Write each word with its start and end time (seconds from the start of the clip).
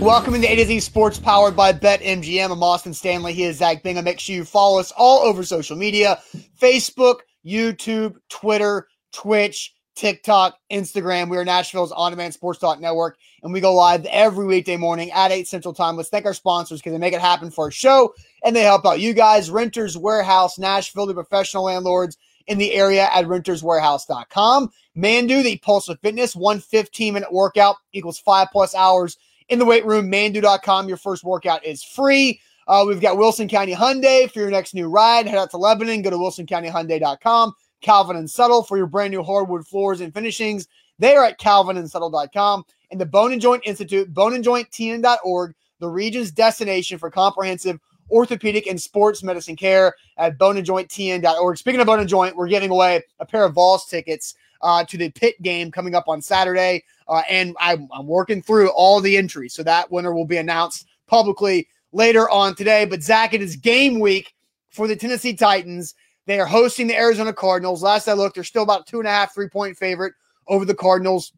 Welcome 0.00 0.32
to 0.32 0.46
A 0.46 0.56
to 0.56 0.64
Z 0.64 0.80
Sports 0.80 1.18
powered 1.18 1.54
by 1.54 1.74
BetMGM. 1.74 2.50
I'm 2.50 2.62
Austin 2.62 2.94
Stanley. 2.94 3.34
He 3.34 3.44
is 3.44 3.58
Zach 3.58 3.82
Bingham. 3.82 4.06
Make 4.06 4.18
sure 4.18 4.34
you 4.34 4.46
follow 4.46 4.80
us 4.80 4.94
all 4.96 5.18
over 5.20 5.44
social 5.44 5.76
media 5.76 6.22
Facebook, 6.58 7.16
YouTube, 7.44 8.16
Twitter, 8.30 8.88
Twitch, 9.12 9.74
TikTok, 9.96 10.56
Instagram. 10.72 11.28
We 11.28 11.36
are 11.36 11.44
Nashville's 11.44 11.92
on 11.92 12.12
demand 12.12 12.32
sports 12.32 12.58
talk 12.58 12.80
network, 12.80 13.18
and 13.42 13.52
we 13.52 13.60
go 13.60 13.74
live 13.74 14.06
every 14.06 14.46
weekday 14.46 14.78
morning 14.78 15.10
at 15.10 15.32
8 15.32 15.46
Central 15.46 15.74
Time. 15.74 15.98
Let's 15.98 16.08
thank 16.08 16.24
our 16.24 16.32
sponsors 16.32 16.80
because 16.80 16.92
they 16.92 16.98
make 16.98 17.12
it 17.12 17.20
happen 17.20 17.50
for 17.50 17.66
our 17.66 17.70
show 17.70 18.14
and 18.42 18.56
they 18.56 18.62
help 18.62 18.86
out 18.86 19.00
you 19.00 19.12
guys. 19.12 19.50
Renters 19.50 19.98
Warehouse, 19.98 20.58
Nashville, 20.58 21.04
the 21.04 21.12
professional 21.12 21.64
landlords 21.64 22.16
in 22.46 22.56
the 22.56 22.72
area 22.72 23.06
at 23.12 23.26
renterswarehouse.com. 23.26 24.70
Mandu, 24.96 25.42
the 25.42 25.58
Pulse 25.58 25.90
of 25.90 26.00
Fitness, 26.00 26.34
one 26.34 26.58
15 26.58 27.12
minute 27.12 27.30
workout 27.30 27.76
equals 27.92 28.18
five 28.18 28.48
plus 28.50 28.74
hours 28.74 29.18
in 29.50 29.58
the 29.58 29.64
weight 29.64 29.84
room. 29.84 30.10
Mandu.com. 30.10 30.88
Your 30.88 30.96
first 30.96 31.22
workout 31.22 31.64
is 31.64 31.84
free. 31.84 32.40
Uh, 32.66 32.84
we've 32.86 33.00
got 33.00 33.18
Wilson 33.18 33.48
County 33.48 33.74
Hyundai 33.74 34.30
for 34.30 34.38
your 34.38 34.50
next 34.50 34.74
new 34.74 34.88
ride. 34.88 35.26
Head 35.26 35.38
out 35.38 35.50
to 35.50 35.56
Lebanon. 35.56 36.02
Go 36.02 36.10
to 36.10 36.16
wilsoncountyhyundai.com. 36.16 37.52
Calvin 37.80 38.16
and 38.16 38.30
Subtle 38.30 38.62
for 38.62 38.76
your 38.76 38.86
brand 38.86 39.10
new 39.10 39.22
hardwood 39.22 39.66
floors 39.66 40.00
and 40.00 40.14
finishings. 40.14 40.68
They 40.98 41.16
are 41.16 41.24
at 41.24 41.40
calvinandsubtle.com. 41.40 42.64
And 42.90 43.00
the 43.00 43.06
Bone 43.06 43.32
and 43.32 43.40
Joint 43.40 43.62
Institute, 43.66 44.12
boneandjointtn.org, 44.12 45.54
the 45.78 45.88
region's 45.88 46.30
destination 46.30 46.98
for 46.98 47.10
comprehensive 47.10 47.80
orthopedic 48.10 48.66
and 48.66 48.80
sports 48.80 49.22
medicine 49.22 49.56
care 49.56 49.94
at 50.16 50.36
boneandjointtn.org. 50.38 51.56
Speaking 51.56 51.80
of 51.80 51.86
Bone 51.86 52.00
and 52.00 52.08
Joint, 52.08 52.36
we're 52.36 52.48
giving 52.48 52.70
away 52.70 53.02
a 53.18 53.26
pair 53.26 53.44
of 53.44 53.54
Vols 53.54 53.86
tickets 53.86 54.34
uh, 54.62 54.84
to 54.84 54.96
the 54.96 55.10
pit 55.10 55.40
game 55.42 55.70
coming 55.70 55.94
up 55.94 56.08
on 56.08 56.20
Saturday. 56.20 56.84
Uh, 57.08 57.22
and 57.28 57.56
I'm, 57.60 57.88
I'm 57.92 58.06
working 58.06 58.42
through 58.42 58.68
all 58.70 59.00
the 59.00 59.16
entries. 59.16 59.54
So 59.54 59.62
that 59.62 59.90
winner 59.90 60.14
will 60.14 60.26
be 60.26 60.36
announced 60.36 60.86
publicly 61.06 61.68
later 61.92 62.30
on 62.30 62.54
today. 62.54 62.84
But 62.84 63.02
Zach, 63.02 63.34
it 63.34 63.42
is 63.42 63.56
game 63.56 63.98
week 63.98 64.34
for 64.70 64.86
the 64.86 64.96
Tennessee 64.96 65.34
Titans. 65.34 65.94
They 66.26 66.38
are 66.38 66.46
hosting 66.46 66.86
the 66.86 66.96
Arizona 66.96 67.32
Cardinals. 67.32 67.82
Last 67.82 68.06
I 68.06 68.12
looked, 68.12 68.36
they're 68.36 68.44
still 68.44 68.62
about 68.62 68.86
two 68.86 69.00
and 69.00 69.08
a 69.08 69.10
half, 69.10 69.34
three 69.34 69.48
point 69.48 69.76
favorite 69.76 70.14
over 70.46 70.64
the 70.64 70.74
Cardinals 70.74 71.32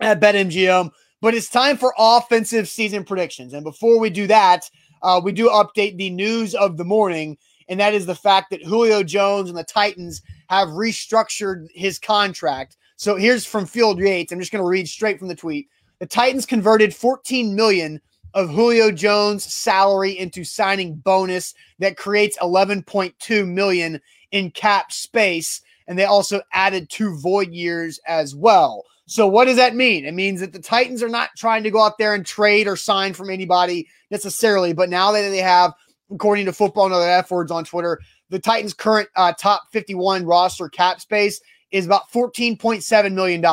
at 0.00 0.20
BetMGM. 0.20 0.90
But 1.20 1.34
it's 1.34 1.48
time 1.48 1.76
for 1.76 1.92
offensive 1.98 2.68
season 2.68 3.02
predictions. 3.02 3.52
And 3.52 3.64
before 3.64 3.98
we 3.98 4.10
do 4.10 4.28
that, 4.28 4.70
uh, 5.02 5.20
we 5.22 5.32
do 5.32 5.48
update 5.48 5.96
the 5.96 6.10
news 6.10 6.54
of 6.54 6.76
the 6.76 6.84
morning, 6.84 7.36
and 7.68 7.78
that 7.80 7.94
is 7.94 8.06
the 8.06 8.14
fact 8.14 8.50
that 8.50 8.62
Julio 8.62 9.02
Jones 9.02 9.48
and 9.48 9.58
the 9.58 9.64
Titans 9.64 10.22
have 10.48 10.68
restructured 10.68 11.66
his 11.74 11.98
contract. 11.98 12.76
So 12.96 13.16
here's 13.16 13.46
from 13.46 13.66
Field 13.66 13.98
Yates. 13.98 14.32
I'm 14.32 14.40
just 14.40 14.52
going 14.52 14.64
to 14.64 14.68
read 14.68 14.88
straight 14.88 15.18
from 15.18 15.28
the 15.28 15.34
tweet. 15.34 15.68
The 16.00 16.06
Titans 16.06 16.46
converted 16.46 16.94
14 16.94 17.54
million 17.54 18.00
of 18.34 18.50
Julio 18.50 18.90
Jones' 18.90 19.44
salary 19.44 20.18
into 20.18 20.44
signing 20.44 20.94
bonus 20.96 21.54
that 21.78 21.96
creates 21.96 22.38
11.2 22.38 23.48
million 23.48 24.00
in 24.30 24.50
cap 24.50 24.92
space, 24.92 25.60
and 25.86 25.98
they 25.98 26.04
also 26.04 26.40
added 26.52 26.90
two 26.90 27.16
void 27.18 27.52
years 27.52 27.98
as 28.06 28.34
well. 28.34 28.84
So 29.06 29.26
what 29.26 29.46
does 29.46 29.56
that 29.56 29.74
mean? 29.74 30.04
It 30.04 30.12
means 30.12 30.40
that 30.40 30.52
the 30.52 30.58
Titans 30.58 31.02
are 31.02 31.08
not 31.08 31.30
trying 31.36 31.62
to 31.62 31.70
go 31.70 31.82
out 31.82 31.96
there 31.98 32.14
and 32.14 32.26
trade 32.26 32.68
or 32.68 32.76
sign 32.76 33.14
from 33.14 33.30
anybody 33.30 33.88
necessarily, 34.10 34.74
but 34.74 34.90
now 34.90 35.12
that 35.12 35.30
they 35.30 35.38
have, 35.38 35.72
according 36.12 36.44
to 36.44 36.52
Football 36.52 36.86
and 36.86 36.94
Other 36.94 37.08
F 37.08 37.30
words 37.30 37.50
on 37.50 37.64
Twitter, 37.64 38.00
the 38.30 38.38
Titans' 38.38 38.74
current 38.74 39.08
uh, 39.16 39.32
top 39.32 39.62
51 39.72 40.24
roster 40.24 40.68
cap 40.68 41.00
space 41.00 41.40
is 41.70 41.86
about 41.86 42.10
$14.7 42.12 43.12
million. 43.12 43.44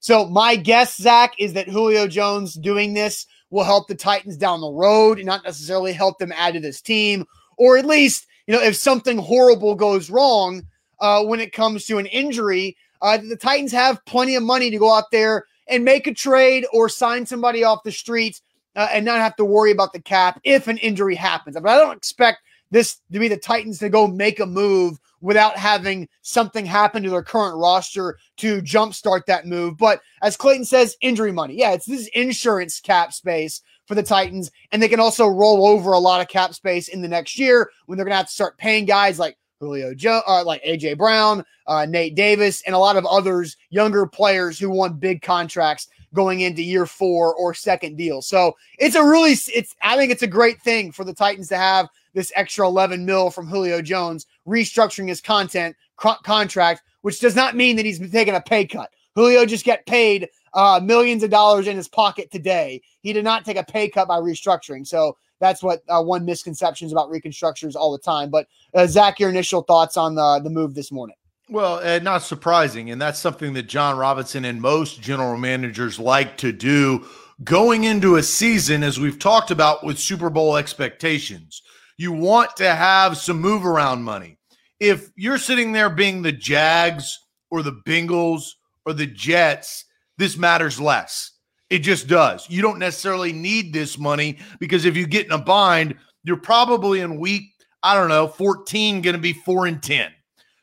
So 0.00 0.26
my 0.26 0.56
guess, 0.56 0.96
Zach, 0.96 1.34
is 1.38 1.52
that 1.54 1.68
Julio 1.68 2.06
Jones 2.06 2.54
doing 2.54 2.94
this 2.94 3.26
will 3.50 3.64
help 3.64 3.88
the 3.88 3.94
Titans 3.94 4.36
down 4.36 4.60
the 4.60 4.70
road 4.70 5.18
and 5.18 5.26
not 5.26 5.44
necessarily 5.44 5.92
help 5.92 6.18
them 6.18 6.32
add 6.32 6.54
to 6.54 6.60
this 6.60 6.80
team, 6.80 7.24
or 7.56 7.76
at 7.78 7.86
least, 7.86 8.26
you 8.46 8.54
know, 8.54 8.62
if 8.62 8.76
something 8.76 9.18
horrible 9.18 9.74
goes 9.74 10.10
wrong 10.10 10.62
uh, 11.00 11.24
when 11.24 11.40
it 11.40 11.52
comes 11.52 11.86
to 11.86 11.98
an 11.98 12.06
injury, 12.06 12.76
uh, 13.02 13.16
the 13.16 13.36
Titans 13.36 13.72
have 13.72 14.04
plenty 14.04 14.34
of 14.34 14.42
money 14.42 14.70
to 14.70 14.78
go 14.78 14.92
out 14.92 15.10
there 15.10 15.44
and 15.68 15.84
make 15.84 16.06
a 16.06 16.14
trade 16.14 16.66
or 16.72 16.88
sign 16.88 17.26
somebody 17.26 17.64
off 17.64 17.82
the 17.84 17.92
streets 17.92 18.42
uh, 18.76 18.88
and 18.92 19.04
not 19.04 19.18
have 19.18 19.36
to 19.36 19.44
worry 19.44 19.70
about 19.70 19.92
the 19.92 20.00
cap 20.00 20.40
if 20.44 20.68
an 20.68 20.78
injury 20.78 21.14
happens. 21.14 21.56
But 21.60 21.68
I 21.68 21.76
don't 21.78 21.96
expect 21.96 22.38
this 22.70 23.00
to 23.12 23.18
be 23.18 23.28
the 23.28 23.36
Titans 23.36 23.78
to 23.78 23.88
go 23.88 24.06
make 24.06 24.40
a 24.40 24.46
move 24.46 24.98
without 25.20 25.56
having 25.56 26.08
something 26.22 26.64
happen 26.64 27.02
to 27.02 27.10
their 27.10 27.22
current 27.22 27.56
roster 27.56 28.18
to 28.36 28.62
jumpstart 28.62 29.26
that 29.26 29.46
move. 29.46 29.76
But 29.76 30.00
as 30.22 30.36
Clayton 30.36 30.64
says, 30.64 30.96
injury 31.00 31.32
money. 31.32 31.54
Yeah, 31.54 31.72
it's 31.72 31.86
this 31.86 32.08
insurance 32.14 32.80
cap 32.80 33.12
space 33.12 33.62
for 33.86 33.94
the 33.94 34.02
Titans. 34.02 34.50
And 34.70 34.82
they 34.82 34.88
can 34.88 35.00
also 35.00 35.26
roll 35.26 35.66
over 35.66 35.92
a 35.92 35.98
lot 35.98 36.20
of 36.20 36.28
cap 36.28 36.54
space 36.54 36.88
in 36.88 37.02
the 37.02 37.08
next 37.08 37.38
year 37.38 37.70
when 37.86 37.96
they're 37.96 38.04
going 38.04 38.12
to 38.12 38.18
have 38.18 38.26
to 38.26 38.32
start 38.32 38.58
paying 38.58 38.84
guys 38.84 39.18
like 39.18 39.36
Julio 39.60 39.92
Joe, 39.94 40.22
uh, 40.26 40.44
like 40.44 40.62
AJ 40.62 40.98
Brown, 40.98 41.44
uh, 41.66 41.84
Nate 41.86 42.14
Davis, 42.14 42.62
and 42.62 42.74
a 42.74 42.78
lot 42.78 42.96
of 42.96 43.04
others, 43.06 43.56
younger 43.70 44.06
players 44.06 44.58
who 44.58 44.70
won 44.70 44.94
big 44.94 45.20
contracts 45.22 45.88
going 46.14 46.40
into 46.40 46.62
year 46.62 46.86
four 46.86 47.34
or 47.34 47.52
second 47.52 47.96
deal. 47.96 48.22
So 48.22 48.56
it's 48.78 48.94
a 48.94 49.04
really, 49.04 49.32
it's 49.32 49.74
I 49.82 49.96
think 49.96 50.12
it's 50.12 50.22
a 50.22 50.28
great 50.28 50.62
thing 50.62 50.92
for 50.92 51.04
the 51.04 51.12
Titans 51.12 51.48
to 51.48 51.56
have 51.56 51.88
this 52.14 52.32
extra 52.36 52.66
11 52.66 53.04
mil 53.04 53.30
from 53.30 53.48
Julio 53.48 53.82
Jones 53.82 54.26
restructuring 54.46 55.08
his 55.08 55.20
content 55.20 55.76
co- 55.96 56.16
contract, 56.22 56.82
which 57.02 57.20
does 57.20 57.36
not 57.36 57.56
mean 57.56 57.76
that 57.76 57.84
he's 57.84 57.98
taking 58.10 58.34
a 58.34 58.40
pay 58.40 58.64
cut. 58.64 58.90
Julio 59.14 59.44
just 59.44 59.64
get 59.64 59.84
paid 59.86 60.28
uh, 60.54 60.80
millions 60.82 61.22
of 61.22 61.30
dollars 61.30 61.66
in 61.66 61.76
his 61.76 61.88
pocket 61.88 62.30
today. 62.30 62.80
He 63.00 63.12
did 63.12 63.24
not 63.24 63.44
take 63.44 63.56
a 63.56 63.64
pay 63.64 63.88
cut 63.88 64.08
by 64.08 64.18
restructuring. 64.18 64.86
So 64.86 65.16
that's 65.40 65.62
what 65.62 65.82
uh, 65.88 66.02
one 66.02 66.24
misconceptions 66.24 66.92
about 66.92 67.10
reconstructures 67.10 67.76
all 67.76 67.92
the 67.92 67.98
time. 67.98 68.30
But 68.30 68.48
uh, 68.74 68.86
Zach, 68.86 69.20
your 69.20 69.30
initial 69.30 69.62
thoughts 69.62 69.96
on 69.96 70.14
the 70.14 70.40
the 70.42 70.50
move 70.50 70.74
this 70.74 70.92
morning? 70.92 71.16
Well, 71.50 71.80
uh, 71.82 71.98
not 72.00 72.22
surprising, 72.22 72.90
and 72.90 73.00
that's 73.00 73.18
something 73.18 73.54
that 73.54 73.68
Jon 73.68 73.96
Robinson 73.96 74.44
and 74.44 74.60
most 74.60 75.00
general 75.00 75.38
managers 75.38 75.98
like 75.98 76.36
to 76.38 76.52
do 76.52 77.06
going 77.42 77.84
into 77.84 78.16
a 78.16 78.22
season, 78.22 78.82
as 78.82 79.00
we've 79.00 79.18
talked 79.18 79.50
about 79.50 79.84
with 79.84 79.98
Super 79.98 80.28
Bowl 80.28 80.56
expectations. 80.56 81.62
You 81.96 82.12
want 82.12 82.56
to 82.56 82.74
have 82.74 83.16
some 83.16 83.40
move 83.40 83.64
around 83.64 84.02
money. 84.02 84.38
If 84.78 85.10
you're 85.16 85.38
sitting 85.38 85.72
there 85.72 85.90
being 85.90 86.22
the 86.22 86.32
Jags 86.32 87.18
or 87.50 87.62
the 87.62 87.80
Bengals 87.86 88.50
or 88.84 88.92
the 88.92 89.06
Jets, 89.06 89.84
this 90.18 90.36
matters 90.36 90.80
less 90.80 91.32
it 91.70 91.80
just 91.80 92.08
does. 92.08 92.48
You 92.48 92.62
don't 92.62 92.78
necessarily 92.78 93.32
need 93.32 93.72
this 93.72 93.98
money 93.98 94.38
because 94.58 94.84
if 94.84 94.96
you 94.96 95.06
get 95.06 95.26
in 95.26 95.32
a 95.32 95.38
bind, 95.38 95.94
you're 96.24 96.36
probably 96.36 97.00
in 97.00 97.18
week, 97.18 97.52
I 97.82 97.94
don't 97.94 98.08
know, 98.08 98.26
14 98.26 99.02
going 99.02 99.16
to 99.16 99.20
be 99.20 99.32
4 99.32 99.66
and 99.66 99.82
10. 99.82 100.10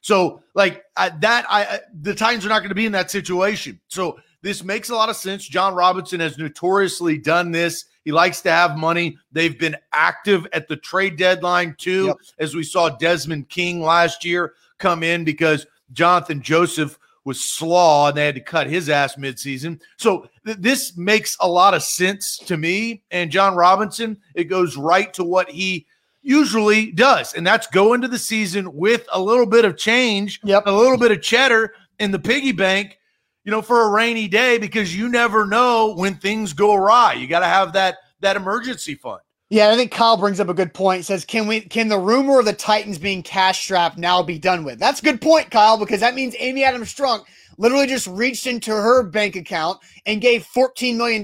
So, 0.01 0.43
like 0.53 0.83
I, 0.95 1.09
that, 1.09 1.45
I 1.49 1.79
the 1.99 2.13
Titans 2.13 2.45
are 2.45 2.49
not 2.49 2.59
going 2.59 2.69
to 2.69 2.75
be 2.75 2.85
in 2.85 2.91
that 2.91 3.09
situation. 3.09 3.79
So, 3.87 4.19
this 4.41 4.63
makes 4.63 4.89
a 4.89 4.95
lot 4.95 5.09
of 5.09 5.15
sense. 5.15 5.47
Jon 5.47 5.73
Robinson 5.73 6.19
has 6.19 6.37
notoriously 6.37 7.17
done 7.17 7.51
this. 7.51 7.85
He 8.03 8.11
likes 8.11 8.41
to 8.41 8.51
have 8.51 8.77
money. 8.77 9.17
They've 9.31 9.57
been 9.57 9.75
active 9.91 10.45
at 10.53 10.67
the 10.67 10.75
trade 10.77 11.17
deadline 11.17 11.75
too, 11.79 12.05
yep. 12.05 12.17
as 12.37 12.53
we 12.53 12.61
saw 12.61 12.89
Desmond 12.89 13.49
King 13.49 13.81
last 13.81 14.23
year 14.23 14.53
come 14.77 15.01
in 15.01 15.23
because 15.23 15.65
Jonathan 15.93 16.43
Joseph 16.43 16.99
was 17.25 17.43
slaw 17.43 18.07
and 18.09 18.17
they 18.17 18.25
had 18.25 18.35
to 18.35 18.41
cut 18.41 18.67
his 18.67 18.87
ass 18.87 19.15
midseason. 19.15 19.81
So 19.97 20.29
th- 20.45 20.57
this 20.59 20.95
makes 20.95 21.35
a 21.41 21.47
lot 21.47 21.73
of 21.73 21.83
sense 21.83 22.37
to 22.45 22.55
me. 22.55 23.03
And 23.11 23.31
Jon 23.31 23.55
Robinson, 23.55 24.17
it 24.35 24.45
goes 24.45 24.77
right 24.77 25.13
to 25.15 25.23
what 25.23 25.49
he 25.49 25.87
usually 26.21 26.91
does, 26.91 27.33
and 27.33 27.45
that's 27.45 27.67
go 27.67 27.93
into 27.93 28.07
the 28.07 28.17
season 28.17 28.73
with 28.73 29.07
a 29.13 29.21
little 29.21 29.45
bit 29.45 29.63
of 29.63 29.77
change, 29.77 30.39
yep. 30.43 30.63
a 30.65 30.71
little 30.71 30.97
bit 30.97 31.11
of 31.11 31.21
cheddar 31.21 31.73
in 31.99 32.11
the 32.11 32.17
piggy 32.17 32.51
bank, 32.51 32.97
you 33.43 33.51
know, 33.51 33.61
for 33.61 33.81
a 33.81 33.91
rainy 33.91 34.27
day 34.27 34.57
because 34.57 34.95
you 34.95 35.07
never 35.07 35.45
know 35.45 35.93
when 35.95 36.15
things 36.15 36.53
go 36.53 36.73
awry. 36.73 37.13
You 37.13 37.27
got 37.27 37.41
to 37.41 37.45
have 37.45 37.73
that 37.73 37.97
that 38.21 38.35
emergency 38.35 38.95
fund. 38.95 39.21
Yeah, 39.49 39.69
I 39.69 39.75
think 39.75 39.91
Kyle 39.91 40.17
brings 40.17 40.39
up 40.39 40.49
a 40.49 40.55
good 40.55 40.73
point. 40.73 41.05
Says, 41.05 41.23
"Can 41.23 41.45
we? 41.45 41.61
Can 41.61 41.87
the 41.87 41.99
rumor 41.99 42.39
of 42.39 42.45
the 42.45 42.53
Titans 42.53 42.97
being 42.97 43.21
cash 43.21 43.63
strapped 43.63 43.97
now 43.97 44.23
be 44.23 44.39
done 44.39 44.63
with?" 44.63 44.79
That's 44.79 44.99
a 44.99 45.03
good 45.03 45.21
point, 45.21 45.51
Kyle, 45.51 45.77
because 45.77 45.99
that 45.99 46.15
means 46.15 46.35
Amy 46.39 46.63
Adams 46.63 46.93
Strunk 46.93 47.25
literally 47.57 47.87
just 47.87 48.07
reached 48.07 48.47
into 48.47 48.71
her 48.71 49.03
bank 49.03 49.35
account 49.35 49.79
and 50.05 50.19
gave 50.19 50.45
$14 50.45 50.97
million 50.97 51.23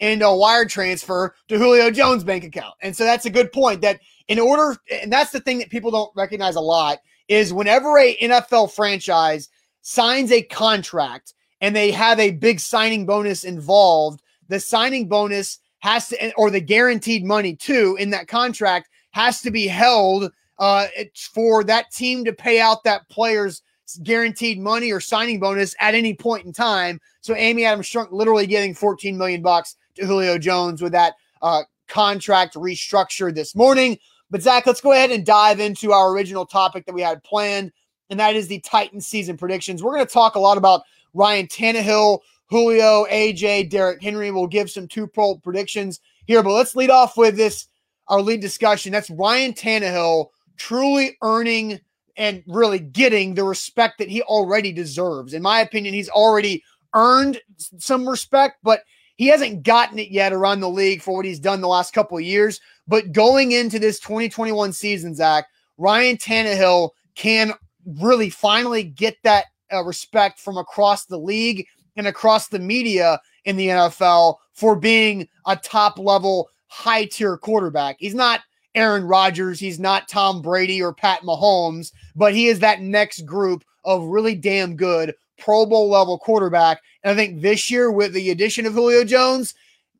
into 0.00 0.26
a 0.26 0.36
wire 0.36 0.64
transfer 0.64 1.34
to 1.48 1.58
Julio 1.58 1.90
Jones' 1.90 2.24
bank 2.24 2.42
account. 2.42 2.74
And 2.82 2.96
so 2.96 3.04
that's 3.04 3.26
a 3.26 3.30
good 3.30 3.52
point 3.52 3.80
that 3.82 4.00
in 4.28 4.38
order, 4.38 4.76
and 4.90 5.12
that's 5.12 5.30
the 5.30 5.40
thing 5.40 5.58
that 5.58 5.70
people 5.70 5.90
don't 5.90 6.10
recognize 6.16 6.56
a 6.56 6.60
lot, 6.60 6.98
is 7.28 7.52
whenever 7.52 7.98
a 7.98 8.16
NFL 8.16 8.72
franchise 8.72 9.48
signs 9.82 10.32
a 10.32 10.42
contract 10.42 11.34
and 11.60 11.76
they 11.76 11.90
have 11.92 12.18
a 12.18 12.32
big 12.32 12.58
signing 12.58 13.06
bonus 13.06 13.44
involved, 13.44 14.20
the 14.48 14.58
signing 14.58 15.08
bonus 15.08 15.58
has 15.82 16.08
to, 16.08 16.32
or 16.36 16.50
the 16.50 16.60
guaranteed 16.60 17.24
money 17.24 17.54
too 17.54 17.96
in 18.00 18.10
that 18.10 18.28
contract 18.28 18.88
has 19.10 19.42
to 19.42 19.50
be 19.50 19.66
held 19.66 20.32
uh, 20.58 20.86
for 21.34 21.64
that 21.64 21.90
team 21.90 22.24
to 22.24 22.32
pay 22.32 22.60
out 22.60 22.84
that 22.84 23.08
player's 23.08 23.62
guaranteed 24.04 24.60
money 24.60 24.92
or 24.92 25.00
signing 25.00 25.40
bonus 25.40 25.74
at 25.80 25.94
any 25.94 26.14
point 26.14 26.46
in 26.46 26.52
time. 26.52 27.00
So 27.20 27.34
Amy 27.34 27.64
Adams 27.64 27.88
Strunk 27.88 28.12
literally 28.12 28.46
getting 28.46 28.74
14 28.74 29.18
million 29.18 29.42
bucks 29.42 29.76
to 29.96 30.06
Julio 30.06 30.38
Jones 30.38 30.80
with 30.80 30.92
that 30.92 31.14
uh, 31.42 31.62
contract 31.88 32.54
restructure 32.54 33.34
this 33.34 33.54
morning. 33.54 33.98
But 34.30 34.40
Zach, 34.40 34.66
let's 34.66 34.80
go 34.80 34.92
ahead 34.92 35.10
and 35.10 35.26
dive 35.26 35.60
into 35.60 35.92
our 35.92 36.12
original 36.12 36.46
topic 36.46 36.86
that 36.86 36.94
we 36.94 37.02
had 37.02 37.22
planned, 37.22 37.72
and 38.08 38.18
that 38.18 38.34
is 38.34 38.48
the 38.48 38.60
Titans 38.60 39.06
season 39.06 39.36
predictions. 39.36 39.82
We're 39.82 39.94
going 39.94 40.06
to 40.06 40.12
talk 40.12 40.36
a 40.36 40.40
lot 40.40 40.56
about 40.56 40.82
Ryan 41.12 41.48
Tannehill, 41.48 42.20
Julio, 42.48 43.06
AJ, 43.10 43.70
Derrick 43.70 44.02
Henry. 44.02 44.30
We'll 44.30 44.46
give 44.46 44.70
some 44.70 44.88
two 44.88 45.06
pro 45.06 45.36
predictions 45.36 46.00
here, 46.26 46.42
but 46.42 46.52
let's 46.52 46.76
lead 46.76 46.90
off 46.90 47.16
with 47.16 47.36
this 47.36 47.68
our 48.08 48.20
lead 48.20 48.40
discussion. 48.40 48.92
That's 48.92 49.10
Ryan 49.10 49.52
Tannehill 49.52 50.26
truly 50.56 51.16
earning 51.22 51.80
and 52.16 52.42
really 52.46 52.78
getting 52.78 53.34
the 53.34 53.44
respect 53.44 53.98
that 53.98 54.08
he 54.08 54.22
already 54.22 54.72
deserves. 54.72 55.34
In 55.34 55.42
my 55.42 55.60
opinion, 55.60 55.94
he's 55.94 56.10
already 56.10 56.62
earned 56.94 57.40
some 57.56 58.08
respect, 58.08 58.58
but 58.62 58.82
he 59.16 59.26
hasn't 59.28 59.62
gotten 59.62 59.98
it 59.98 60.10
yet 60.10 60.32
around 60.32 60.60
the 60.60 60.68
league 60.68 61.02
for 61.02 61.16
what 61.16 61.24
he's 61.24 61.40
done 61.40 61.60
the 61.60 61.68
last 61.68 61.94
couple 61.94 62.18
of 62.18 62.24
years. 62.24 62.60
But 62.86 63.12
going 63.12 63.52
into 63.52 63.78
this 63.78 63.98
2021 64.00 64.72
season, 64.72 65.14
Zach, 65.14 65.46
Ryan 65.78 66.16
Tannehill 66.16 66.90
can 67.14 67.52
really 67.86 68.30
finally 68.30 68.82
get 68.82 69.16
that 69.22 69.46
uh, 69.72 69.82
respect 69.84 70.38
from 70.38 70.58
across 70.58 71.06
the 71.06 71.18
league 71.18 71.66
and 71.96 72.06
across 72.06 72.48
the 72.48 72.58
media 72.58 73.20
in 73.44 73.56
the 73.56 73.68
NFL 73.68 74.36
for 74.52 74.76
being 74.76 75.28
a 75.46 75.56
top 75.56 75.98
level, 75.98 76.48
high 76.68 77.04
tier 77.04 77.36
quarterback. 77.36 77.96
He's 77.98 78.14
not 78.14 78.40
Aaron 78.74 79.04
Rodgers, 79.04 79.60
he's 79.60 79.78
not 79.78 80.08
Tom 80.08 80.40
Brady 80.40 80.82
or 80.82 80.94
Pat 80.94 81.22
Mahomes, 81.22 81.92
but 82.16 82.34
he 82.34 82.46
is 82.46 82.60
that 82.60 82.80
next 82.80 83.26
group 83.26 83.64
of 83.84 84.04
really 84.04 84.34
damn 84.34 84.76
good 84.76 85.14
Pro 85.38 85.66
Bowl 85.66 85.88
level 85.88 86.18
quarterback. 86.18 86.80
And 87.02 87.12
I 87.12 87.14
think 87.14 87.42
this 87.42 87.70
year, 87.70 87.90
with 87.90 88.12
the 88.12 88.30
addition 88.30 88.64
of 88.64 88.72
Julio 88.72 89.04
Jones, 89.04 89.54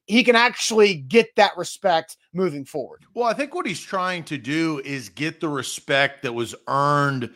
he 0.06 0.24
can 0.24 0.36
actually 0.36 0.94
get 0.94 1.34
that 1.36 1.56
respect 1.56 2.16
moving 2.32 2.64
forward. 2.64 3.04
Well, 3.14 3.26
I 3.26 3.34
think 3.34 3.54
what 3.54 3.66
he's 3.66 3.80
trying 3.80 4.24
to 4.24 4.38
do 4.38 4.80
is 4.84 5.08
get 5.08 5.40
the 5.40 5.48
respect 5.48 6.22
that 6.22 6.32
was 6.32 6.54
earned 6.66 7.30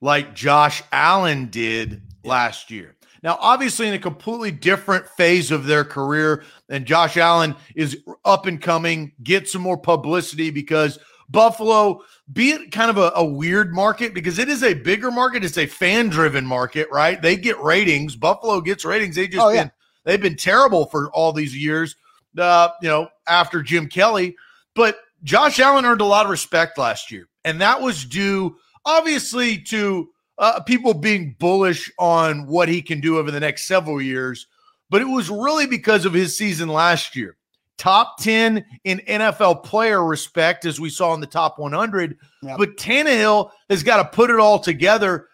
like 0.00 0.34
Josh 0.34 0.82
Allen 0.92 1.46
did 1.46 2.02
last 2.24 2.70
year. 2.70 2.93
Now, 3.24 3.38
obviously, 3.40 3.88
in 3.88 3.94
a 3.94 3.98
completely 3.98 4.50
different 4.50 5.08
phase 5.08 5.50
of 5.50 5.64
their 5.64 5.82
career, 5.82 6.44
and 6.68 6.84
Josh 6.84 7.16
Allen 7.16 7.56
is 7.74 7.96
up 8.22 8.44
and 8.44 8.60
coming, 8.60 9.12
get 9.22 9.48
some 9.48 9.62
more 9.62 9.78
publicity 9.78 10.50
because 10.50 10.98
Buffalo, 11.30 12.02
be 12.30 12.50
it 12.50 12.70
kind 12.70 12.90
of 12.90 12.98
a, 12.98 13.12
a 13.16 13.24
weird 13.24 13.72
market 13.72 14.12
because 14.12 14.38
it 14.38 14.50
is 14.50 14.62
a 14.62 14.74
bigger 14.74 15.10
market, 15.10 15.42
it's 15.42 15.56
a 15.56 15.64
fan 15.64 16.10
driven 16.10 16.44
market, 16.44 16.86
right? 16.92 17.20
They 17.20 17.36
get 17.36 17.58
ratings. 17.62 18.14
Buffalo 18.14 18.60
gets 18.60 18.84
ratings. 18.84 19.16
They 19.16 19.26
just 19.26 19.42
oh, 19.42 19.48
been, 19.48 19.56
yeah. 19.56 19.70
they've 20.04 20.20
been 20.20 20.36
terrible 20.36 20.84
for 20.84 21.10
all 21.12 21.32
these 21.32 21.56
years. 21.56 21.96
Uh, 22.36 22.68
you 22.82 22.88
know, 22.88 23.08
after 23.26 23.62
Jim 23.62 23.88
Kelly, 23.88 24.36
but 24.74 24.98
Josh 25.22 25.60
Allen 25.60 25.86
earned 25.86 26.02
a 26.02 26.04
lot 26.04 26.26
of 26.26 26.30
respect 26.30 26.76
last 26.76 27.10
year, 27.10 27.28
and 27.44 27.60
that 27.62 27.80
was 27.80 28.04
due 28.04 28.56
obviously 28.84 29.56
to 29.58 30.10
uh, 30.38 30.60
people 30.60 30.94
being 30.94 31.36
bullish 31.38 31.90
on 31.98 32.46
what 32.46 32.68
he 32.68 32.82
can 32.82 33.00
do 33.00 33.18
over 33.18 33.30
the 33.30 33.40
next 33.40 33.66
several 33.66 34.00
years, 34.00 34.46
but 34.90 35.00
it 35.00 35.06
was 35.06 35.30
really 35.30 35.66
because 35.66 36.04
of 36.04 36.12
his 36.12 36.36
season 36.36 36.68
last 36.68 37.14
year. 37.16 37.36
Top 37.76 38.18
10 38.20 38.64
in 38.84 38.98
NFL 39.00 39.64
player 39.64 40.04
respect, 40.04 40.64
as 40.64 40.78
we 40.78 40.90
saw 40.90 41.12
in 41.14 41.20
the 41.20 41.26
top 41.26 41.58
100. 41.58 42.16
Yep. 42.42 42.58
But 42.58 42.76
Tannehill 42.76 43.50
has 43.68 43.82
got 43.82 43.96
to 43.96 44.16
put 44.16 44.30
it 44.30 44.38
all 44.38 44.60
together. 44.60 45.28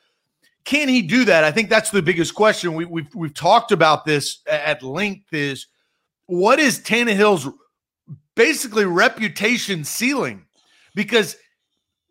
Can 0.64 0.88
he 0.88 1.02
do 1.02 1.24
that? 1.26 1.44
I 1.44 1.50
think 1.50 1.68
that's 1.68 1.90
the 1.90 2.02
biggest 2.02 2.34
question. 2.34 2.74
We, 2.74 2.86
we've, 2.86 3.14
we've 3.14 3.34
talked 3.34 3.72
about 3.72 4.04
this 4.04 4.40
at 4.46 4.82
length 4.82 5.32
is 5.32 5.66
what 6.26 6.58
is 6.58 6.78
Tannehill's 6.78 7.48
basically 8.34 8.86
reputation 8.86 9.84
ceiling? 9.84 10.46
Because– 10.94 11.36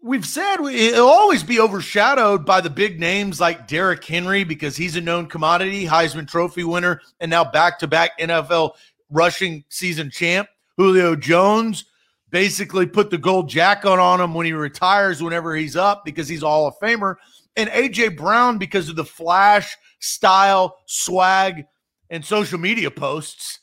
we've 0.01 0.25
said 0.25 0.57
it'll 0.57 1.07
always 1.07 1.44
be 1.44 1.60
overshadowed 1.60 2.46
by 2.46 2.62
the 2.62 2.69
big 2.69 3.00
names 3.00 3.40
like 3.40 3.68
Derrick 3.68 4.04
Henry 4.04 4.44
because 4.44 4.78
he's 4.78 4.96
a 4.96 5.01
known 5.01 5.28
commodity, 5.28 5.86
Heisman 5.86 6.28
Trophy 6.28 6.63
winner, 6.63 7.01
and 7.19 7.30
now 7.30 7.44
back 7.44 7.80
to 7.80 7.88
back 7.88 8.18
NFL 8.19 8.72
rushing 9.10 9.63
season 9.69 10.10
champ. 10.10 10.48
Julio 10.78 11.16
Jones 11.16 11.86
basically 12.30 12.86
put 12.86 13.10
the 13.10 13.18
gold 13.18 13.50
jacket 13.50 14.00
on 14.00 14.22
him 14.22 14.34
when 14.34 14.46
he 14.46 14.54
retires, 14.54 15.22
whenever 15.22 15.56
he's 15.56 15.75
up, 15.75 16.06
because 16.06 16.28
he's 16.28 16.44
a 16.44 16.48
Hall 16.48 16.68
of 16.68 16.78
Famer. 16.80 17.16
And 17.56 17.69
AJ 17.69 18.16
Brown 18.16 18.57
because 18.57 18.88
of 18.88 18.96
the 18.96 19.06
flash, 19.06 19.75
style, 20.00 20.78
swag, 20.86 21.66
and 22.10 22.24
social 22.24 22.60
media 22.60 22.90
posts 22.90 23.60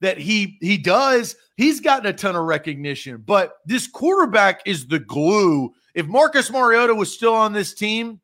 that 0.00 0.18
he 0.18 0.58
he 0.60 0.76
does 0.76 1.36
he's 1.56 1.80
gotten 1.80 2.06
a 2.06 2.12
ton 2.12 2.36
of 2.36 2.44
recognition, 2.44 3.22
but 3.24 3.54
this 3.66 3.86
quarterback 3.86 4.60
is 4.64 4.86
the 4.86 4.98
glue. 4.98 5.72
If 5.94 6.06
Marcus 6.06 6.50
Mariota 6.50 6.94
was 6.94 7.12
still 7.12 7.34
on 7.34 7.52
this 7.52 7.74
team, 7.74 8.20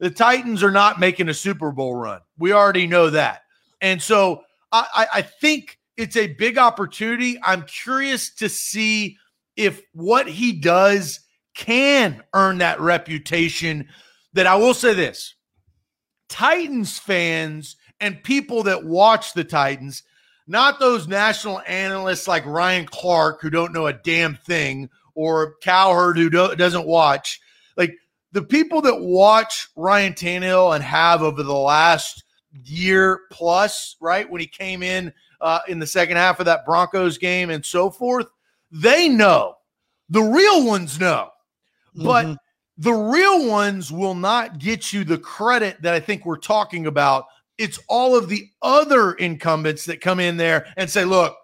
the 0.00 0.10
Titans 0.10 0.62
are 0.62 0.70
not 0.70 1.00
making 1.00 1.28
a 1.28 1.34
Super 1.34 1.70
Bowl 1.70 1.94
run. 1.94 2.20
We 2.38 2.52
already 2.52 2.86
know 2.86 3.10
that. 3.10 3.42
And 3.80 4.02
so 4.02 4.42
I, 4.72 5.06
I 5.14 5.22
think 5.22 5.78
it's 5.96 6.16
a 6.16 6.26
big 6.34 6.58
opportunity. 6.58 7.38
I'm 7.42 7.62
curious 7.62 8.34
to 8.36 8.48
see 8.48 9.16
if 9.56 9.80
what 9.92 10.28
he 10.28 10.52
does 10.52 11.20
can 11.54 12.22
earn 12.34 12.58
that 12.58 12.80
reputation. 12.80 13.88
That 14.32 14.48
I 14.48 14.56
will 14.56 14.74
say 14.74 14.94
this 14.94 15.36
Titans 16.28 16.98
fans 16.98 17.76
and 18.00 18.22
people 18.24 18.64
that 18.64 18.84
watch 18.84 19.32
the 19.32 19.44
Titans 19.44 20.02
not 20.46 20.78
those 20.78 21.08
national 21.08 21.60
analysts 21.66 22.28
like 22.28 22.44
Ryan 22.44 22.86
Clark 22.86 23.40
who 23.40 23.50
don't 23.50 23.72
know 23.72 23.86
a 23.86 23.92
damn 23.92 24.34
thing 24.36 24.90
or 25.14 25.56
Cowherd 25.62 26.18
who 26.18 26.28
doesn't 26.30 26.86
watch. 26.86 27.40
Like 27.76 27.94
the 28.32 28.42
people 28.42 28.82
that 28.82 29.00
watch 29.00 29.68
Ryan 29.76 30.12
Tannehill 30.12 30.74
and 30.74 30.84
have 30.84 31.22
over 31.22 31.42
the 31.42 31.54
last 31.54 32.24
year 32.64 33.22
plus, 33.30 33.96
right, 34.00 34.28
when 34.28 34.40
he 34.40 34.46
came 34.46 34.82
in 34.82 35.12
uh, 35.40 35.60
in 35.68 35.78
the 35.78 35.86
second 35.86 36.16
half 36.16 36.40
of 36.40 36.46
that 36.46 36.66
Broncos 36.66 37.18
game 37.18 37.50
and 37.50 37.64
so 37.64 37.90
forth, 37.90 38.26
they 38.70 39.08
know. 39.08 39.56
The 40.10 40.22
real 40.22 40.66
ones 40.66 41.00
know. 41.00 41.30
But 41.94 42.26
mm-hmm. 42.26 42.34
the 42.78 42.92
real 42.92 43.48
ones 43.48 43.92
will 43.92 44.14
not 44.14 44.58
get 44.58 44.92
you 44.92 45.04
the 45.04 45.18
credit 45.18 45.80
that 45.82 45.94
I 45.94 46.00
think 46.00 46.26
we're 46.26 46.36
talking 46.36 46.86
about 46.86 47.26
it's 47.58 47.78
all 47.88 48.16
of 48.16 48.28
the 48.28 48.48
other 48.62 49.12
incumbents 49.12 49.86
that 49.86 50.00
come 50.00 50.20
in 50.20 50.36
there 50.36 50.66
and 50.76 50.90
say, 50.90 51.04
look, 51.04 51.36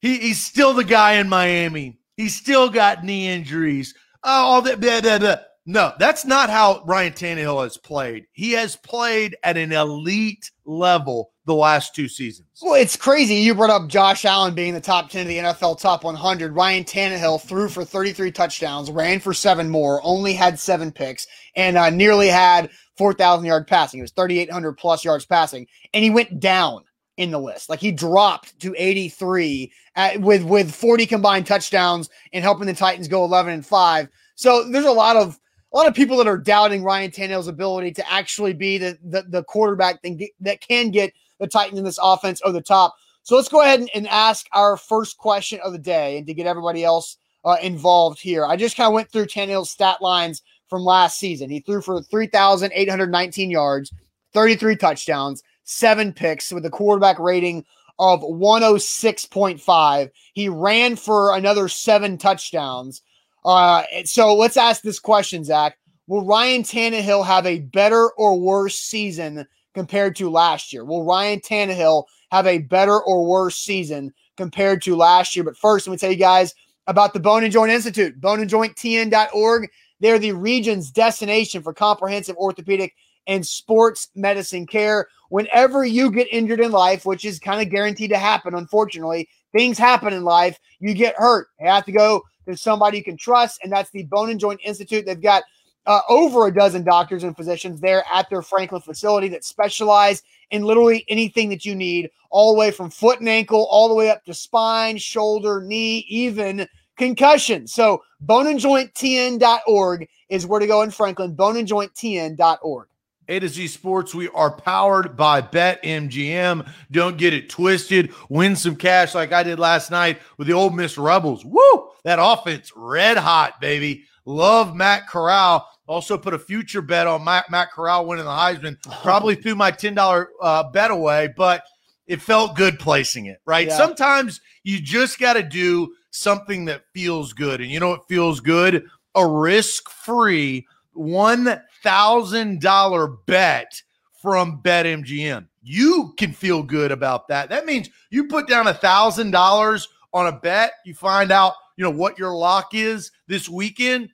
he, 0.00 0.18
he's 0.18 0.42
still 0.42 0.74
the 0.74 0.84
guy 0.84 1.14
in 1.14 1.28
Miami. 1.28 1.98
He's 2.16 2.36
still 2.36 2.68
got 2.70 3.04
knee 3.04 3.28
injuries. 3.28 3.94
Oh, 4.24 4.30
all 4.30 4.62
that. 4.62 4.80
Blah, 4.80 5.00
blah, 5.00 5.18
blah. 5.18 5.36
No, 5.66 5.92
that's 5.98 6.24
not 6.24 6.48
how 6.48 6.82
Ryan 6.86 7.12
Tannehill 7.12 7.62
has 7.62 7.76
played. 7.76 8.24
He 8.32 8.52
has 8.52 8.74
played 8.74 9.36
at 9.42 9.58
an 9.58 9.70
elite 9.70 10.50
level 10.64 11.32
the 11.44 11.54
last 11.54 11.94
two 11.94 12.08
seasons. 12.08 12.48
Well, 12.62 12.74
it's 12.80 12.96
crazy. 12.96 13.34
You 13.34 13.54
brought 13.54 13.68
up 13.68 13.86
Josh 13.86 14.24
Allen 14.24 14.54
being 14.54 14.72
the 14.72 14.80
top 14.80 15.10
10 15.10 15.22
of 15.22 15.28
the 15.28 15.38
NFL 15.38 15.78
top 15.78 16.04
100. 16.04 16.54
Ryan 16.54 16.84
Tannehill 16.84 17.42
threw 17.42 17.68
for 17.68 17.84
33 17.84 18.32
touchdowns, 18.32 18.90
ran 18.90 19.20
for 19.20 19.34
seven 19.34 19.68
more, 19.68 20.00
only 20.02 20.32
had 20.32 20.58
seven 20.58 20.90
picks, 20.90 21.26
and 21.54 21.76
uh, 21.76 21.90
nearly 21.90 22.28
had 22.28 22.70
4,000 22.98 23.46
yard 23.46 23.66
passing. 23.66 24.00
It 24.00 24.02
was 24.02 24.10
3,800 24.12 24.72
plus 24.72 25.04
yards 25.04 25.24
passing, 25.24 25.66
and 25.94 26.04
he 26.04 26.10
went 26.10 26.40
down 26.40 26.82
in 27.16 27.30
the 27.30 27.40
list. 27.40 27.68
Like 27.68 27.80
he 27.80 27.92
dropped 27.92 28.58
to 28.60 28.74
83 28.76 29.72
at, 29.96 30.20
with 30.20 30.44
with 30.44 30.74
40 30.74 31.06
combined 31.06 31.46
touchdowns 31.46 32.10
and 32.32 32.42
helping 32.42 32.66
the 32.66 32.74
Titans 32.74 33.08
go 33.08 33.24
11 33.24 33.52
and 33.52 33.66
5. 33.66 34.08
So 34.36 34.68
there's 34.70 34.84
a 34.84 34.92
lot 34.92 35.16
of 35.16 35.38
a 35.72 35.76
lot 35.76 35.86
of 35.86 35.94
people 35.94 36.16
that 36.16 36.28
are 36.28 36.38
doubting 36.38 36.82
Ryan 36.82 37.10
Tannehill's 37.10 37.48
ability 37.48 37.92
to 37.92 38.12
actually 38.12 38.54
be 38.54 38.78
the 38.78 38.98
the, 39.02 39.22
the 39.28 39.44
quarterback 39.44 40.00
that, 40.02 40.28
that 40.40 40.60
can 40.60 40.90
get 40.90 41.12
the 41.38 41.46
Titans 41.46 41.78
in 41.78 41.84
this 41.84 41.98
offense 42.02 42.40
over 42.44 42.52
the 42.52 42.62
top. 42.62 42.94
So 43.22 43.36
let's 43.36 43.48
go 43.48 43.62
ahead 43.62 43.80
and, 43.80 43.90
and 43.94 44.08
ask 44.08 44.46
our 44.52 44.76
first 44.76 45.18
question 45.18 45.60
of 45.62 45.72
the 45.72 45.78
day 45.78 46.18
and 46.18 46.26
to 46.26 46.34
get 46.34 46.46
everybody 46.46 46.84
else 46.84 47.18
uh, 47.44 47.56
involved 47.62 48.20
here. 48.20 48.46
I 48.46 48.56
just 48.56 48.76
kind 48.76 48.86
of 48.86 48.94
went 48.94 49.10
through 49.10 49.26
Tannehill's 49.26 49.70
stat 49.70 50.00
lines 50.00 50.42
from 50.68 50.82
last 50.82 51.18
season. 51.18 51.50
He 51.50 51.60
threw 51.60 51.80
for 51.80 52.02
3,819 52.02 53.50
yards, 53.50 53.92
33 54.34 54.76
touchdowns, 54.76 55.42
seven 55.64 56.12
picks 56.12 56.52
with 56.52 56.64
a 56.66 56.70
quarterback 56.70 57.18
rating 57.18 57.64
of 57.98 58.20
106.5. 58.20 60.10
He 60.34 60.48
ran 60.48 60.96
for 60.96 61.34
another 61.34 61.68
seven 61.68 62.16
touchdowns. 62.16 63.02
Uh, 63.44 63.82
so 64.04 64.34
let's 64.34 64.56
ask 64.56 64.82
this 64.82 65.00
question, 65.00 65.44
Zach. 65.44 65.76
Will 66.06 66.24
Ryan 66.24 66.62
Tannehill 66.62 67.24
have 67.26 67.44
a 67.44 67.60
better 67.60 68.10
or 68.12 68.38
worse 68.38 68.78
season 68.78 69.46
compared 69.74 70.16
to 70.16 70.30
last 70.30 70.72
year? 70.72 70.84
Will 70.84 71.04
Ryan 71.04 71.40
Tannehill 71.40 72.04
have 72.30 72.46
a 72.46 72.58
better 72.58 73.00
or 73.00 73.26
worse 73.26 73.58
season 73.58 74.12
compared 74.36 74.82
to 74.82 74.96
last 74.96 75.36
year? 75.36 75.44
But 75.44 75.56
first, 75.56 75.86
let 75.86 75.92
me 75.92 75.98
tell 75.98 76.10
you 76.10 76.16
guys 76.16 76.54
about 76.86 77.12
the 77.12 77.20
Bone 77.20 77.44
and 77.44 77.52
Joint 77.52 77.70
Institute, 77.70 78.18
boneandjointtn.org. 78.20 79.70
They're 80.00 80.18
the 80.18 80.32
region's 80.32 80.90
destination 80.90 81.62
for 81.62 81.72
comprehensive 81.72 82.36
orthopedic 82.36 82.94
and 83.26 83.46
sports 83.46 84.08
medicine 84.14 84.66
care. 84.66 85.08
Whenever 85.28 85.84
you 85.84 86.10
get 86.10 86.32
injured 86.32 86.60
in 86.60 86.72
life, 86.72 87.04
which 87.04 87.24
is 87.24 87.38
kind 87.38 87.60
of 87.60 87.70
guaranteed 87.70 88.10
to 88.10 88.18
happen, 88.18 88.54
unfortunately, 88.54 89.28
things 89.52 89.78
happen 89.78 90.12
in 90.12 90.24
life. 90.24 90.58
You 90.80 90.94
get 90.94 91.16
hurt. 91.16 91.48
You 91.60 91.68
have 91.68 91.84
to 91.84 91.92
go 91.92 92.22
to 92.46 92.56
somebody 92.56 92.98
you 92.98 93.04
can 93.04 93.16
trust, 93.16 93.60
and 93.62 93.70
that's 93.70 93.90
the 93.90 94.04
Bone 94.04 94.30
and 94.30 94.40
Joint 94.40 94.60
Institute. 94.64 95.04
They've 95.04 95.20
got 95.20 95.42
uh, 95.86 96.00
over 96.08 96.46
a 96.46 96.54
dozen 96.54 96.84
doctors 96.84 97.24
and 97.24 97.36
physicians 97.36 97.80
there 97.80 98.04
at 98.12 98.28
their 98.30 98.42
Franklin 98.42 98.80
facility 98.80 99.28
that 99.28 99.44
specialize 99.44 100.22
in 100.50 100.62
literally 100.62 101.04
anything 101.08 101.48
that 101.50 101.64
you 101.64 101.74
need, 101.74 102.10
all 102.30 102.52
the 102.52 102.58
way 102.58 102.70
from 102.70 102.90
foot 102.90 103.20
and 103.20 103.28
ankle, 103.28 103.66
all 103.70 103.88
the 103.88 103.94
way 103.94 104.10
up 104.10 104.24
to 104.24 104.34
spine, 104.34 104.96
shoulder, 104.96 105.62
knee, 105.62 106.04
even 106.08 106.66
concussion. 106.98 107.66
So 107.66 108.02
boneandjointtn.org 108.24 110.08
is 110.28 110.46
where 110.46 110.60
to 110.60 110.66
go 110.66 110.82
in 110.82 110.90
Franklin, 110.90 111.34
boneandjointtn.org. 111.34 112.88
A 113.30 113.38
to 113.38 113.48
Z 113.48 113.68
Sports, 113.68 114.14
we 114.14 114.28
are 114.30 114.50
powered 114.50 115.14
by 115.14 115.42
BetMGM. 115.42 116.66
Don't 116.90 117.18
get 117.18 117.34
it 117.34 117.50
twisted. 117.50 118.14
Win 118.30 118.56
some 118.56 118.74
cash 118.74 119.14
like 119.14 119.32
I 119.32 119.42
did 119.42 119.58
last 119.58 119.90
night 119.90 120.18
with 120.38 120.46
the 120.46 120.54
Ole 120.54 120.70
Miss 120.70 120.96
Rebels. 120.96 121.44
Woo! 121.44 121.90
That 122.04 122.18
offense, 122.20 122.72
red 122.74 123.18
hot, 123.18 123.60
baby. 123.60 124.04
Love 124.24 124.74
Matt 124.74 125.08
Corral. 125.08 125.68
Also 125.86 126.16
put 126.16 126.32
a 126.32 126.38
future 126.38 126.80
bet 126.80 127.06
on 127.06 127.22
Matt, 127.24 127.50
Matt 127.50 127.70
Corral 127.70 128.06
winning 128.06 128.24
the 128.24 128.30
Heisman. 128.30 128.76
Probably 129.02 129.34
threw 129.34 129.54
my 129.54 129.72
$10 129.72 130.26
uh, 130.40 130.70
bet 130.70 130.90
away, 130.90 131.28
but 131.36 131.64
it 132.06 132.22
felt 132.22 132.56
good 132.56 132.78
placing 132.78 133.26
it, 133.26 133.40
right? 133.44 133.68
Yeah. 133.68 133.76
Sometimes 133.76 134.40
you 134.62 134.80
just 134.80 135.18
got 135.18 135.34
to 135.34 135.42
do 135.42 135.94
something 136.10 136.64
that 136.66 136.84
feels 136.92 137.32
good. 137.32 137.60
And 137.60 137.70
you 137.70 137.80
know 137.80 137.90
what 137.90 138.08
feels 138.08 138.40
good? 138.40 138.86
A 139.14 139.26
risk 139.26 139.90
free 139.90 140.66
$1,000 140.96 143.16
bet 143.26 143.82
from 144.20 144.60
BetMGM. 144.62 145.46
You 145.62 146.12
can 146.16 146.32
feel 146.32 146.62
good 146.62 146.90
about 146.90 147.28
that. 147.28 147.50
That 147.50 147.66
means 147.66 147.90
you 148.10 148.26
put 148.26 148.48
down 148.48 148.66
$1,000 148.66 149.86
on 150.12 150.26
a 150.26 150.32
bet, 150.32 150.72
you 150.84 150.94
find 150.94 151.30
out, 151.30 151.54
you 151.76 151.84
know, 151.84 151.90
what 151.90 152.18
your 152.18 152.34
lock 152.34 152.74
is 152.74 153.12
this 153.26 153.48
weekend. 153.48 154.10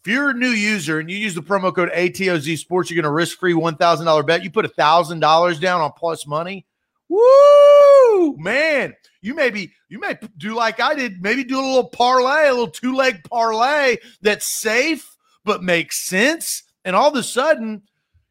If 0.00 0.10
you're 0.10 0.30
a 0.30 0.34
new 0.34 0.48
user 0.48 0.98
and 0.98 1.10
you 1.10 1.16
use 1.16 1.34
the 1.34 1.42
promo 1.42 1.74
code 1.74 1.90
ATOZ 1.90 2.58
Sports, 2.58 2.90
you're 2.90 3.00
going 3.00 3.10
to 3.10 3.14
risk 3.14 3.38
free 3.38 3.54
$1,000 3.54 4.26
bet. 4.26 4.42
You 4.42 4.50
put 4.50 4.76
$1,000 4.76 5.60
down 5.60 5.80
on 5.80 5.92
plus 5.92 6.26
money. 6.26 6.66
Woo, 7.08 8.36
man. 8.38 8.94
You 9.20 9.34
maybe 9.34 9.72
you 9.92 10.00
may 10.00 10.16
do 10.38 10.54
like 10.54 10.80
I 10.80 10.94
did, 10.94 11.20
maybe 11.20 11.44
do 11.44 11.60
a 11.60 11.60
little 11.60 11.88
parlay, 11.90 12.48
a 12.48 12.50
little 12.50 12.70
two-leg 12.70 13.24
parlay 13.24 13.98
that's 14.22 14.58
safe 14.58 15.06
but 15.44 15.62
makes 15.62 16.08
sense. 16.08 16.62
And 16.82 16.96
all 16.96 17.10
of 17.10 17.16
a 17.16 17.22
sudden, 17.22 17.82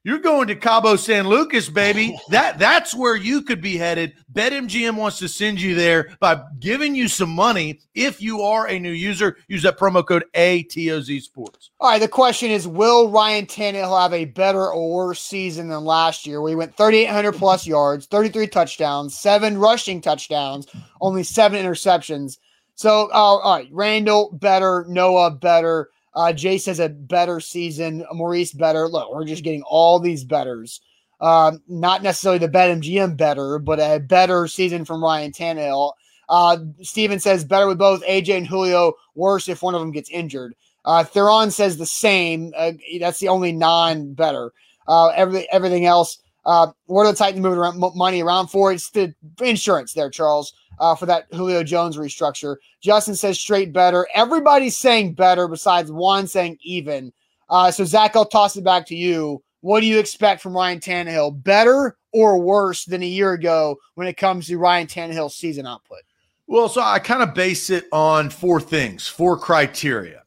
you're 0.03 0.19
going 0.19 0.47
to 0.47 0.55
Cabo 0.55 0.95
San 0.95 1.27
Lucas, 1.27 1.69
baby. 1.69 2.17
that 2.29 2.57
that's 2.57 2.95
where 2.95 3.15
you 3.15 3.41
could 3.41 3.61
be 3.61 3.77
headed. 3.77 4.13
BetMGM 4.33 4.95
wants 4.95 5.19
to 5.19 5.27
send 5.27 5.61
you 5.61 5.75
there 5.75 6.15
by 6.19 6.41
giving 6.59 6.95
you 6.95 7.07
some 7.07 7.29
money. 7.29 7.79
If 7.93 8.21
you 8.21 8.41
are 8.41 8.67
a 8.67 8.79
new 8.79 8.91
user, 8.91 9.37
use 9.47 9.63
that 9.63 9.77
promo 9.77 10.05
code 10.05 10.25
ATOZ 10.33 11.21
Sports. 11.21 11.69
All 11.79 11.89
right. 11.89 11.99
The 11.99 12.07
question 12.07 12.49
is: 12.49 12.67
Will 12.67 13.09
Ryan 13.09 13.45
Tannehill 13.45 14.01
have 14.01 14.13
a 14.13 14.25
better 14.25 14.71
or 14.71 14.91
worse 14.93 15.21
season 15.21 15.69
than 15.69 15.85
last 15.85 16.25
year? 16.25 16.41
We 16.41 16.55
went 16.55 16.75
3,800 16.77 17.33
plus 17.33 17.67
yards, 17.67 18.07
33 18.07 18.47
touchdowns, 18.47 19.17
seven 19.17 19.57
rushing 19.57 20.01
touchdowns, 20.01 20.67
only 20.99 21.23
seven 21.23 21.63
interceptions. 21.63 22.37
So, 22.75 23.09
uh, 23.11 23.13
all 23.13 23.57
right, 23.57 23.69
Randall 23.71 24.31
better, 24.33 24.85
Noah 24.87 25.29
better. 25.31 25.89
Uh, 26.13 26.33
Jace 26.33 26.65
has 26.65 26.79
a 26.79 26.89
better 26.89 27.39
season. 27.39 28.05
Maurice 28.11 28.53
better. 28.53 28.87
Look, 28.87 29.13
we're 29.13 29.25
just 29.25 29.43
getting 29.43 29.63
all 29.63 29.99
these 29.99 30.23
betters. 30.23 30.81
Uh, 31.19 31.53
not 31.67 32.01
necessarily 32.01 32.39
the 32.39 32.49
BetMGM 32.49 33.15
better, 33.15 33.59
but 33.59 33.79
a 33.79 33.99
better 33.99 34.47
season 34.47 34.85
from 34.85 35.03
Ryan 35.03 35.31
Tannehill. 35.31 35.93
Uh, 36.27 36.57
Steven 36.81 37.19
says 37.19 37.43
better 37.45 37.67
with 37.67 37.77
both 37.77 38.03
AJ 38.05 38.37
and 38.37 38.47
Julio, 38.47 38.93
worse 39.15 39.47
if 39.47 39.61
one 39.61 39.75
of 39.75 39.81
them 39.81 39.91
gets 39.91 40.09
injured. 40.09 40.55
Uh, 40.83 41.03
Theron 41.03 41.51
says 41.51 41.77
the 41.77 41.85
same. 41.85 42.53
Uh, 42.57 42.71
that's 42.99 43.19
the 43.19 43.27
only 43.27 43.51
non 43.51 44.13
better. 44.13 44.51
Uh, 44.87 45.09
every, 45.09 45.47
everything 45.51 45.85
else, 45.85 46.17
uh, 46.45 46.71
what 46.85 47.05
are 47.05 47.11
the 47.11 47.17
Titans 47.17 47.41
moving 47.41 47.59
around, 47.59 47.79
money 47.95 48.21
around 48.21 48.47
for? 48.47 48.71
It's 48.71 48.89
the 48.89 49.13
insurance 49.41 49.93
there, 49.93 50.09
Charles 50.09 50.53
uh, 50.81 50.95
for 50.95 51.05
that 51.05 51.27
Julio 51.31 51.63
Jones 51.63 51.95
restructure. 51.95 52.57
Justin 52.81 53.15
says 53.15 53.39
straight 53.39 53.71
better. 53.71 54.07
Everybody's 54.13 54.77
saying 54.77 55.13
better 55.13 55.47
besides 55.47 55.91
one 55.91 56.27
saying 56.27 56.57
even. 56.61 57.13
Uh, 57.49 57.69
so, 57.69 57.85
Zach, 57.85 58.15
I'll 58.15 58.25
toss 58.25 58.57
it 58.57 58.63
back 58.63 58.85
to 58.87 58.95
you. 58.95 59.43
What 59.61 59.81
do 59.81 59.85
you 59.85 59.99
expect 59.99 60.41
from 60.41 60.55
Ryan 60.55 60.79
Tannehill? 60.79 61.43
Better 61.43 61.97
or 62.11 62.39
worse 62.39 62.83
than 62.85 63.03
a 63.03 63.07
year 63.07 63.33
ago 63.33 63.77
when 63.93 64.07
it 64.07 64.17
comes 64.17 64.47
to 64.47 64.57
Ryan 64.57 64.87
Tannehill's 64.87 65.35
season 65.35 65.67
output? 65.67 65.99
Well, 66.47 66.67
so 66.67 66.81
I 66.81 66.97
kind 66.99 67.21
of 67.21 67.35
base 67.35 67.69
it 67.69 67.85
on 67.91 68.29
four 68.29 68.59
things, 68.59 69.07
four 69.07 69.37
criteria. 69.37 70.20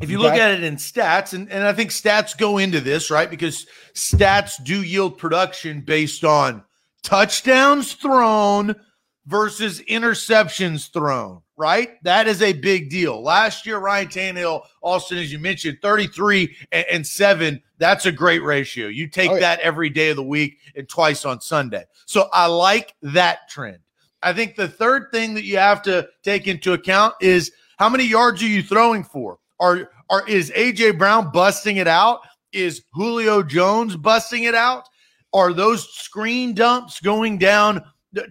If 0.00 0.10
you 0.10 0.18
look 0.18 0.34
at 0.34 0.50
it 0.50 0.62
in 0.62 0.76
stats, 0.76 1.32
and, 1.32 1.50
and 1.50 1.64
I 1.64 1.72
think 1.72 1.90
stats 1.90 2.36
go 2.36 2.58
into 2.58 2.80
this, 2.80 3.10
right? 3.10 3.30
Because 3.30 3.66
stats 3.94 4.62
do 4.62 4.82
yield 4.82 5.16
production 5.16 5.80
based 5.80 6.22
on 6.22 6.62
touchdowns 7.02 7.94
thrown 7.94 8.76
versus 9.26 9.80
interceptions 9.82 10.92
thrown, 10.92 11.40
right? 11.56 12.02
That 12.02 12.28
is 12.28 12.42
a 12.42 12.52
big 12.52 12.90
deal. 12.90 13.22
Last 13.22 13.64
year, 13.64 13.78
Ryan 13.78 14.08
Tannehill, 14.08 14.62
Austin, 14.82 15.18
as 15.18 15.32
you 15.32 15.38
mentioned, 15.38 15.78
33 15.80 16.54
and, 16.72 16.86
and 16.90 17.06
7. 17.06 17.62
That's 17.78 18.06
a 18.06 18.12
great 18.12 18.42
ratio. 18.42 18.88
You 18.88 19.08
take 19.08 19.30
oh, 19.30 19.34
yeah. 19.34 19.40
that 19.40 19.60
every 19.60 19.88
day 19.88 20.10
of 20.10 20.16
the 20.16 20.22
week 20.22 20.58
and 20.74 20.88
twice 20.88 21.24
on 21.24 21.40
Sunday. 21.40 21.84
So 22.04 22.28
I 22.32 22.46
like 22.46 22.94
that 23.02 23.48
trend. 23.48 23.78
I 24.22 24.32
think 24.32 24.56
the 24.56 24.68
third 24.68 25.08
thing 25.12 25.34
that 25.34 25.44
you 25.44 25.56
have 25.56 25.82
to 25.82 26.08
take 26.22 26.46
into 26.46 26.72
account 26.72 27.14
is 27.20 27.52
how 27.78 27.88
many 27.88 28.04
yards 28.04 28.42
are 28.42 28.46
you 28.46 28.62
throwing 28.62 29.04
for? 29.04 29.38
Are 29.60 29.90
are 30.10 30.28
is 30.28 30.50
AJ 30.50 30.98
Brown 30.98 31.30
busting 31.32 31.76
it 31.76 31.88
out? 31.88 32.20
Is 32.52 32.82
Julio 32.92 33.42
Jones 33.42 33.96
busting 33.96 34.44
it 34.44 34.54
out? 34.54 34.88
Are 35.32 35.52
those 35.52 35.88
screen 35.92 36.54
dumps 36.54 37.00
going 37.00 37.38
down 37.38 37.82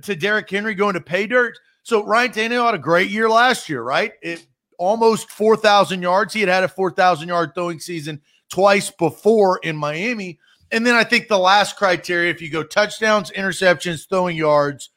to 0.01 0.15
Derrick 0.15 0.49
Henry 0.49 0.75
going 0.75 0.93
to 0.93 1.01
pay 1.01 1.27
dirt. 1.27 1.57
So 1.83 2.03
Ryan 2.05 2.31
Tannehill 2.31 2.65
had 2.65 2.75
a 2.75 2.79
great 2.79 3.09
year 3.09 3.29
last 3.29 3.69
year, 3.69 3.83
right? 3.83 4.13
It 4.21 4.45
almost 4.79 5.29
4,000 5.29 6.01
yards. 6.01 6.33
He 6.33 6.39
had 6.39 6.49
had 6.49 6.63
a 6.63 6.67
4,000 6.67 7.27
yard 7.27 7.51
throwing 7.53 7.79
season 7.79 8.21
twice 8.49 8.89
before 8.91 9.59
in 9.59 9.75
Miami. 9.75 10.39
And 10.71 10.85
then 10.85 10.95
I 10.95 11.03
think 11.03 11.27
the 11.27 11.37
last 11.37 11.75
criteria, 11.77 12.31
if 12.31 12.41
you 12.41 12.49
go 12.49 12.63
touchdowns, 12.63 13.31
interceptions, 13.31 14.09
throwing 14.09 14.35
yards, 14.35 14.89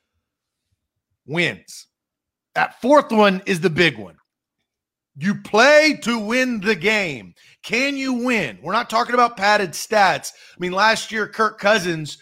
wins. 1.27 1.87
That 2.55 2.81
fourth 2.81 3.13
one 3.13 3.43
is 3.47 3.61
the 3.61 3.71
big 3.71 3.99
one. 3.99 4.17
You 5.19 5.35
play 5.35 5.99
to 6.03 6.19
win 6.19 6.61
the 6.61 6.77
game. 6.77 7.35
Can 7.63 7.97
you 7.97 8.13
win? 8.13 8.59
We're 8.63 8.73
not 8.73 8.89
talking 8.89 9.15
about 9.15 9.37
padded 9.37 9.73
stats. 9.73 10.33
I 10.57 10.61
mean, 10.61 10.73
last 10.73 11.11
year, 11.11 11.27
Kirk 11.27 11.59
Cousins 11.59 12.19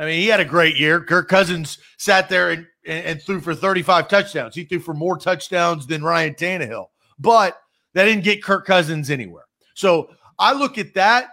I 0.00 0.06
mean, 0.06 0.22
he 0.22 0.28
had 0.28 0.40
a 0.40 0.46
great 0.46 0.78
year. 0.78 0.98
Kirk 1.02 1.28
Cousins 1.28 1.76
sat 1.98 2.30
there 2.30 2.50
and, 2.50 2.66
and, 2.86 3.22
threw 3.22 3.38
for 3.38 3.54
35 3.54 4.08
touchdowns. 4.08 4.54
He 4.54 4.64
threw 4.64 4.78
for 4.78 4.94
more 4.94 5.18
touchdowns 5.18 5.86
than 5.86 6.02
Ryan 6.02 6.32
Tannehill, 6.32 6.86
but 7.18 7.58
that 7.92 8.06
didn't 8.06 8.24
get 8.24 8.42
Kirk 8.42 8.64
Cousins 8.64 9.10
anywhere. 9.10 9.44
So 9.74 10.08
I 10.38 10.54
look 10.54 10.78
at 10.78 10.94
that. 10.94 11.28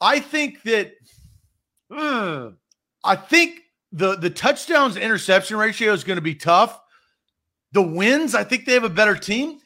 I 0.00 0.20
think 0.20 0.62
that 0.62 0.92
uh, 1.90 2.50
I 3.02 3.16
think 3.16 3.58
the 3.90 4.16
the 4.16 4.30
touchdowns 4.30 4.96
interception 4.96 5.56
ratio 5.56 5.92
is 5.92 6.04
going 6.04 6.16
to 6.16 6.22
be 6.22 6.36
tough. 6.36 6.80
The 7.72 7.82
wins, 7.82 8.36
I 8.36 8.44
think 8.44 8.66
they 8.66 8.74
have 8.74 8.84
a 8.84 8.88
better 8.88 9.16
team. 9.16 9.58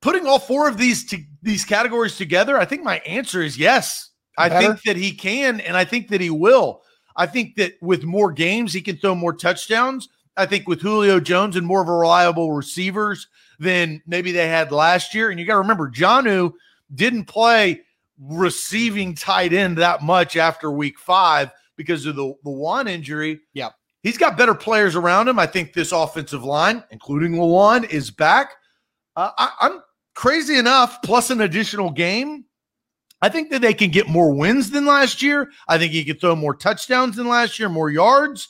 Putting 0.00 0.26
all 0.26 0.38
four 0.38 0.68
of 0.68 0.78
these 0.78 1.04
to, 1.06 1.18
these 1.42 1.64
categories 1.64 2.16
together, 2.16 2.58
I 2.58 2.64
think 2.64 2.82
my 2.82 2.98
answer 3.00 3.42
is 3.42 3.58
yes. 3.58 4.10
I 4.38 4.48
think 4.48 4.82
that 4.82 4.96
he 4.96 5.12
can, 5.12 5.60
and 5.60 5.76
I 5.76 5.84
think 5.84 6.08
that 6.08 6.20
he 6.20 6.30
will. 6.30 6.82
I 7.16 7.26
think 7.26 7.56
that 7.56 7.72
with 7.82 8.04
more 8.04 8.30
games, 8.30 8.72
he 8.72 8.80
can 8.80 8.96
throw 8.96 9.16
more 9.16 9.32
touchdowns. 9.32 10.08
I 10.36 10.46
think 10.46 10.68
with 10.68 10.80
Julio 10.80 11.18
Jones 11.18 11.56
and 11.56 11.66
more 11.66 11.82
of 11.82 11.88
a 11.88 11.92
reliable 11.92 12.52
receivers 12.52 13.26
than 13.58 14.00
maybe 14.06 14.30
they 14.30 14.46
had 14.46 14.70
last 14.70 15.12
year. 15.12 15.30
And 15.30 15.40
you 15.40 15.44
got 15.44 15.54
to 15.54 15.58
remember, 15.58 15.90
Jonnu 15.90 16.52
didn't 16.94 17.24
play 17.24 17.82
receiving 18.20 19.16
tight 19.16 19.52
end 19.52 19.78
that 19.78 20.02
much 20.02 20.36
after 20.36 20.70
week 20.70 20.98
five 21.00 21.50
because 21.76 22.06
of 22.06 22.14
the, 22.14 22.34
the 22.44 22.50
one 22.50 22.86
injury. 22.86 23.40
Yeah. 23.52 23.70
He's 24.04 24.18
got 24.18 24.38
better 24.38 24.54
players 24.54 24.94
around 24.94 25.26
him. 25.26 25.40
I 25.40 25.46
think 25.46 25.72
this 25.72 25.90
offensive 25.90 26.44
line, 26.44 26.84
including 26.92 27.32
Lewan, 27.32 27.90
is 27.90 28.12
back. 28.12 28.52
Uh, 29.16 29.32
I, 29.36 29.50
I'm 29.60 29.80
crazy 30.18 30.58
enough, 30.58 31.00
plus 31.02 31.30
an 31.30 31.40
additional 31.40 31.90
game 31.90 32.44
I 33.20 33.28
think 33.28 33.50
that 33.50 33.60
they 33.60 33.74
can 33.74 33.90
get 33.90 34.08
more 34.08 34.32
wins 34.32 34.70
than 34.70 34.86
last 34.86 35.22
year. 35.22 35.50
I 35.66 35.78
think 35.78 35.92
he 35.92 36.04
could 36.04 36.20
throw 36.20 36.36
more 36.36 36.54
touchdowns 36.54 37.16
than 37.16 37.26
last 37.26 37.58
year, 37.58 37.68
more 37.68 37.90
yards. 37.90 38.48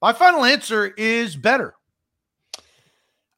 My 0.00 0.12
final 0.12 0.44
answer 0.44 0.86
is 0.86 1.36
better. 1.36 1.74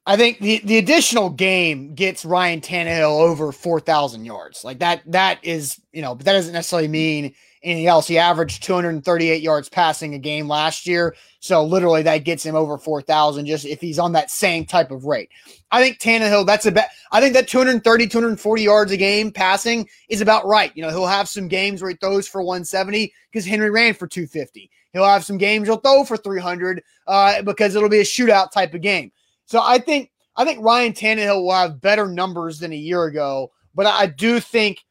I 0.05 0.17
think 0.17 0.39
the, 0.39 0.61
the 0.63 0.77
additional 0.77 1.29
game 1.29 1.93
gets 1.93 2.25
Ryan 2.25 2.61
Tannehill 2.61 3.19
over 3.19 3.51
4,000 3.51 4.25
yards. 4.25 4.63
Like 4.63 4.79
that, 4.79 5.01
that 5.07 5.39
is, 5.43 5.79
you 5.91 6.01
know, 6.01 6.15
but 6.15 6.25
that 6.25 6.33
doesn't 6.33 6.53
necessarily 6.53 6.87
mean 6.87 7.35
anything 7.63 7.87
else. 7.87 8.07
He 8.07 8.17
averaged 8.17 8.63
238 8.63 9.41
yards 9.41 9.69
passing 9.69 10.13
a 10.13 10.19
game 10.19 10.47
last 10.47 10.87
year. 10.87 11.15
So 11.39 11.63
literally 11.63 12.03
that 12.03 12.19
gets 12.19 12.45
him 12.45 12.55
over 12.55 12.77
4,000 12.77 13.45
just 13.45 13.65
if 13.65 13.81
he's 13.81 13.99
on 13.99 14.11
that 14.13 14.31
same 14.31 14.65
type 14.65 14.91
of 14.91 15.05
rate. 15.05 15.29
I 15.71 15.81
think 15.81 15.99
Tannehill, 15.99 16.45
that's 16.45 16.65
a 16.65 16.71
bet. 16.71 16.91
I 17.11 17.19
think 17.19 17.33
that 17.33 17.47
230, 17.47 18.07
240 18.07 18.61
yards 18.61 18.91
a 18.91 18.97
game 18.97 19.31
passing 19.31 19.87
is 20.09 20.21
about 20.21 20.45
right. 20.45 20.71
You 20.75 20.83
know, 20.83 20.89
he'll 20.89 21.07
have 21.07 21.29
some 21.29 21.47
games 21.47 21.81
where 21.81 21.91
he 21.91 21.97
throws 21.97 22.27
for 22.27 22.41
170 22.41 23.11
because 23.31 23.45
Henry 23.45 23.69
ran 23.69 23.93
for 23.93 24.07
250. 24.07 24.69
He'll 24.93 25.05
have 25.05 25.23
some 25.23 25.37
games 25.37 25.67
he'll 25.67 25.77
throw 25.77 26.03
for 26.03 26.17
300 26.17 26.83
uh, 27.07 27.41
because 27.43 27.75
it'll 27.75 27.89
be 27.89 27.99
a 27.99 28.03
shootout 28.03 28.51
type 28.51 28.73
of 28.73 28.81
game. 28.81 29.11
So 29.45 29.61
I 29.61 29.79
think 29.79 30.11
I 30.35 30.45
think 30.45 30.63
Ryan 30.63 30.93
Tannehill 30.93 31.43
will 31.43 31.53
have 31.53 31.81
better 31.81 32.07
numbers 32.07 32.59
than 32.59 32.71
a 32.71 32.77
year 32.77 33.03
ago, 33.05 33.51
but 33.75 33.85
I 33.85 34.07
do 34.07 34.39
think 34.39 34.83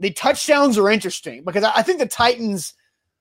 the 0.00 0.10
touchdowns 0.10 0.78
are 0.78 0.90
interesting 0.90 1.44
because 1.44 1.62
I 1.62 1.82
think 1.82 1.98
the 2.00 2.06
Titans, 2.06 2.74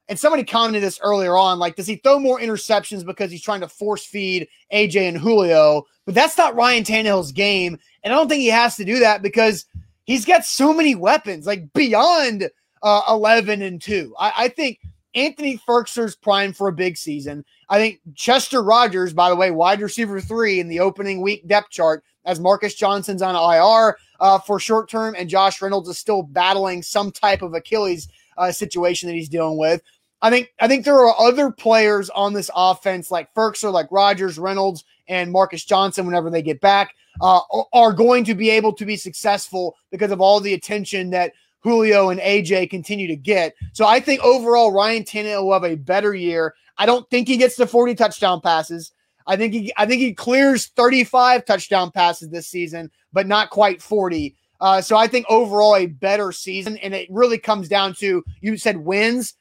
and 0.08 0.18
somebody 0.18 0.44
commented 0.44 0.82
this 0.82 1.00
earlier 1.04 1.38
on, 1.38 1.60
like, 1.60 1.76
does 1.76 1.86
he 1.86 1.98
throw 1.98 2.18
more 2.18 2.40
interceptions 2.40 3.06
because 3.06 3.30
he's 3.30 3.44
trying 3.44 3.60
to 3.60 3.68
force 3.68 4.06
feed 4.06 4.48
AJ 4.74 5.10
and 5.10 5.18
Julio? 5.18 5.84
But 6.06 6.16
that's 6.16 6.38
not 6.38 6.56
Ryan 6.56 6.86
Tannehill's 6.86 7.34
game. 7.34 7.78
And 8.04 8.14
I 8.14 8.16
don't 8.16 8.30
think 8.30 8.42
he 8.42 8.48
has 8.48 8.78
to 8.78 8.86
do 8.86 9.00
that 9.00 9.22
because 9.22 9.66
he's 10.06 10.26
got 10.26 10.46
so 10.46 10.74
many 10.74 10.96
weapons, 10.96 11.46
like 11.46 11.72
beyond 11.74 12.50
uh, 12.82 13.02
11 13.10 13.62
and 13.62 13.82
2. 13.82 14.16
I, 14.18 14.34
I 14.38 14.48
think 14.48 14.80
Anthony 15.16 15.58
Firkser's 15.58 16.16
prime 16.16 16.54
for 16.54 16.70
a 16.70 16.74
big 16.74 16.96
season. 16.98 17.44
I 17.68 17.78
think 17.78 18.00
Chester 18.16 18.64
Rogers, 18.64 19.14
by 19.14 19.30
the 19.30 19.36
way, 19.36 19.52
wide 19.52 19.82
receiver 19.82 20.22
three 20.22 20.60
in 20.60 20.70
the 20.70 20.80
opening 20.80 21.22
week 21.22 21.46
depth 21.48 21.72
chart, 21.72 22.04
as 22.30 22.40
Marcus 22.40 22.76
Johnson's 22.76 23.24
on 23.24 23.36
IR 23.36 23.98
uh, 24.20 24.38
for 24.38 24.60
short 24.60 24.88
term, 24.88 25.16
and 25.18 25.28
Josh 25.28 25.62
Reynolds 25.62 25.90
is 25.90 25.98
still 25.98 26.22
battling 26.22 26.84
some 26.84 27.12
type 27.12 27.42
of 27.42 27.56
Achilles 27.56 28.08
uh, 28.38 28.52
situation 28.52 29.08
that 29.10 29.16
he's 29.16 29.30
dealing 29.30 29.58
with. 29.58 29.82
I 30.22 30.30
think 30.30 30.54
I 30.60 30.68
think 30.68 30.86
there 30.86 31.00
are 31.00 31.16
other 31.20 31.50
players 31.50 32.10
on 32.12 32.34
this 32.34 32.52
offense 32.56 33.10
like 33.10 33.34
Firkser, 33.34 33.72
like 33.72 33.88
Rogers, 33.90 34.38
Reynolds, 34.38 34.84
and 35.08 35.32
Marcus 35.32 35.66
Johnson. 35.66 36.06
Whenever 36.06 36.30
they 36.30 36.44
get 36.44 36.62
back, 36.62 36.94
uh, 37.20 37.40
are 37.74 37.94
going 37.94 38.24
to 38.26 38.36
be 38.36 38.52
able 38.52 38.74
to 38.74 38.86
be 38.86 38.96
successful 38.96 39.76
because 39.92 40.12
of 40.12 40.22
all 40.22 40.40
the 40.40 40.54
attention 40.54 41.10
that 41.10 41.34
Julio 41.62 42.10
and 42.10 42.20
AJ 42.20 42.70
continue 42.70 43.08
to 43.08 43.16
get. 43.16 43.56
So 43.74 43.88
I 43.88 44.00
think 44.00 44.22
overall 44.22 44.72
Ryan 44.72 45.04
Tannehill 45.04 45.46
will 45.46 45.54
have 45.54 45.64
a 45.64 45.76
better 45.76 46.14
year. 46.14 46.54
I 46.78 46.86
don't 46.86 47.10
think 47.10 47.28
he 47.28 47.38
gets 47.38 47.56
to 47.56 47.66
40 47.66 47.96
touchdown 47.96 48.40
passes. 48.40 48.92
I 49.30 49.36
think 49.36 49.54
he 49.54 49.72
I 49.78 49.86
think 49.86 50.02
he 50.02 50.14
clears 50.14 50.68
35 50.76 51.46
touchdown 51.46 51.92
passes 51.92 52.30
this 52.30 52.48
season, 52.48 52.90
but 53.14 53.28
not 53.28 53.52
quite 53.52 53.80
40. 53.80 54.36
Uh, 54.60 54.82
so 54.82 54.98
I 54.98 55.08
think 55.08 55.28
overall 55.30 55.76
a 55.76 55.86
better 55.86 56.32
season, 56.32 56.78
and 56.80 56.94
it 56.96 57.08
really 57.12 57.38
comes 57.38 57.70
down 57.70 57.94
to 57.96 58.24
you 58.42 58.58
said 58.58 58.78
wins. 58.78 59.36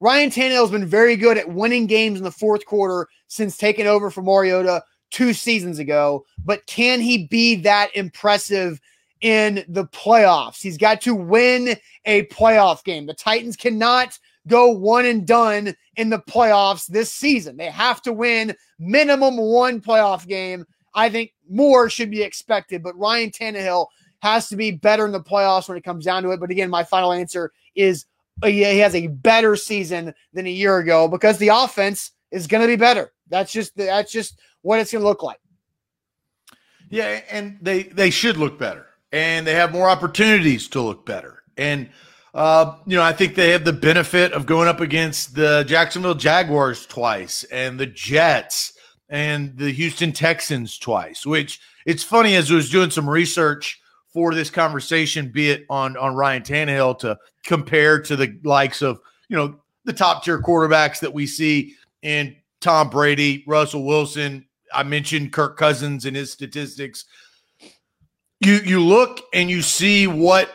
Ryan 0.00 0.30
Tannehill 0.30 0.62
has 0.62 0.70
been 0.70 0.86
very 0.86 1.14
good 1.14 1.36
at 1.36 1.48
winning 1.48 1.86
games 1.86 2.18
in 2.18 2.24
the 2.24 2.30
fourth 2.30 2.64
quarter 2.64 3.06
since 3.28 3.56
taking 3.56 3.86
over 3.86 4.10
for 4.10 4.22
Mariota 4.22 4.82
two 5.10 5.34
seasons 5.34 5.78
ago. 5.78 6.24
But 6.42 6.66
can 6.66 7.00
he 7.00 7.26
be 7.26 7.56
that 7.56 7.94
impressive 7.94 8.80
in 9.20 9.64
the 9.68 9.86
playoffs? 9.86 10.60
He's 10.60 10.78
got 10.78 11.02
to 11.02 11.14
win 11.14 11.76
a 12.06 12.24
playoff 12.26 12.82
game. 12.82 13.06
The 13.06 13.14
Titans 13.14 13.56
cannot 13.56 14.18
go 14.48 14.70
one 14.70 15.06
and 15.06 15.26
done 15.26 15.74
in 15.96 16.10
the 16.10 16.18
playoffs 16.18 16.86
this 16.86 17.12
season. 17.12 17.56
They 17.56 17.70
have 17.70 18.02
to 18.02 18.12
win 18.12 18.54
minimum 18.78 19.36
one 19.36 19.80
playoff 19.80 20.26
game. 20.26 20.66
I 20.94 21.08
think 21.08 21.32
more 21.48 21.90
should 21.90 22.10
be 22.10 22.22
expected, 22.22 22.82
but 22.82 22.98
Ryan 22.98 23.30
Tannehill 23.30 23.86
has 24.20 24.48
to 24.48 24.56
be 24.56 24.70
better 24.70 25.04
in 25.04 25.12
the 25.12 25.20
playoffs 25.20 25.68
when 25.68 25.76
it 25.76 25.84
comes 25.84 26.04
down 26.04 26.22
to 26.22 26.30
it. 26.30 26.40
But 26.40 26.50
again, 26.50 26.70
my 26.70 26.84
final 26.84 27.12
answer 27.12 27.52
is 27.74 28.06
uh, 28.42 28.46
he 28.46 28.62
has 28.62 28.94
a 28.94 29.08
better 29.08 29.56
season 29.56 30.14
than 30.32 30.46
a 30.46 30.50
year 30.50 30.78
ago 30.78 31.08
because 31.08 31.38
the 31.38 31.48
offense 31.48 32.12
is 32.30 32.46
going 32.46 32.62
to 32.62 32.68
be 32.68 32.76
better. 32.76 33.12
That's 33.28 33.52
just 33.52 33.76
that's 33.76 34.12
just 34.12 34.38
what 34.62 34.80
it's 34.80 34.92
going 34.92 35.02
to 35.02 35.08
look 35.08 35.22
like. 35.22 35.40
Yeah, 36.90 37.20
and 37.30 37.58
they 37.60 37.84
they 37.84 38.10
should 38.10 38.36
look 38.36 38.58
better, 38.58 38.86
and 39.12 39.46
they 39.46 39.54
have 39.54 39.72
more 39.72 39.88
opportunities 39.88 40.68
to 40.68 40.80
look 40.80 41.06
better, 41.06 41.42
and 41.56 41.88
uh, 42.34 42.74
you 42.84 42.96
know, 42.96 43.02
I 43.02 43.12
think 43.12 43.36
they 43.36 43.50
have 43.50 43.64
the 43.64 43.72
benefit 43.72 44.32
of 44.32 44.44
going 44.44 44.66
up 44.66 44.80
against 44.80 45.36
the 45.36 45.64
Jacksonville 45.66 46.16
Jaguars 46.16 46.84
twice 46.84 47.44
and 47.44 47.78
the 47.78 47.86
Jets 47.86 48.72
and 49.08 49.56
the 49.56 49.70
Houston 49.70 50.10
Texans 50.10 50.76
twice, 50.76 51.24
which 51.24 51.60
it's 51.86 52.02
funny 52.02 52.34
as 52.34 52.50
I 52.50 52.56
was 52.56 52.70
doing 52.70 52.90
some 52.90 53.08
research 53.08 53.80
for 54.12 54.34
this 54.34 54.50
conversation, 54.50 55.30
be 55.30 55.50
it 55.50 55.64
on, 55.70 55.96
on 55.96 56.16
Ryan 56.16 56.42
Tannehill 56.42 56.98
to 57.00 57.18
compare 57.44 58.00
to 58.00 58.16
the 58.16 58.36
likes 58.42 58.82
of, 58.82 59.00
you 59.28 59.36
know, 59.36 59.60
the 59.84 59.92
top 59.92 60.24
tier 60.24 60.42
quarterbacks 60.42 61.00
that 61.00 61.14
we 61.14 61.26
see 61.26 61.74
in 62.02 62.34
Tom 62.60 62.90
Brady, 62.90 63.44
Russell 63.46 63.84
Wilson. 63.84 64.46
I 64.72 64.82
mentioned 64.82 65.32
Kirk 65.32 65.56
Cousins 65.56 66.04
and 66.04 66.16
his 66.16 66.32
statistics. 66.32 67.04
You 68.40 68.54
you 68.64 68.80
look 68.80 69.20
and 69.32 69.48
you 69.48 69.62
see 69.62 70.06
what 70.06 70.50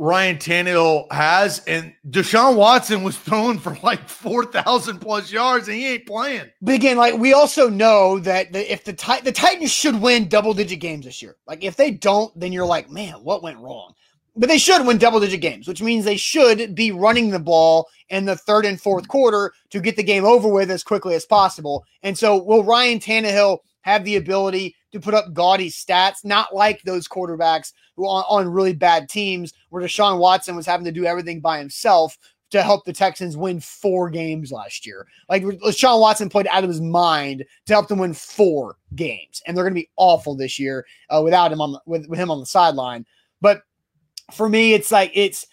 Ryan 0.00 0.38
Tannehill 0.38 1.12
has, 1.12 1.62
and 1.66 1.92
Deshaun 2.08 2.56
Watson 2.56 3.02
was 3.02 3.18
throwing 3.18 3.58
for 3.58 3.76
like 3.82 4.08
four 4.08 4.46
thousand 4.46 4.98
plus 4.98 5.30
yards, 5.30 5.68
and 5.68 5.76
he 5.76 5.88
ain't 5.88 6.06
playing. 6.06 6.46
But 6.62 6.76
again, 6.76 6.96
like 6.96 7.18
we 7.18 7.34
also 7.34 7.68
know 7.68 8.18
that 8.20 8.50
the, 8.50 8.72
if 8.72 8.82
the 8.82 8.92
the 9.22 9.30
Titans 9.30 9.70
should 9.70 10.00
win 10.00 10.26
double 10.26 10.54
digit 10.54 10.80
games 10.80 11.04
this 11.04 11.20
year. 11.20 11.36
Like 11.46 11.62
if 11.62 11.76
they 11.76 11.90
don't, 11.90 12.32
then 12.40 12.50
you're 12.50 12.64
like, 12.64 12.88
man, 12.88 13.12
what 13.22 13.42
went 13.42 13.58
wrong? 13.58 13.92
But 14.36 14.48
they 14.48 14.56
should 14.56 14.86
win 14.86 14.96
double 14.96 15.20
digit 15.20 15.42
games, 15.42 15.68
which 15.68 15.82
means 15.82 16.06
they 16.06 16.16
should 16.16 16.74
be 16.74 16.92
running 16.92 17.28
the 17.28 17.38
ball 17.38 17.86
in 18.08 18.24
the 18.24 18.36
third 18.36 18.64
and 18.64 18.80
fourth 18.80 19.06
quarter 19.06 19.52
to 19.68 19.80
get 19.80 19.96
the 19.96 20.02
game 20.02 20.24
over 20.24 20.48
with 20.48 20.70
as 20.70 20.82
quickly 20.82 21.14
as 21.14 21.26
possible. 21.26 21.84
And 22.02 22.16
so, 22.16 22.42
will 22.42 22.64
Ryan 22.64 23.00
Tannehill 23.00 23.58
have 23.82 24.04
the 24.04 24.16
ability 24.16 24.76
to 24.92 25.00
put 25.00 25.14
up 25.14 25.32
gaudy 25.34 25.70
stats, 25.70 26.24
not 26.24 26.54
like 26.54 26.82
those 26.82 27.06
quarterbacks 27.06 27.72
on, 28.06 28.24
on 28.28 28.52
really 28.52 28.74
bad 28.74 29.08
teams 29.08 29.52
where 29.68 29.82
Deshaun 29.82 30.18
Watson 30.18 30.56
was 30.56 30.66
having 30.66 30.84
to 30.84 30.92
do 30.92 31.04
everything 31.04 31.40
by 31.40 31.58
himself 31.58 32.16
to 32.50 32.62
help 32.62 32.84
the 32.84 32.92
Texans 32.92 33.36
win 33.36 33.60
four 33.60 34.10
games 34.10 34.50
last 34.50 34.84
year. 34.84 35.06
Like 35.28 35.42
Deshaun 35.42 36.00
Watson 36.00 36.28
played 36.28 36.48
out 36.48 36.64
of 36.64 36.70
his 36.70 36.80
mind 36.80 37.44
to 37.66 37.72
help 37.72 37.88
them 37.88 37.98
win 37.98 38.14
four 38.14 38.76
games, 38.94 39.40
and 39.46 39.56
they're 39.56 39.64
going 39.64 39.74
to 39.74 39.80
be 39.80 39.90
awful 39.96 40.34
this 40.34 40.58
year 40.58 40.86
uh, 41.08 41.20
without 41.22 41.52
him 41.52 41.60
on 41.60 41.72
the, 41.72 41.80
with, 41.86 42.06
with 42.08 42.18
him 42.18 42.30
on 42.30 42.40
the 42.40 42.46
sideline. 42.46 43.06
But 43.40 43.62
for 44.32 44.48
me, 44.48 44.74
it's 44.74 44.90
like 44.90 45.12
it's 45.14 45.46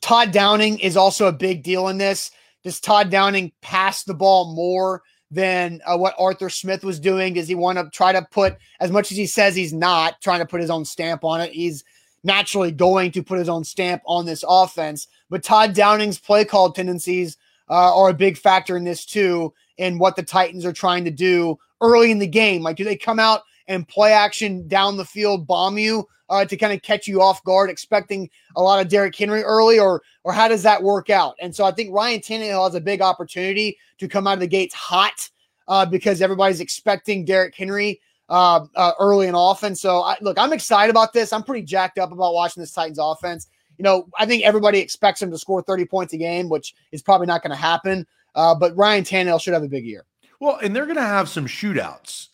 Todd 0.00 0.30
Downing 0.30 0.78
is 0.78 0.96
also 0.96 1.26
a 1.26 1.32
big 1.32 1.62
deal 1.62 1.88
in 1.88 1.98
this. 1.98 2.30
Does 2.64 2.80
Todd 2.80 3.10
Downing 3.10 3.52
pass 3.62 4.04
the 4.04 4.14
ball 4.14 4.54
more? 4.54 5.02
than 5.32 5.80
uh, 5.86 5.96
what 5.96 6.14
Arthur 6.18 6.50
Smith 6.50 6.84
was 6.84 7.00
doing? 7.00 7.32
Does 7.32 7.48
he 7.48 7.54
want 7.54 7.78
to 7.78 7.88
try 7.90 8.12
to 8.12 8.22
put, 8.30 8.58
as 8.80 8.90
much 8.90 9.10
as 9.10 9.16
he 9.16 9.26
says 9.26 9.56
he's 9.56 9.72
not 9.72 10.20
trying 10.20 10.40
to 10.40 10.46
put 10.46 10.60
his 10.60 10.68
own 10.68 10.84
stamp 10.84 11.24
on 11.24 11.40
it, 11.40 11.52
he's 11.52 11.82
naturally 12.24 12.70
going 12.70 13.10
to 13.12 13.22
put 13.22 13.38
his 13.38 13.48
own 13.48 13.64
stamp 13.64 14.02
on 14.06 14.26
this 14.26 14.44
offense. 14.48 15.08
But 15.30 15.42
Todd 15.42 15.74
Downing's 15.74 16.18
play 16.18 16.44
call 16.44 16.72
tendencies 16.72 17.36
uh, 17.68 17.96
are 17.96 18.10
a 18.10 18.14
big 18.14 18.36
factor 18.36 18.76
in 18.76 18.84
this 18.84 19.04
too, 19.04 19.52
in 19.78 19.98
what 19.98 20.16
the 20.16 20.22
Titans 20.22 20.64
are 20.64 20.72
trying 20.72 21.04
to 21.04 21.10
do 21.10 21.58
early 21.80 22.10
in 22.10 22.18
the 22.18 22.26
game. 22.26 22.62
Like, 22.62 22.76
do 22.76 22.84
they 22.84 22.96
come 22.96 23.18
out 23.18 23.42
and 23.68 23.88
play 23.88 24.12
action 24.12 24.66
down 24.68 24.96
the 24.96 25.04
field, 25.04 25.46
bomb 25.46 25.78
you 25.78 26.06
uh, 26.28 26.44
to 26.44 26.56
kind 26.56 26.72
of 26.72 26.82
catch 26.82 27.06
you 27.06 27.20
off 27.20 27.44
guard, 27.44 27.70
expecting 27.70 28.28
a 28.56 28.62
lot 28.62 28.80
of 28.80 28.88
Derrick 28.88 29.16
Henry 29.16 29.42
early, 29.42 29.78
or 29.78 30.02
or 30.24 30.32
how 30.32 30.48
does 30.48 30.62
that 30.62 30.82
work 30.82 31.10
out? 31.10 31.34
And 31.40 31.54
so 31.54 31.64
I 31.64 31.72
think 31.72 31.92
Ryan 31.92 32.20
Tannehill 32.20 32.64
has 32.64 32.74
a 32.74 32.80
big 32.80 33.02
opportunity 33.02 33.78
to 33.98 34.08
come 34.08 34.26
out 34.26 34.34
of 34.34 34.40
the 34.40 34.46
gates 34.46 34.74
hot 34.74 35.28
uh, 35.68 35.86
because 35.86 36.22
everybody's 36.22 36.60
expecting 36.60 37.24
Derrick 37.24 37.54
Henry 37.54 38.00
uh, 38.28 38.66
uh, 38.74 38.92
early 38.98 39.26
and 39.26 39.36
often. 39.36 39.74
So 39.74 40.02
I, 40.02 40.16
look, 40.20 40.38
I'm 40.38 40.52
excited 40.52 40.90
about 40.90 41.12
this. 41.12 41.32
I'm 41.32 41.42
pretty 41.42 41.64
jacked 41.64 41.98
up 41.98 42.12
about 42.12 42.34
watching 42.34 42.60
this 42.60 42.72
Titans 42.72 42.98
offense. 43.00 43.48
You 43.78 43.82
know, 43.84 44.08
I 44.18 44.26
think 44.26 44.44
everybody 44.44 44.78
expects 44.78 45.20
him 45.20 45.30
to 45.30 45.38
score 45.38 45.62
30 45.62 45.86
points 45.86 46.12
a 46.12 46.18
game, 46.18 46.48
which 46.48 46.74
is 46.92 47.02
probably 47.02 47.26
not 47.26 47.42
going 47.42 47.50
to 47.50 47.56
happen. 47.56 48.06
Uh, 48.34 48.54
but 48.54 48.76
Ryan 48.76 49.04
Tannehill 49.04 49.40
should 49.40 49.54
have 49.54 49.62
a 49.62 49.68
big 49.68 49.84
year. 49.84 50.04
Well, 50.40 50.58
and 50.62 50.74
they're 50.74 50.86
going 50.86 50.96
to 50.96 51.02
have 51.02 51.28
some 51.28 51.46
shootouts 51.46 52.28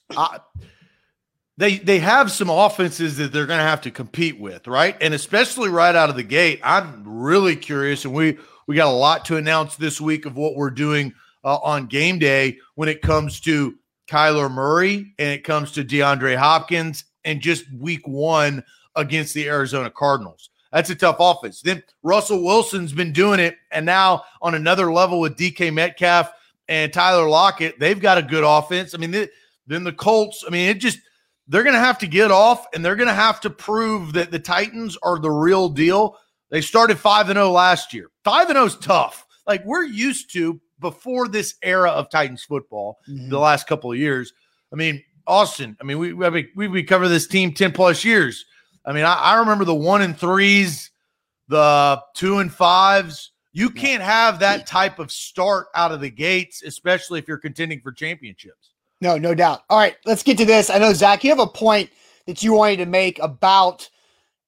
they 1.59 1.79
they 1.79 1.99
have 1.99 2.31
some 2.31 2.49
offenses 2.49 3.17
that 3.17 3.33
they're 3.33 3.47
going 3.47 3.59
to 3.59 3.65
have 3.65 3.83
to 3.83 3.91
compete 3.91 4.39
with, 4.39 4.67
right? 4.67 4.97
And 5.03 5.13
especially 5.13 5.69
right 5.69 5.95
out 5.95 6.09
of 6.09 6.17
the 6.17 6.23
gate, 6.23 6.61
I'm 6.63 7.03
really 7.05 7.57
curious, 7.57 8.05
and 8.05 8.15
we 8.15 8.39
we 8.67 8.77
got 8.77 8.87
a 8.87 8.97
lot 8.97 9.25
to 9.27 9.37
announce 9.37 9.77
this 9.77 10.01
week 10.01 10.25
of 10.25 10.37
what 10.37 10.55
we're 10.55 10.71
doing 10.71 11.13
uh, 11.45 11.57
on 11.57 11.87
game 11.87 12.21
day 12.21 12.59
when 12.77 12.89
it 12.89 13.03
comes 13.03 13.41
to 13.41 13.77
Kyler 14.09 14.51
Murray 14.51 15.15
and 15.19 15.29
it 15.31 15.45
comes 15.45 15.73
to 15.73 15.85
DeAndre 15.85 16.37
Hopkins 16.37 17.05
and 17.25 17.41
just 17.41 17.65
week 17.73 18.07
one 18.07 18.65
against 18.97 19.35
the 19.35 19.49
Arizona 19.49 19.91
Cardinals. 19.91 20.51
That's 20.73 20.91
a 20.91 20.95
tough 20.95 21.17
offense. 21.19 21.63
Then 21.63 21.83
Russell 22.03 22.45
Wilson's 22.45 22.93
been 22.93 23.13
doing 23.13 23.41
it, 23.41 23.57
and 23.71 23.87
now 23.87 24.25
on 24.43 24.55
another 24.55 24.93
level 24.93 25.21
with 25.21 25.37
DK 25.37 25.73
Metcalf 25.73 26.31
and 26.69 26.93
Tyler 26.93 27.29
Lockett, 27.29 27.79
they've 27.79 28.01
got 28.01 28.19
a 28.19 28.23
good 28.23 28.45
offense. 28.45 28.95
I 28.95 28.99
mean, 28.99 29.29
then 29.67 29.85
the 29.85 29.93
Colts. 29.93 30.45
I 30.47 30.51
mean, 30.51 30.69
it 30.69 30.75
just 30.75 30.99
they're 31.47 31.63
going 31.63 31.75
to 31.75 31.81
have 31.81 31.99
to 31.99 32.07
get 32.07 32.31
off 32.31 32.67
and 32.75 32.85
they're 32.85 32.97
going 32.97 33.09
to 33.09 33.15
have 33.15 33.41
to 33.41 33.51
prove 33.51 34.13
that 34.13 34.31
the 34.31 34.39
Titans 34.39 34.99
are 35.03 35.19
the 35.19 35.31
real 35.31 35.71
deal. 35.71 36.19
They 36.51 36.61
started 36.61 36.99
5 36.99 37.31
and 37.31 37.37
0 37.37 37.51
last 37.51 37.95
year. 37.95 38.11
5 38.25 38.51
and 38.51 38.57
0 38.57 38.65
is 38.67 38.77
tough. 38.77 39.27
like 39.47 39.65
we're 39.65 39.85
used 39.85 40.33
to 40.35 40.61
before 40.81 41.29
this 41.29 41.55
era 41.63 41.91
of 41.91 42.11
Titans 42.11 42.43
football, 42.43 42.99
Mhm. 43.09 43.31
the 43.31 43.39
last 43.39 43.67
couple 43.67 43.91
of 43.93 43.99
years. 43.99 44.33
I 44.73 44.77
mean, 44.77 45.03
Austin. 45.27 45.77
I 45.81 45.85
mean, 45.85 45.99
we 45.99 46.13
mean, 46.15 46.49
we 46.57 46.69
we 46.69 46.83
cover 46.83 47.09
this 47.09 47.27
team 47.27 47.53
ten 47.53 47.73
plus 47.73 48.05
years. 48.05 48.45
I 48.85 48.93
mean, 48.93 49.05
I, 49.05 49.15
I 49.15 49.35
remember 49.41 49.65
the 49.65 49.75
one 49.75 50.01
and 50.03 50.19
threes, 50.19 50.91
the 51.49 52.01
two 52.15 52.39
and 52.39 52.53
fives. 52.53 53.33
You 53.53 53.71
can't 53.71 54.03
have 54.03 54.39
that 54.41 54.67
type 54.67 54.99
of 54.99 55.11
start 55.11 55.67
out 55.75 55.91
of 55.93 56.01
the 56.01 56.11
gates, 56.11 56.63
especially 56.63 57.19
if 57.19 57.27
you're 57.29 57.39
contending 57.39 57.81
for 57.81 57.93
championships. 57.93 58.71
No, 59.01 59.17
no 59.19 59.35
doubt. 59.35 59.63
All 59.69 59.79
right, 59.79 59.97
let's 60.07 60.23
get 60.23 60.39
to 60.39 60.45
this. 60.45 60.71
I 60.71 60.79
know 60.79 60.93
Zach, 60.93 61.25
you 61.25 61.31
have 61.31 61.39
a 61.39 61.47
point 61.47 61.91
that 62.27 62.43
you 62.43 62.53
wanted 62.53 62.77
to 62.79 62.87
make 62.87 63.19
about 63.21 63.89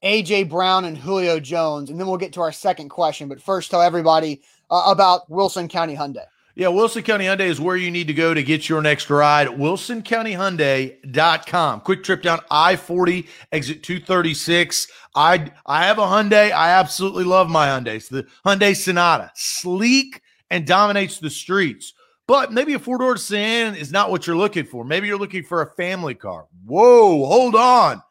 AJ 0.02 0.48
Brown 0.48 0.84
and 0.84 0.96
Julio 0.96 1.40
Jones, 1.40 1.90
and 1.90 1.98
then 2.00 2.06
we'll 2.06 2.16
get 2.16 2.32
to 2.34 2.40
our 2.40 2.52
second 2.52 2.88
question. 2.88 3.28
But 3.28 3.42
first, 3.42 3.70
tell 3.70 3.82
everybody 3.82 4.42
uh, 4.70 4.82
about 4.86 5.30
Wilson 5.30 5.68
County 5.68 5.96
Hyundai. 5.96 6.26
Yeah, 6.56 6.66
Wilson 6.68 7.04
County 7.04 7.26
Hyundai 7.26 7.48
is 7.48 7.60
where 7.60 7.76
you 7.76 7.90
need 7.90 8.06
to 8.08 8.12
go 8.12 8.34
to 8.34 8.42
get 8.42 8.68
your 8.68 8.82
next 8.82 9.08
ride. 9.08 9.48
WilsonCountyHyundai.com. 9.48 11.80
Quick 11.80 12.02
trip 12.02 12.22
down 12.22 12.40
I 12.50 12.76
40, 12.76 13.26
exit 13.52 13.82
236. 13.82 14.88
I, 15.14 15.50
I 15.64 15.84
have 15.84 15.98
a 15.98 16.02
Hyundai. 16.02 16.52
I 16.52 16.72
absolutely 16.72 17.24
love 17.24 17.48
my 17.48 17.68
Hyundai. 17.68 18.06
The 18.08 18.26
Hyundai 18.44 18.76
Sonata, 18.76 19.30
sleek 19.34 20.20
and 20.50 20.66
dominates 20.66 21.18
the 21.18 21.30
streets. 21.30 21.94
But 22.26 22.52
maybe 22.52 22.74
a 22.74 22.78
four 22.78 22.98
door 22.98 23.16
sedan 23.16 23.74
is 23.74 23.90
not 23.90 24.10
what 24.10 24.26
you're 24.26 24.36
looking 24.36 24.64
for. 24.64 24.84
Maybe 24.84 25.06
you're 25.06 25.18
looking 25.18 25.44
for 25.44 25.62
a 25.62 25.70
family 25.74 26.14
car. 26.14 26.46
Whoa, 26.64 27.24
hold 27.24 27.54
on. 27.54 28.02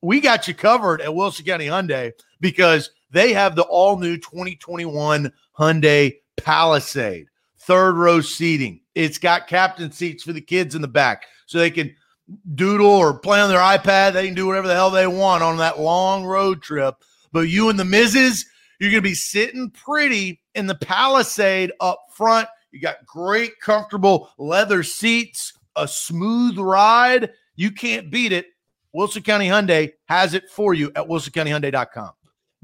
We 0.00 0.20
got 0.20 0.48
you 0.48 0.54
covered 0.54 1.00
at 1.00 1.14
Wilson 1.14 1.44
County 1.44 1.66
Hyundai 1.66 2.12
because 2.40 2.90
they 3.10 3.32
have 3.32 3.54
the 3.54 3.62
all 3.62 3.98
new 3.98 4.16
2021 4.16 5.32
Hyundai 5.58 6.14
Palisade 6.36 7.28
third 7.68 7.96
row 7.96 8.22
seating. 8.22 8.80
It's 8.94 9.18
got 9.18 9.46
captain 9.46 9.92
seats 9.92 10.24
for 10.24 10.32
the 10.32 10.40
kids 10.40 10.74
in 10.74 10.80
the 10.80 10.88
back 10.88 11.26
so 11.44 11.58
they 11.58 11.70
can 11.70 11.94
doodle 12.54 12.86
or 12.86 13.18
play 13.18 13.40
on 13.40 13.50
their 13.50 13.60
iPad. 13.60 14.14
They 14.14 14.24
can 14.24 14.34
do 14.34 14.46
whatever 14.46 14.66
the 14.66 14.74
hell 14.74 14.90
they 14.90 15.06
want 15.06 15.42
on 15.42 15.58
that 15.58 15.78
long 15.78 16.24
road 16.24 16.62
trip. 16.62 16.94
But 17.30 17.50
you 17.50 17.68
and 17.68 17.78
the 17.78 17.84
missus, 17.84 18.46
you're 18.80 18.90
going 18.90 19.02
to 19.02 19.08
be 19.08 19.14
sitting 19.14 19.70
pretty 19.70 20.40
in 20.54 20.66
the 20.66 20.74
Palisade 20.76 21.70
up 21.78 22.00
front. 22.10 22.48
You 22.72 22.80
got 22.80 23.04
great, 23.04 23.60
comfortable 23.60 24.30
leather 24.38 24.82
seats, 24.82 25.52
a 25.76 25.86
smooth 25.86 26.58
ride. 26.58 27.30
You 27.54 27.70
can't 27.70 28.10
beat 28.10 28.32
it. 28.32 28.46
Wilson 28.94 29.22
County 29.22 29.48
Hyundai 29.48 29.92
has 30.06 30.32
it 30.32 30.48
for 30.48 30.72
you 30.72 30.90
at 30.96 31.06
wilsoncountyhyundai.com. 31.06 32.12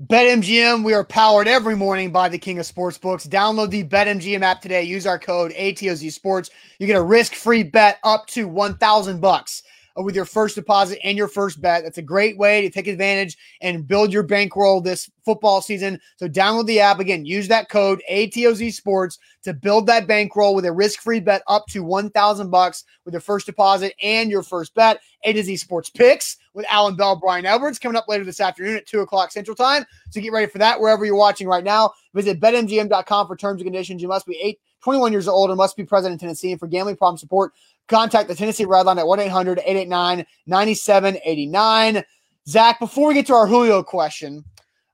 BetMGM, 0.03 0.83
we 0.83 0.93
are 0.93 1.05
powered 1.05 1.47
every 1.47 1.77
morning 1.77 2.11
by 2.11 2.29
the 2.29 2.37
king 2.37 2.59
of 2.59 2.67
sportsbooks. 2.67 3.29
Download 3.29 3.71
the 3.71 3.85
BetMGM 3.85 4.43
app 4.43 4.61
today. 4.61 4.83
Use 4.83 5.07
our 5.07 5.21
code 5.21 5.53
ATOZ 5.53 6.11
Sports. 6.11 6.51
You 6.81 6.89
get 6.89 6.97
a 6.97 7.03
risk-free 7.03 7.63
bet 7.63 8.01
up 8.03 8.27
to 8.29 8.49
1000 8.49 9.21
bucks 9.21 9.63
Uh, 9.97 10.03
with 10.03 10.17
your 10.17 10.25
first 10.25 10.57
deposit 10.57 10.99
and 11.05 11.17
your 11.17 11.29
first 11.29 11.61
bet. 11.61 11.85
That's 11.85 11.99
a 11.99 12.03
great 12.03 12.37
way 12.37 12.61
to 12.63 12.71
take 12.71 12.89
advantage 12.89 13.37
and 13.61 13.87
build 13.87 14.13
your 14.13 14.25
bankroll 14.25 14.81
this 14.81 15.09
football 15.25 15.63
season. 15.63 16.01
So 16.17 16.29
download 16.29 16.67
the 16.67 16.81
app 16.81 16.99
again. 16.99 17.25
Use 17.25 17.47
that 17.47 17.69
code 17.69 18.03
ATOZ 18.11 18.73
Sports 18.73 19.21
to 19.45 19.55
build 19.55 19.87
that 19.87 20.09
bankroll 20.09 20.57
with 20.57 20.65
a 20.65 20.73
risk-free 20.73 21.21
bet 21.21 21.43
up 21.47 21.67
to 21.69 21.85
1000 21.85 22.51
bucks 22.51 22.83
with 23.05 23.15
your 23.15 23.21
first 23.21 23.47
deposit 23.47 23.95
and 24.03 24.31
your 24.31 24.43
first 24.43 24.75
bet. 24.75 24.99
A 25.25 25.33
to 25.33 25.43
Z 25.43 25.57
Sports 25.57 25.91
Picks 25.91 26.37
with 26.53 26.67
Alan 26.69 26.97
Bell, 26.97 27.17
Brian 27.17 27.47
Edwards 27.47 27.79
coming 27.79 27.97
up 27.97 28.09
later 28.09 28.25
this 28.25 28.41
afternoon 28.41 28.77
at 28.77 28.87
2 28.87 29.01
o'clock 29.01 29.33
Central 29.33 29.55
Time. 29.55 29.85
So 30.11 30.21
get 30.21 30.33
ready 30.33 30.51
for 30.51 30.59
that 30.59 30.81
wherever 30.81 31.05
you're 31.05 31.17
watching 31.17 31.49
right 31.49 31.65
now. 31.65 31.93
Visit 32.15 32.41
betmgm.com 32.41 33.27
for 33.27 33.37
terms 33.37 33.61
and 33.61 33.67
conditions. 33.67 34.03
You 34.03 34.09
must 34.09 34.27
be 34.27 34.39
eight, 34.43 34.61
21 34.83 35.13
years 35.13 35.29
old 35.29 35.51
and 35.51 35.57
must 35.57 35.77
be 35.77 35.85
present 35.85 36.13
in 36.13 36.19
Tennessee. 36.19 36.51
And 36.51 36.61
for 36.61 36.67
gambling 36.67 36.97
problem 36.97 37.17
support, 37.17 37.53
contact 37.89 38.29
the 38.29 38.35
Tennessee 38.35 38.65
Red 38.65 38.87
Line 38.87 38.99
at 38.99 39.07
1 39.07 39.21
800 39.21 39.59
889 39.59 40.27
9789. 40.47 42.05
Zach, 42.49 42.79
before 42.79 43.09
we 43.09 43.15
get 43.15 43.27
to 43.27 43.35
our 43.35 43.47
Julio 43.47 43.83
question, 43.83 44.45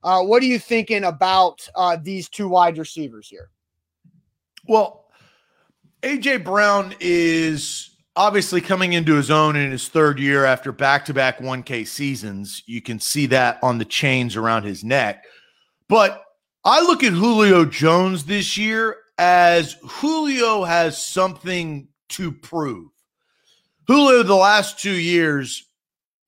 uh, 0.03 0.21
what 0.21 0.41
are 0.41 0.47
you 0.47 0.59
thinking 0.59 1.03
about 1.03 1.67
uh, 1.75 1.97
these 2.01 2.29
two 2.29 2.47
wide 2.47 2.77
receivers 2.77 3.27
here? 3.27 3.49
Well, 4.67 5.05
AJ 6.01 6.43
Brown 6.43 6.95
is 6.99 7.91
obviously 8.15 8.61
coming 8.61 8.93
into 8.93 9.15
his 9.15 9.31
own 9.31 9.55
in 9.55 9.71
his 9.71 9.87
third 9.87 10.19
year 10.19 10.45
after 10.45 10.71
back 10.71 11.05
to 11.05 11.13
back 11.13 11.39
1K 11.39 11.87
seasons. 11.87 12.63
You 12.65 12.81
can 12.81 12.99
see 12.99 13.25
that 13.27 13.59
on 13.61 13.77
the 13.77 13.85
chains 13.85 14.35
around 14.35 14.63
his 14.63 14.83
neck. 14.83 15.25
But 15.87 16.23
I 16.63 16.81
look 16.81 17.03
at 17.03 17.13
Julio 17.13 17.65
Jones 17.65 18.25
this 18.25 18.57
year 18.57 18.97
as 19.17 19.77
Julio 19.83 20.63
has 20.63 21.01
something 21.01 21.87
to 22.11 22.31
prove. 22.31 22.89
Julio, 23.87 24.23
the 24.23 24.35
last 24.35 24.79
two 24.79 24.93
years, 24.93 25.67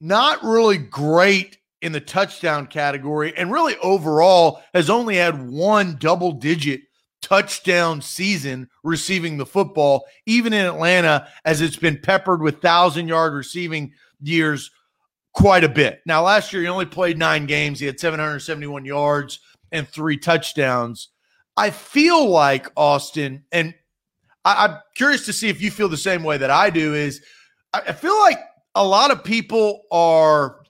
not 0.02 0.44
really 0.44 0.78
great 0.78 1.58
in 1.82 1.92
the 1.92 2.02
touchdown 2.02 2.68
category, 2.68 3.34
and 3.38 3.52
really 3.52 3.76
overall 3.78 4.62
has 4.74 4.90
only 4.90 5.18
had 5.18 5.50
one 5.50 5.98
double 6.00 6.32
digit 6.32 6.82
touchdown 7.22 8.02
season 8.02 8.70
receiving 8.84 9.38
the 9.38 9.46
football, 9.46 10.06
even 10.26 10.54
in 10.54 10.66
Atlanta, 10.66 11.28
as 11.46 11.62
it's 11.62 11.78
been 11.78 11.98
peppered 11.98 12.42
with 12.42 12.62
thousand 12.62 13.08
yard 13.08 13.34
receiving 13.34 13.94
years 14.22 14.72
quite 15.34 15.64
a 15.64 15.70
bit. 15.70 16.02
Now, 16.06 16.24
last 16.24 16.54
year 16.54 16.62
he 16.62 16.68
only 16.68 16.86
played 16.86 17.18
nine 17.18 17.46
games, 17.46 17.80
he 17.80 17.86
had 17.86 18.00
771 18.00 18.86
yards 18.86 19.40
and 19.72 19.88
three 19.88 20.18
touchdowns. 20.18 21.10
I 21.56 21.70
feel 21.70 22.30
like 22.30 22.68
Austin, 22.76 23.44
and 23.52 23.74
I, 24.46 24.66
am 24.66 24.80
curious 24.96 25.26
to 25.26 25.34
see 25.34 25.50
if 25.50 25.62
you 25.62 25.72
feel 25.72 25.90
the 25.90 25.98
same 25.98 26.24
way 26.24 26.38
that 26.38 26.52
I 26.52 26.70
do, 26.70 26.94
is 26.94 27.22
I, 27.74 27.82
I 27.88 27.92
feel 27.94 28.20
like 28.20 28.40
a 28.76 28.86
lot 28.86 29.12
of 29.12 29.24
people 29.24 29.84
are 29.92 30.62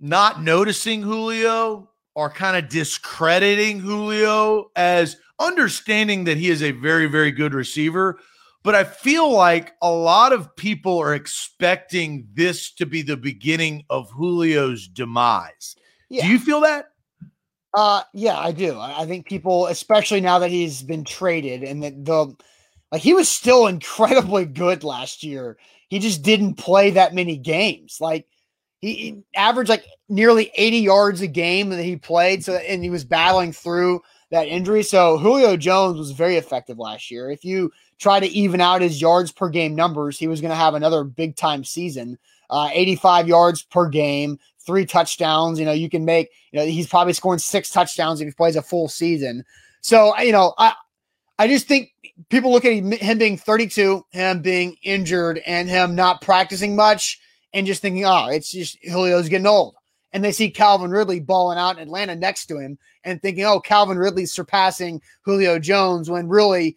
not 0.00 0.42
noticing 0.42 1.02
Julio 1.02 1.90
or 2.14 2.30
kind 2.30 2.56
of 2.56 2.68
discrediting 2.68 3.78
Julio 3.78 4.70
as 4.76 5.16
understanding 5.38 6.24
that 6.24 6.36
he 6.36 6.50
is 6.50 6.62
a 6.62 6.72
very, 6.72 7.06
very 7.06 7.30
good 7.30 7.54
receiver. 7.54 8.18
But 8.64 8.74
I 8.74 8.84
feel 8.84 9.32
like 9.32 9.74
a 9.82 9.90
lot 9.90 10.32
of 10.32 10.54
people 10.56 10.98
are 10.98 11.14
expecting 11.14 12.26
this 12.34 12.72
to 12.74 12.86
be 12.86 13.02
the 13.02 13.16
beginning 13.16 13.84
of 13.88 14.10
Julio's 14.10 14.88
demise. 14.88 15.76
Yeah. 16.10 16.26
Do 16.26 16.32
you 16.32 16.38
feel 16.38 16.60
that? 16.62 16.86
Uh, 17.72 18.02
yeah, 18.12 18.38
I 18.38 18.50
do. 18.50 18.78
I 18.78 19.02
I 19.02 19.06
think 19.06 19.26
people, 19.26 19.66
especially 19.66 20.20
now 20.20 20.38
that 20.40 20.50
he's 20.50 20.82
been 20.82 21.04
traded 21.04 21.62
and 21.62 21.82
that 21.82 22.04
the 22.04 22.34
like 22.92 23.02
he 23.02 23.14
was 23.14 23.28
still 23.28 23.66
incredibly 23.68 24.44
good 24.44 24.84
last 24.84 25.22
year. 25.22 25.58
He 25.88 25.98
just 25.98 26.22
didn't 26.22 26.54
play 26.54 26.90
that 26.90 27.14
many 27.14 27.36
games. 27.36 27.98
Like 28.00 28.26
he, 28.80 28.94
he 28.94 29.22
averaged 29.34 29.70
like 29.70 29.84
nearly 30.08 30.50
80 30.54 30.78
yards 30.78 31.20
a 31.20 31.26
game 31.26 31.70
that 31.70 31.82
he 31.82 31.96
played. 31.96 32.44
So 32.44 32.54
and 32.54 32.82
he 32.82 32.90
was 32.90 33.04
battling 33.04 33.52
through 33.52 34.02
that 34.30 34.48
injury. 34.48 34.82
So 34.82 35.18
Julio 35.18 35.56
Jones 35.56 35.98
was 35.98 36.10
very 36.10 36.36
effective 36.36 36.78
last 36.78 37.10
year. 37.10 37.30
If 37.30 37.44
you 37.44 37.72
try 37.98 38.20
to 38.20 38.26
even 38.26 38.60
out 38.60 38.82
his 38.82 39.00
yards 39.00 39.32
per 39.32 39.48
game 39.48 39.74
numbers, 39.74 40.18
he 40.18 40.28
was 40.28 40.40
going 40.40 40.50
to 40.50 40.56
have 40.56 40.74
another 40.74 41.04
big 41.04 41.36
time 41.36 41.64
season. 41.64 42.18
Uh, 42.50 42.70
85 42.72 43.28
yards 43.28 43.62
per 43.62 43.88
game, 43.88 44.38
three 44.64 44.86
touchdowns. 44.86 45.58
You 45.58 45.66
know, 45.66 45.72
you 45.72 45.90
can 45.90 46.04
make, 46.04 46.30
you 46.52 46.58
know, 46.58 46.66
he's 46.66 46.88
probably 46.88 47.12
scoring 47.12 47.38
six 47.38 47.70
touchdowns 47.70 48.20
if 48.20 48.26
he 48.26 48.32
plays 48.32 48.56
a 48.56 48.62
full 48.62 48.88
season. 48.88 49.44
So, 49.80 50.16
you 50.18 50.32
know, 50.32 50.54
I, 50.58 50.74
I 51.38 51.46
just 51.46 51.68
think 51.68 51.90
people 52.28 52.52
look 52.52 52.64
at 52.64 52.72
him, 52.72 53.18
being 53.18 53.36
32, 53.36 54.04
him 54.10 54.42
being 54.42 54.76
injured, 54.82 55.40
and 55.46 55.68
him 55.68 55.94
not 55.94 56.20
practicing 56.20 56.76
much, 56.76 57.20
and 57.52 57.66
just 57.66 57.82
thinking, 57.82 58.04
oh, 58.04 58.28
it's 58.28 58.50
just 58.50 58.80
Julio's 58.82 59.28
getting 59.28 59.46
old. 59.46 59.74
And 60.12 60.24
they 60.24 60.32
see 60.32 60.50
Calvin 60.50 60.90
Ridley 60.90 61.20
balling 61.20 61.58
out 61.58 61.76
in 61.76 61.82
Atlanta 61.82 62.16
next 62.16 62.46
to 62.46 62.58
him 62.58 62.78
and 63.04 63.20
thinking, 63.20 63.44
oh, 63.44 63.60
Calvin 63.60 63.98
Ridley's 63.98 64.32
surpassing 64.32 65.02
Julio 65.22 65.58
Jones 65.58 66.10
when 66.10 66.28
really 66.28 66.76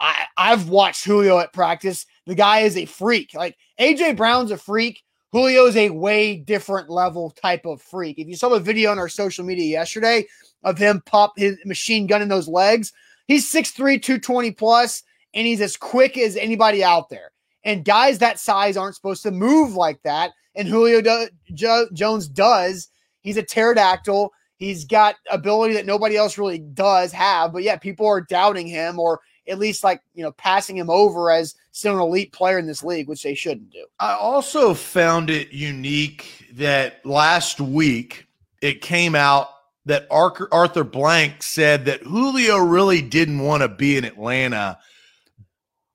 I, 0.00 0.24
I've 0.36 0.68
watched 0.68 1.04
Julio 1.04 1.38
at 1.38 1.52
practice. 1.52 2.06
The 2.26 2.34
guy 2.34 2.60
is 2.60 2.76
a 2.76 2.86
freak. 2.86 3.34
Like 3.34 3.56
AJ 3.78 4.16
Brown's 4.16 4.50
a 4.50 4.56
freak. 4.56 5.02
Julio 5.32 5.66
is 5.66 5.76
a 5.76 5.90
way 5.90 6.36
different 6.36 6.90
level 6.90 7.30
type 7.30 7.64
of 7.66 7.80
freak. 7.80 8.18
If 8.18 8.26
you 8.26 8.36
saw 8.36 8.48
the 8.48 8.60
video 8.60 8.90
on 8.90 8.98
our 8.98 9.08
social 9.08 9.44
media 9.44 9.64
yesterday 9.64 10.26
of 10.62 10.76
him 10.76 11.02
pop 11.06 11.34
his 11.36 11.56
machine 11.64 12.06
gun 12.06 12.20
in 12.20 12.28
those 12.28 12.48
legs, 12.48 12.92
he's 13.26 13.50
6'3, 13.52 14.02
220 14.02 14.50
plus, 14.52 15.02
and 15.34 15.46
he's 15.46 15.60
as 15.60 15.76
quick 15.76 16.16
as 16.18 16.36
anybody 16.36 16.84
out 16.84 17.08
there. 17.08 17.32
And 17.64 17.84
guys 17.84 18.18
that 18.18 18.40
size 18.40 18.76
aren't 18.76 18.96
supposed 18.96 19.22
to 19.22 19.30
move 19.30 19.74
like 19.74 20.02
that. 20.02 20.32
And 20.54 20.68
Julio 20.68 21.00
do, 21.00 21.28
jo, 21.54 21.86
Jones 21.92 22.28
does. 22.28 22.88
He's 23.20 23.36
a 23.36 23.42
pterodactyl. 23.42 24.32
He's 24.56 24.84
got 24.84 25.16
ability 25.30 25.74
that 25.74 25.86
nobody 25.86 26.16
else 26.16 26.38
really 26.38 26.58
does 26.58 27.12
have. 27.12 27.52
But 27.52 27.62
yeah, 27.62 27.76
people 27.76 28.06
are 28.06 28.20
doubting 28.20 28.66
him 28.66 28.98
or 28.98 29.20
at 29.48 29.58
least 29.58 29.82
like, 29.82 30.00
you 30.14 30.22
know, 30.22 30.32
passing 30.32 30.76
him 30.76 30.90
over 30.90 31.30
as 31.30 31.54
still 31.72 31.94
an 31.94 32.00
elite 32.00 32.32
player 32.32 32.58
in 32.58 32.66
this 32.66 32.84
league, 32.84 33.08
which 33.08 33.22
they 33.22 33.34
shouldn't 33.34 33.70
do. 33.70 33.84
I 33.98 34.14
also 34.14 34.74
found 34.74 35.30
it 35.30 35.52
unique 35.52 36.46
that 36.52 37.04
last 37.04 37.60
week 37.60 38.26
it 38.60 38.82
came 38.82 39.14
out 39.14 39.48
that 39.86 40.06
Arthur 40.10 40.84
Blank 40.84 41.42
said 41.42 41.86
that 41.86 42.02
Julio 42.02 42.58
really 42.58 43.02
didn't 43.02 43.40
want 43.40 43.62
to 43.62 43.68
be 43.68 43.96
in 43.96 44.04
Atlanta, 44.04 44.78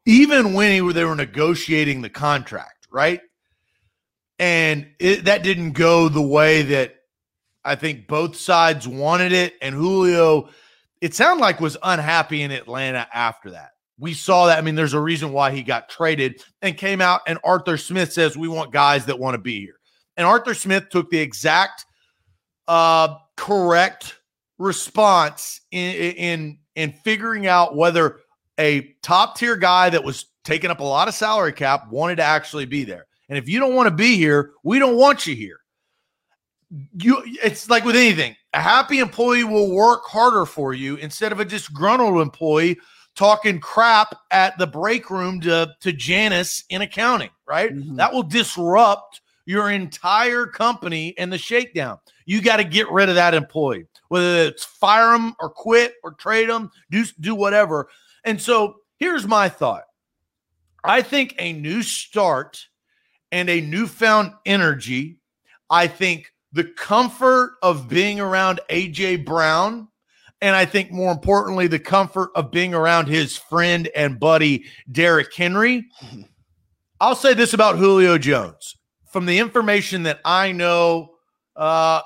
even 0.06 0.54
when 0.54 0.72
he, 0.72 0.94
they 0.94 1.06
were 1.06 1.16
negotiating 1.16 2.02
the 2.02 2.10
contract, 2.10 2.88
right? 2.92 3.22
And 4.40 4.88
it, 5.00 5.26
that 5.26 5.44
didn't 5.44 5.72
go 5.72 6.10
the 6.10 6.22
way 6.22 6.64
that 6.64 6.96
I 7.64 7.76
think 7.76 8.08
both 8.08 8.36
sides 8.36 8.88
wanted 8.88 9.32
it. 9.32 9.56
And 9.62 9.74
Julio, 9.74 10.50
it 11.02 11.14
sounded 11.14 11.42
like 11.42 11.60
was 11.60 11.78
unhappy 11.82 12.42
in 12.42 12.52
Atlanta 12.52 13.08
after 13.14 13.52
that. 13.52 13.72
We 14.00 14.14
saw 14.14 14.48
that. 14.48 14.60
I 14.60 14.62
mean, 14.62 14.76
there's 14.76 14.94
a 14.94 15.02
reason 15.02 15.32
why 15.32 15.52
he 15.52 15.64
got 15.64 15.90
traded 15.90 16.44
and 16.62 16.78
came 16.78 17.02
out. 17.02 17.22
And 17.26 17.40
Arthur 17.44 17.78
Smith 17.78 18.14
says, 18.14 18.38
We 18.38 18.48
want 18.48 18.72
guys 18.72 19.06
that 19.08 19.18
want 19.18 19.34
to 19.34 19.42
be 19.42 19.60
here. 19.60 19.80
And 20.18 20.26
Arthur 20.26 20.54
Smith 20.54 20.90
took 20.90 21.10
the 21.10 21.18
exact 21.18 21.86
uh, 22.68 23.16
correct 23.38 24.16
response 24.58 25.62
in, 25.72 25.96
in 25.96 26.60
in 26.76 26.92
figuring 27.04 27.48
out 27.48 27.76
whether 27.76 28.20
a 28.60 28.94
top 29.02 29.38
tier 29.38 29.56
guy 29.56 29.90
that 29.90 30.04
was 30.04 30.26
taking 30.44 30.70
up 30.70 30.80
a 30.80 30.84
lot 30.84 31.08
of 31.08 31.14
salary 31.14 31.54
cap 31.54 31.90
wanted 31.90 32.18
to 32.18 32.24
actually 32.24 32.66
be 32.66 32.84
there. 32.84 33.06
And 33.30 33.38
if 33.38 33.48
you 33.48 33.60
don't 33.60 33.76
want 33.76 33.88
to 33.88 33.96
be 33.96 34.16
here, 34.16 34.52
we 34.64 34.80
don't 34.80 34.98
want 34.98 35.28
you 35.28 35.36
here. 35.36 35.60
You 36.98 37.22
it's 37.44 37.70
like 37.70 37.86
with 37.86 37.96
anything. 37.96 38.36
A 38.54 38.60
happy 38.60 39.00
employee 39.00 39.44
will 39.44 39.72
work 39.72 40.06
harder 40.06 40.46
for 40.46 40.74
you 40.74 40.96
instead 40.96 41.32
of 41.32 41.40
a 41.40 41.46
disgruntled 41.46 42.22
employee 42.22 42.78
talking 43.16 43.60
crap 43.60 44.16
at 44.32 44.58
the 44.58 44.68
break 44.68 45.10
room 45.10 45.42
to, 45.42 45.74
to 45.82 45.92
Janice 45.92 46.64
in 46.70 46.82
accounting, 46.82 47.32
right? 47.48 47.74
Mm-hmm. 47.74 47.96
That 47.96 48.14
will 48.14 48.24
disrupt 48.24 49.22
your 49.46 49.72
entire 49.72 50.46
company 50.46 51.16
and 51.18 51.32
the 51.34 51.38
shakedown. 51.38 52.00
You 52.28 52.42
got 52.42 52.58
to 52.58 52.66
get 52.66 52.92
rid 52.92 53.08
of 53.08 53.16
that 53.16 53.34
employee, 53.34 53.88
whether 54.10 54.44
it's 54.44 54.66
fire 54.66 55.14
them 55.14 55.34
or 55.40 55.50
quit 55.50 55.94
or 56.04 56.12
trade 56.12 56.50
them, 56.50 56.70
do, 56.92 57.06
do 57.22 57.34
whatever. 57.34 57.88
And 58.26 58.40
so 58.40 58.76
here's 58.98 59.26
my 59.26 59.48
thought 59.48 59.86
I 60.84 61.02
think 61.02 61.36
a 61.40 61.54
new 61.54 61.82
start 61.82 62.68
and 63.32 63.50
a 63.50 63.62
newfound 63.62 64.34
energy, 64.46 65.20
I 65.70 65.88
think 65.88 66.34
the 66.52 66.66
comfort 66.66 67.54
of 67.64 67.88
being 67.88 68.20
around 68.20 68.60
AJ 68.70 69.26
Brown. 69.26 69.88
And 70.42 70.56
I 70.56 70.66
think 70.66 70.92
more 70.92 71.12
importantly, 71.14 71.68
the 71.68 71.80
comfort 71.80 72.30
of 72.36 72.52
being 72.52 72.74
around 72.74 73.08
his 73.08 73.38
friend 73.38 73.90
and 73.96 74.20
buddy, 74.20 74.66
Derrick 74.92 75.34
Henry. 75.34 75.86
I'll 77.00 77.16
say 77.16 77.34
this 77.34 77.54
about 77.54 77.78
Julio 77.78 78.18
Jones 78.18 78.76
from 79.12 79.26
the 79.26 79.40
information 79.40 80.04
that 80.04 80.20
I 80.26 80.52
know 80.52 81.14
uh, 81.56 82.02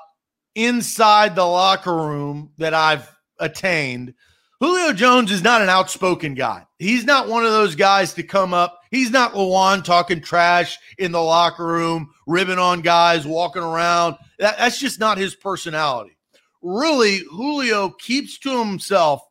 inside 0.54 1.34
the 1.34 1.44
locker 1.44 1.94
room 1.94 2.52
that 2.58 2.74
I've 2.74 3.14
attained, 3.38 4.14
Julio 4.60 4.92
Jones 4.92 5.32
is 5.32 5.42
not 5.42 5.60
an 5.60 5.68
outspoken 5.68 6.34
guy. 6.34 6.64
He's 6.78 7.04
not 7.04 7.26
one 7.26 7.44
of 7.44 7.50
those 7.50 7.74
guys 7.74 8.14
to 8.14 8.22
come 8.22 8.54
up. 8.54 8.78
He's 8.92 9.10
not 9.10 9.34
Lewan 9.34 9.82
talking 9.82 10.20
trash 10.20 10.78
in 10.98 11.10
the 11.10 11.20
locker 11.20 11.66
room, 11.66 12.12
ribbing 12.28 12.58
on 12.58 12.80
guys, 12.80 13.26
walking 13.26 13.62
around. 13.62 14.16
That, 14.38 14.58
that's 14.58 14.78
just 14.78 15.00
not 15.00 15.18
his 15.18 15.34
personality. 15.34 16.16
Really, 16.62 17.22
Julio 17.30 17.90
keeps 17.90 18.38
to 18.38 18.56
himself, 18.64 19.22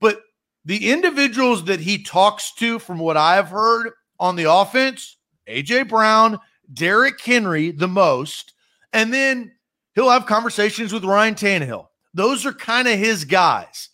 but 0.00 0.20
the 0.64 0.92
individuals 0.92 1.64
that 1.64 1.80
he 1.80 2.04
talks 2.04 2.52
to, 2.54 2.78
from 2.78 3.00
what 3.00 3.16
I've 3.16 3.48
heard 3.48 3.90
on 4.20 4.36
the 4.36 4.52
offense, 4.52 5.16
AJ 5.48 5.88
Brown 5.88 6.38
Derrick 6.72 7.20
Henry 7.20 7.72
the 7.72 7.88
most, 7.88 8.52
and 8.92 9.12
then 9.12 9.52
he'll 9.96 10.10
have 10.10 10.26
conversations 10.26 10.92
with 10.92 11.04
Ryan 11.04 11.34
Tannehill. 11.34 11.88
Those 12.14 12.46
are 12.46 12.52
kind 12.52 12.86
of 12.86 12.96
his 12.96 13.24
guys. 13.24 13.88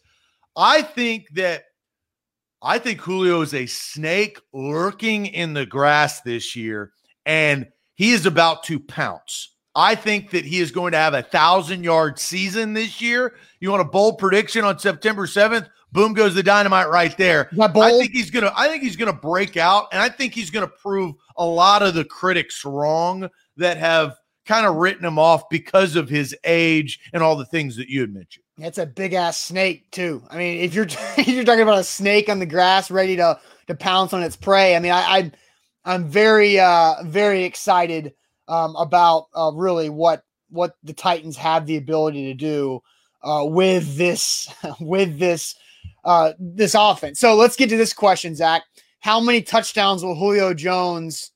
I 0.54 0.82
think 0.82 1.28
that 1.34 1.64
I 2.60 2.78
think 2.78 3.00
Julio 3.00 3.40
is 3.40 3.54
a 3.54 3.66
snake 3.66 4.38
lurking 4.52 5.26
in 5.26 5.54
the 5.54 5.64
grass 5.64 6.20
this 6.20 6.54
year, 6.54 6.92
and 7.24 7.66
he 7.94 8.12
is 8.12 8.26
about 8.26 8.64
to 8.64 8.78
pounce. 8.78 9.48
I 9.74 9.94
think 9.94 10.30
that 10.30 10.44
he 10.44 10.60
is 10.60 10.70
going 10.70 10.92
to 10.92 10.98
have 10.98 11.14
a 11.14 11.22
thousand 11.22 11.82
yard 11.82 12.18
season 12.18 12.74
this 12.74 13.00
year. 13.00 13.34
You 13.60 13.70
want 13.70 13.80
a 13.80 13.86
bold 13.86 14.18
prediction 14.18 14.64
on 14.64 14.78
September 14.78 15.26
7th? 15.26 15.68
Boom 15.92 16.12
goes 16.12 16.34
the 16.34 16.42
dynamite 16.42 16.88
right 16.88 17.16
there. 17.16 17.48
I 17.84 17.98
think 17.98 18.12
he's 18.12 18.30
gonna. 18.30 18.52
I 18.56 18.68
think 18.68 18.82
he's 18.82 18.96
gonna 18.96 19.12
break 19.12 19.58
out, 19.58 19.88
and 19.92 20.00
I 20.00 20.08
think 20.08 20.34
he's 20.34 20.50
gonna 20.50 20.66
prove 20.66 21.14
a 21.36 21.44
lot 21.44 21.82
of 21.82 21.94
the 21.94 22.04
critics 22.04 22.64
wrong 22.64 23.28
that 23.58 23.76
have 23.76 24.16
kind 24.46 24.66
of 24.66 24.76
written 24.76 25.04
him 25.04 25.18
off 25.18 25.48
because 25.48 25.96
of 25.96 26.08
his 26.08 26.36
age 26.44 27.00
and 27.12 27.22
all 27.22 27.36
the 27.36 27.46
things 27.46 27.76
that 27.76 27.88
you 27.88 28.00
had 28.00 28.12
mentioned. 28.12 28.44
That's 28.58 28.78
a 28.78 28.86
big 28.86 29.14
ass 29.14 29.38
snake 29.38 29.90
too. 29.90 30.22
I 30.30 30.36
mean, 30.36 30.60
if 30.60 30.74
you're 30.74 30.86
if 31.16 31.28
you're 31.28 31.44
talking 31.44 31.62
about 31.62 31.78
a 31.78 31.84
snake 31.84 32.28
on 32.28 32.38
the 32.38 32.46
grass 32.46 32.90
ready 32.90 33.16
to 33.16 33.38
to 33.68 33.74
pounce 33.74 34.12
on 34.12 34.22
its 34.22 34.36
prey, 34.36 34.76
I 34.76 34.78
mean, 34.78 34.92
I, 34.92 35.00
I 35.00 35.32
I'm 35.84 36.08
very 36.08 36.58
uh 36.58 36.96
very 37.04 37.44
excited 37.44 38.14
um 38.48 38.76
about 38.76 39.28
uh 39.34 39.52
really 39.54 39.88
what 39.88 40.24
what 40.50 40.76
the 40.82 40.92
Titans 40.92 41.36
have 41.36 41.66
the 41.66 41.76
ability 41.76 42.24
to 42.26 42.34
do 42.34 42.80
uh 43.22 43.44
with 43.44 43.96
this 43.96 44.52
with 44.80 45.18
this 45.18 45.54
uh, 46.04 46.32
this 46.38 46.74
offense. 46.76 47.20
So 47.20 47.34
let's 47.34 47.56
get 47.56 47.68
to 47.70 47.76
this 47.76 47.92
question, 47.92 48.34
Zach. 48.34 48.62
How 49.00 49.20
many 49.20 49.42
touchdowns 49.42 50.04
will 50.04 50.14
Julio 50.14 50.54
Jones 50.54 51.30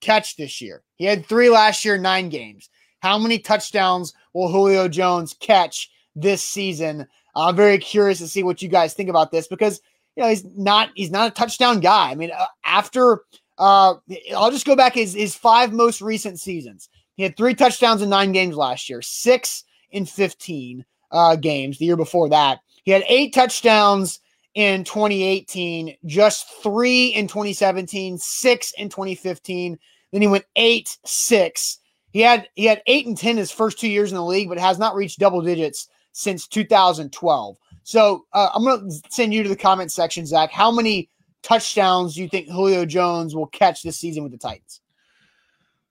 catch 0.00 0.36
this 0.36 0.60
year? 0.60 0.82
He 0.98 1.04
had 1.04 1.24
three 1.24 1.48
last 1.48 1.84
year, 1.84 1.96
nine 1.96 2.28
games. 2.28 2.68
How 3.00 3.18
many 3.18 3.38
touchdowns 3.38 4.12
will 4.34 4.50
Julio 4.50 4.88
Jones 4.88 5.34
catch 5.40 5.90
this 6.14 6.42
season? 6.42 7.06
I'm 7.34 7.56
very 7.56 7.78
curious 7.78 8.18
to 8.18 8.28
see 8.28 8.42
what 8.42 8.60
you 8.60 8.68
guys 8.68 8.94
think 8.94 9.08
about 9.08 9.30
this 9.30 9.46
because 9.46 9.80
you 10.16 10.22
know 10.22 10.28
he's 10.28 10.44
not 10.44 10.90
he's 10.94 11.12
not 11.12 11.28
a 11.28 11.34
touchdown 11.34 11.80
guy. 11.80 12.10
I 12.10 12.14
mean, 12.16 12.32
uh, 12.36 12.46
after 12.64 13.22
uh, 13.58 13.94
I'll 14.36 14.50
just 14.50 14.66
go 14.66 14.76
back 14.76 14.94
his 14.94 15.14
his 15.14 15.34
five 15.34 15.72
most 15.72 16.00
recent 16.00 16.40
seasons. 16.40 16.88
He 17.14 17.22
had 17.22 17.36
three 17.36 17.54
touchdowns 17.54 18.02
in 18.02 18.08
nine 18.08 18.32
games 18.32 18.56
last 18.56 18.88
year, 18.88 19.02
six 19.02 19.64
in 19.90 20.06
15 20.06 20.84
uh, 21.10 21.36
games 21.36 21.78
the 21.78 21.84
year 21.84 21.96
before 21.96 22.28
that. 22.28 22.60
He 22.84 22.92
had 22.92 23.04
eight 23.08 23.34
touchdowns 23.34 24.20
in 24.54 24.84
2018, 24.84 25.96
just 26.06 26.48
three 26.62 27.08
in 27.08 27.26
2017, 27.26 28.18
six 28.18 28.72
in 28.78 28.88
2015. 28.88 29.78
Then 30.12 30.22
he 30.22 30.28
went 30.28 30.44
eight, 30.56 30.96
six. 31.04 31.78
He 32.10 32.20
had 32.20 32.48
he 32.54 32.64
had 32.64 32.82
eight 32.86 33.06
and 33.06 33.16
ten 33.16 33.36
his 33.36 33.50
first 33.50 33.78
two 33.78 33.88
years 33.88 34.10
in 34.10 34.16
the 34.16 34.24
league, 34.24 34.48
but 34.48 34.58
has 34.58 34.78
not 34.78 34.94
reached 34.94 35.18
double 35.18 35.42
digits 35.42 35.88
since 36.12 36.46
2012. 36.48 37.56
So 37.82 38.26
uh, 38.32 38.50
I'm 38.54 38.64
going 38.64 38.90
to 38.90 39.02
send 39.10 39.32
you 39.32 39.42
to 39.42 39.48
the 39.48 39.56
comment 39.56 39.92
section, 39.92 40.26
Zach. 40.26 40.50
How 40.50 40.70
many 40.70 41.08
touchdowns 41.42 42.14
do 42.14 42.22
you 42.22 42.28
think 42.28 42.48
Julio 42.48 42.84
Jones 42.84 43.34
will 43.34 43.46
catch 43.46 43.82
this 43.82 43.98
season 43.98 44.22
with 44.22 44.32
the 44.32 44.38
Titans? 44.38 44.80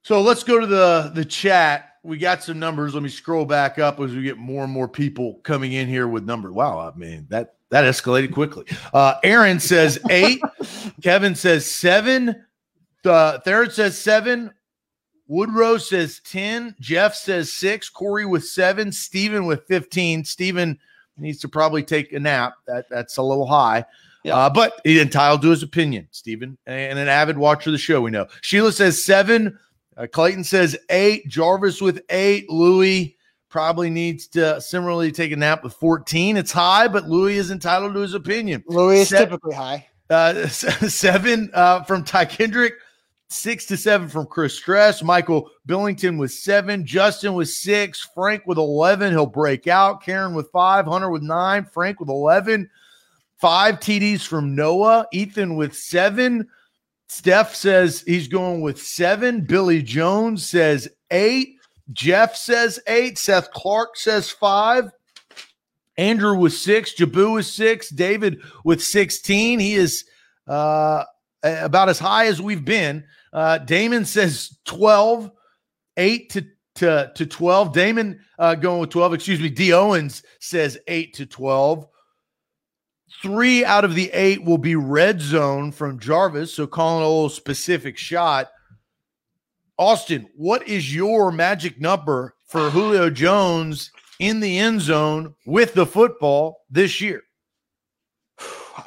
So 0.03 0.21
let's 0.21 0.43
go 0.43 0.59
to 0.59 0.67
the 0.67 1.11
the 1.13 1.25
chat 1.25 1.97
we 2.07 2.17
got 2.17 2.41
some 2.41 2.57
numbers. 2.57 2.93
Let 2.93 3.03
me 3.03 3.09
scroll 3.09 3.43
back 3.43 3.79
up 3.79 3.99
as 3.99 4.15
we 4.15 4.23
get 4.23 4.37
more 4.37 4.63
and 4.63 4.71
more 4.71 4.87
people 4.87 5.41
coming 5.43 5.73
in 5.73 5.89
here 5.89 6.07
with 6.07 6.23
numbers. 6.23 6.53
Wow, 6.53 6.79
I 6.79 6.97
mean 6.97 7.27
that 7.29 7.55
that 7.69 7.83
escalated 7.83 8.31
quickly. 8.31 8.65
Uh, 8.93 9.15
Aaron 9.23 9.59
says 9.59 9.99
eight. 10.09 10.41
Kevin 11.03 11.35
says 11.35 11.69
seven. 11.69 12.45
Uh, 13.07 13.39
Third 13.39 13.73
says 13.73 13.97
seven. 13.97 14.51
Woodrow 15.27 15.77
says 15.77 16.21
10. 16.23 16.75
Jeff 16.79 17.13
says 17.13 17.51
six. 17.51 17.89
Corey 17.89 18.25
with 18.25 18.45
seven. 18.45 18.91
Steven 18.91 19.45
with 19.45 19.65
15. 19.67 20.23
Steven 20.23 20.79
needs 21.17 21.39
to 21.39 21.49
probably 21.49 21.83
take 21.83 22.13
a 22.13 22.19
nap. 22.19 22.53
That 22.65 22.89
That's 22.89 23.17
a 23.17 23.23
little 23.23 23.45
high. 23.45 23.85
Yeah. 24.23 24.35
Uh, 24.35 24.49
but 24.49 24.81
he's 24.83 25.01
entitled 25.01 25.41
to 25.43 25.49
his 25.49 25.63
opinion, 25.63 26.07
Steven, 26.11 26.57
and 26.65 26.99
an 26.99 27.07
avid 27.07 27.37
watcher 27.37 27.69
of 27.69 27.73
the 27.73 27.77
show, 27.77 28.01
we 28.01 28.11
know. 28.11 28.27
Sheila 28.41 28.71
says 28.71 29.03
seven. 29.03 29.57
Uh, 29.95 30.07
Clayton 30.11 30.43
says 30.43 30.77
eight. 30.89 31.27
Jarvis 31.27 31.81
with 31.81 32.01
eight. 32.09 32.49
Louis 32.49 33.17
probably 33.49 33.89
needs 33.89 34.27
to 34.27 34.59
similarly 34.59 35.11
take 35.11 35.31
a 35.31 35.35
nap 35.35 35.63
with 35.63 35.73
14. 35.73 36.37
It's 36.37 36.51
high, 36.51 36.87
but 36.87 37.07
Louis 37.07 37.37
is 37.37 37.51
entitled 37.51 37.93
to 37.93 38.01
his 38.01 38.13
opinion. 38.13 38.63
Louis 38.67 39.01
is 39.01 39.09
typically 39.09 39.55
high. 39.55 39.87
Uh, 40.09 40.47
seven 40.47 41.49
uh, 41.53 41.83
from 41.83 42.03
Ty 42.03 42.25
Kendrick, 42.25 42.73
six 43.29 43.65
to 43.65 43.77
seven 43.77 44.07
from 44.07 44.25
Chris 44.25 44.55
Stress. 44.55 45.03
Michael 45.03 45.49
Billington 45.65 46.17
with 46.17 46.31
seven. 46.31 46.85
Justin 46.85 47.33
with 47.33 47.49
six. 47.49 48.07
Frank 48.13 48.43
with 48.45 48.57
11. 48.57 49.11
He'll 49.11 49.25
break 49.25 49.67
out. 49.67 50.03
Karen 50.03 50.33
with 50.33 50.49
five. 50.51 50.85
Hunter 50.85 51.09
with 51.09 51.23
nine. 51.23 51.65
Frank 51.65 51.99
with 51.99 52.09
11. 52.09 52.69
Five 53.37 53.79
TDs 53.79 54.25
from 54.25 54.55
Noah. 54.55 55.05
Ethan 55.11 55.55
with 55.55 55.75
seven. 55.75 56.47
Steph 57.07 57.55
says 57.55 58.03
he's 58.05 58.27
going 58.27 58.61
with 58.61 58.81
seven. 58.81 59.41
Billy 59.41 59.81
Jones 59.81 60.45
says 60.45 60.89
eight. 61.11 61.55
Jeff 61.93 62.35
says 62.35 62.79
eight. 62.87 63.17
Seth 63.17 63.51
Clark 63.51 63.95
says 63.95 64.29
five. 64.29 64.91
Andrew 65.97 66.37
with 66.37 66.53
six. 66.53 66.93
Jabu 66.93 67.35
with 67.35 67.45
six. 67.45 67.89
David 67.89 68.39
with 68.63 68.83
16. 68.83 69.59
He 69.59 69.75
is 69.75 70.05
uh, 70.47 71.03
about 71.49 71.89
as 71.89 71.99
high 71.99 72.27
as 72.27 72.41
we've 72.41 72.65
been. 72.65 73.03
Uh, 73.33 73.57
Damon 73.59 74.05
says 74.05 74.57
12. 74.65 75.31
Eight 75.99 76.29
to 76.31 76.45
to, 76.75 77.11
to 77.15 77.25
12. 77.25 77.73
Damon 77.73 78.19
uh, 78.37 78.55
going 78.55 78.79
with 78.79 78.91
12. 78.91 79.15
Excuse 79.15 79.39
me. 79.39 79.49
D. 79.49 79.73
Owens 79.73 80.23
says 80.39 80.77
8 80.87 81.13
to 81.15 81.25
12. 81.25 81.87
Three 83.21 83.65
out 83.65 83.85
of 83.85 83.95
the 83.95 84.11
eight 84.11 84.43
will 84.43 84.57
be 84.57 84.75
red 84.75 85.21
zone 85.21 85.71
from 85.71 85.97
Jarvis. 85.97 86.53
So 86.53 86.67
calling 86.67 87.03
a 87.03 87.07
little 87.07 87.29
specific 87.29 87.97
shot. 87.97 88.49
Austin, 89.79 90.27
what 90.35 90.67
is 90.67 90.93
your 90.93 91.31
magic 91.31 91.79
number 91.79 92.35
for 92.45 92.69
Julio 92.69 93.09
Jones 93.09 93.91
in 94.19 94.39
the 94.39 94.59
end 94.59 94.81
zone 94.81 95.35
with 95.45 95.73
the 95.73 95.85
football 95.85 96.65
this 96.69 97.01
year? 97.01 97.23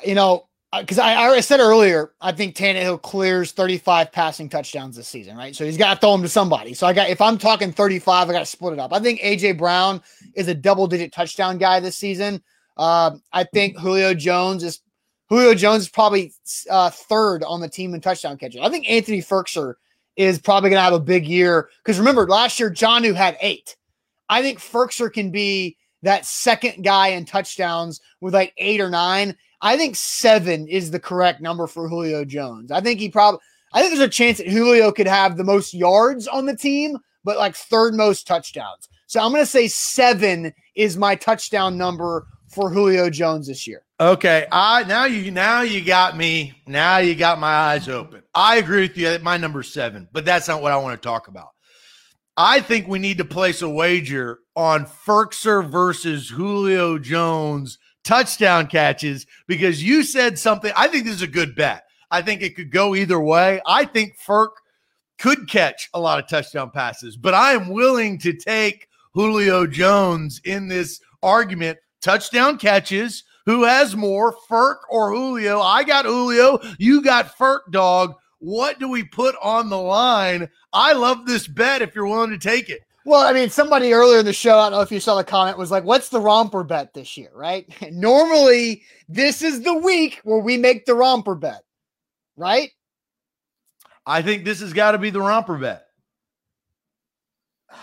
You 0.06 0.14
know, 0.14 0.48
because 0.78 0.98
I, 0.98 1.16
I 1.16 1.40
said 1.40 1.58
earlier, 1.58 2.12
I 2.20 2.30
think 2.30 2.54
Tannehill 2.54 3.02
clears 3.02 3.50
35 3.52 4.12
passing 4.12 4.48
touchdowns 4.48 4.96
this 4.96 5.08
season, 5.08 5.36
right? 5.36 5.54
So 5.54 5.64
he's 5.64 5.76
got 5.76 5.94
to 5.94 6.00
throw 6.00 6.12
them 6.12 6.22
to 6.22 6.28
somebody. 6.28 6.74
So 6.74 6.86
I 6.86 6.92
got, 6.92 7.10
if 7.10 7.20
I'm 7.20 7.38
talking 7.38 7.72
35, 7.72 8.28
I 8.28 8.32
got 8.32 8.38
to 8.38 8.46
split 8.46 8.74
it 8.74 8.78
up. 8.78 8.92
I 8.92 9.00
think 9.00 9.20
AJ 9.20 9.58
Brown 9.58 10.00
is 10.34 10.46
a 10.46 10.54
double 10.54 10.86
digit 10.86 11.12
touchdown 11.12 11.58
guy 11.58 11.80
this 11.80 11.96
season. 11.96 12.40
Uh, 12.76 13.16
I 13.32 13.44
think 13.44 13.78
Julio 13.78 14.14
Jones 14.14 14.62
is 14.62 14.80
Julio 15.28 15.54
Jones 15.54 15.82
is 15.82 15.88
probably 15.88 16.32
uh, 16.70 16.90
third 16.90 17.44
on 17.44 17.60
the 17.60 17.68
team 17.68 17.94
in 17.94 18.00
touchdown 18.00 18.36
catches. 18.36 18.60
I 18.62 18.68
think 18.68 18.88
Anthony 18.88 19.20
Firkser 19.20 19.74
is 20.16 20.38
probably 20.38 20.70
going 20.70 20.78
to 20.78 20.84
have 20.84 20.92
a 20.92 21.00
big 21.00 21.26
year 21.26 21.68
because 21.84 21.98
remember 21.98 22.26
last 22.26 22.58
year 22.58 22.70
Jonnu 22.70 23.14
had 23.14 23.36
eight. 23.40 23.76
I 24.28 24.42
think 24.42 24.58
Firkser 24.58 25.12
can 25.12 25.30
be 25.30 25.76
that 26.02 26.26
second 26.26 26.82
guy 26.82 27.08
in 27.08 27.24
touchdowns 27.24 28.00
with 28.20 28.34
like 28.34 28.52
eight 28.56 28.80
or 28.80 28.90
nine. 28.90 29.36
I 29.62 29.76
think 29.76 29.96
seven 29.96 30.66
is 30.68 30.90
the 30.90 31.00
correct 31.00 31.40
number 31.40 31.66
for 31.66 31.88
Julio 31.88 32.24
Jones. 32.24 32.72
I 32.72 32.80
think 32.80 33.00
he 33.00 33.08
probably, 33.08 33.40
I 33.72 33.80
think 33.80 33.92
there's 33.92 34.06
a 34.06 34.10
chance 34.10 34.38
that 34.38 34.46
Julio 34.46 34.90
could 34.92 35.06
have 35.06 35.36
the 35.36 35.44
most 35.44 35.74
yards 35.74 36.26
on 36.26 36.46
the 36.46 36.56
team, 36.56 36.96
but 37.24 37.36
like 37.38 37.54
third 37.54 37.94
most 37.94 38.26
touchdowns. 38.26 38.88
So 39.06 39.20
I'm 39.20 39.32
going 39.32 39.42
to 39.42 39.46
say 39.46 39.68
seven 39.68 40.54
is 40.74 40.96
my 40.96 41.14
touchdown 41.14 41.76
number 41.76 42.26
for 42.48 42.70
Julio 42.70 43.10
Jones 43.10 43.46
this 43.46 43.66
year. 43.66 43.82
Okay, 44.00 44.46
I 44.50 44.84
now 44.84 45.04
you 45.04 45.30
now 45.30 45.60
you 45.60 45.84
got 45.84 46.16
me. 46.16 46.54
Now 46.66 46.98
you 46.98 47.14
got 47.14 47.38
my 47.38 47.52
eyes 47.52 47.88
open. 47.88 48.22
I 48.34 48.56
agree 48.56 48.82
with 48.82 48.96
you. 48.96 49.18
My 49.20 49.36
number 49.36 49.62
seven, 49.62 50.08
but 50.12 50.24
that's 50.24 50.48
not 50.48 50.62
what 50.62 50.72
I 50.72 50.78
want 50.78 51.00
to 51.00 51.06
talk 51.06 51.28
about. 51.28 51.50
I 52.42 52.60
think 52.60 52.88
we 52.88 52.98
need 52.98 53.18
to 53.18 53.24
place 53.26 53.60
a 53.60 53.68
wager 53.68 54.38
on 54.56 54.86
Firkser 54.86 55.62
versus 55.68 56.30
Julio 56.30 56.98
Jones 56.98 57.76
touchdown 58.02 58.66
catches 58.66 59.26
because 59.46 59.84
you 59.84 60.02
said 60.02 60.38
something. 60.38 60.72
I 60.74 60.88
think 60.88 61.04
this 61.04 61.16
is 61.16 61.20
a 61.20 61.26
good 61.26 61.54
bet. 61.54 61.84
I 62.10 62.22
think 62.22 62.40
it 62.40 62.56
could 62.56 62.70
go 62.70 62.94
either 62.94 63.20
way. 63.20 63.60
I 63.66 63.84
think 63.84 64.18
Ferk 64.18 64.52
could 65.18 65.50
catch 65.50 65.90
a 65.92 66.00
lot 66.00 66.18
of 66.18 66.30
touchdown 66.30 66.70
passes, 66.70 67.14
but 67.14 67.34
I 67.34 67.52
am 67.52 67.68
willing 67.68 68.18
to 68.20 68.32
take 68.32 68.88
Julio 69.12 69.66
Jones 69.66 70.40
in 70.46 70.66
this 70.66 70.98
argument. 71.22 71.76
Touchdown 72.00 72.56
catches. 72.56 73.22
Who 73.44 73.64
has 73.64 73.94
more, 73.94 74.34
Ferk 74.50 74.76
or 74.88 75.12
Julio? 75.12 75.60
I 75.60 75.84
got 75.84 76.06
Julio. 76.06 76.58
You 76.78 77.02
got 77.02 77.36
Ferk, 77.36 77.70
dog. 77.70 78.14
What 78.40 78.78
do 78.78 78.88
we 78.88 79.04
put 79.04 79.36
on 79.42 79.68
the 79.68 79.78
line? 79.78 80.48
I 80.72 80.94
love 80.94 81.26
this 81.26 81.46
bet 81.46 81.82
if 81.82 81.94
you're 81.94 82.06
willing 82.06 82.30
to 82.30 82.38
take 82.38 82.68
it. 82.68 82.80
Well, 83.04 83.26
I 83.26 83.32
mean, 83.32 83.48
somebody 83.48 83.92
earlier 83.92 84.18
in 84.18 84.26
the 84.26 84.32
show, 84.32 84.58
I 84.58 84.64
don't 84.64 84.72
know 84.72 84.82
if 84.82 84.92
you 84.92 85.00
saw 85.00 85.16
the 85.16 85.24
comment, 85.24 85.56
was 85.56 85.70
like, 85.70 85.84
what's 85.84 86.10
the 86.10 86.20
romper 86.20 86.64
bet 86.64 86.92
this 86.92 87.16
year, 87.16 87.30
right? 87.34 87.66
Normally, 87.92 88.82
this 89.08 89.42
is 89.42 89.62
the 89.62 89.74
week 89.74 90.20
where 90.24 90.40
we 90.40 90.56
make 90.56 90.84
the 90.84 90.94
romper 90.94 91.34
bet, 91.34 91.62
right? 92.36 92.70
I 94.06 94.22
think 94.22 94.44
this 94.44 94.60
has 94.60 94.72
got 94.72 94.92
to 94.92 94.98
be 94.98 95.10
the 95.10 95.20
romper 95.20 95.56
bet. 95.58 95.86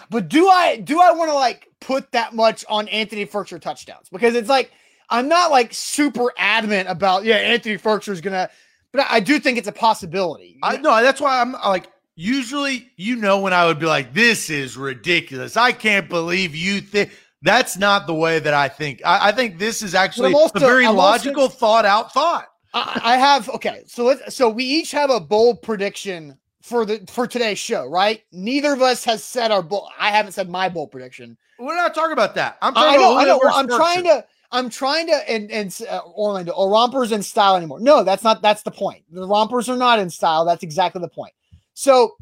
But 0.09 0.27
do 0.27 0.47
I 0.47 0.77
do 0.77 0.99
I 0.99 1.11
want 1.11 1.29
to 1.29 1.35
like 1.35 1.67
put 1.79 2.11
that 2.11 2.33
much 2.33 2.65
on 2.67 2.87
Anthony 2.89 3.25
Firkser 3.25 3.59
touchdowns? 3.59 4.09
Because 4.09 4.35
it's 4.35 4.49
like 4.49 4.71
I'm 5.09 5.27
not 5.27 5.51
like 5.51 5.73
super 5.73 6.33
adamant 6.37 6.89
about 6.89 7.23
yeah, 7.23 7.35
Anthony 7.35 7.77
Firkser 7.77 8.09
is 8.09 8.21
gonna, 8.21 8.49
but 8.93 9.05
I 9.09 9.19
do 9.19 9.39
think 9.39 9.57
it's 9.57 9.67
a 9.67 9.73
possibility. 9.73 10.57
I 10.63 10.77
know 10.77 11.01
that's 11.01 11.21
why 11.21 11.41
I'm 11.41 11.53
like 11.53 11.87
usually 12.15 12.91
you 12.95 13.15
know 13.15 13.39
when 13.39 13.53
I 13.53 13.65
would 13.65 13.79
be 13.79 13.85
like, 13.85 14.13
this 14.13 14.49
is 14.49 14.75
ridiculous. 14.77 15.55
I 15.57 15.71
can't 15.71 16.09
believe 16.09 16.55
you 16.55 16.81
think 16.81 17.11
that's 17.41 17.77
not 17.77 18.07
the 18.07 18.13
way 18.13 18.39
that 18.39 18.53
I 18.53 18.67
think. 18.67 19.01
I, 19.05 19.29
I 19.29 19.31
think 19.31 19.59
this 19.59 19.81
is 19.81 19.95
actually 19.95 20.33
also, 20.33 20.53
a 20.55 20.59
very 20.59 20.85
I'm 20.85 20.95
logical, 20.95 21.43
also, 21.43 21.55
thought 21.55 21.85
out 21.85 22.13
thought. 22.13 22.47
I, 22.73 23.01
I 23.03 23.17
have 23.17 23.49
okay, 23.49 23.83
so 23.87 24.05
let's 24.05 24.35
so 24.35 24.49
we 24.49 24.63
each 24.63 24.91
have 24.91 25.09
a 25.09 25.19
bold 25.19 25.61
prediction 25.61 26.37
for 26.61 26.85
the 26.85 27.05
for 27.09 27.27
today's 27.27 27.59
show, 27.59 27.87
right? 27.87 28.23
Neither 28.31 28.73
of 28.73 28.81
us 28.81 29.03
has 29.05 29.23
said 29.23 29.51
our 29.51 29.61
bold. 29.61 29.89
I 29.97 30.11
haven't 30.11 30.33
said 30.33 30.49
my 30.49 30.69
bold 30.69 30.91
prediction. 30.91 31.37
We're 31.59 31.75
not 31.75 31.95
talking 31.95 32.13
about 32.13 32.35
that. 32.35 32.57
I'm 32.61 32.73
talking 32.73 32.99
I 32.99 33.01
know, 33.01 33.17
I 33.17 33.25
know. 33.25 33.41
I'm 33.45 33.67
trying 33.67 34.03
to. 34.03 34.25
I'm 34.51 34.69
trying 34.69 35.07
to 35.07 35.29
and 35.29 35.51
and 35.51 35.77
uh, 35.89 36.01
Orlando 36.05 36.53
or 36.53 36.69
rompers 36.69 37.11
in 37.11 37.21
style 37.21 37.55
anymore. 37.55 37.79
No, 37.79 38.03
that's 38.03 38.23
not. 38.23 38.41
That's 38.41 38.63
the 38.63 38.71
point. 38.71 39.03
The 39.11 39.27
rompers 39.27 39.69
are 39.69 39.77
not 39.77 39.99
in 39.99 40.09
style. 40.09 40.45
That's 40.45 40.63
exactly 40.63 41.01
the 41.01 41.09
point. 41.09 41.33
So 41.73 42.15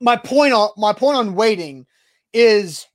my 0.00 0.16
point 0.16 0.54
on 0.54 0.70
my 0.76 0.92
point 0.92 1.16
on 1.16 1.34
waiting 1.34 1.86
is 2.32 2.86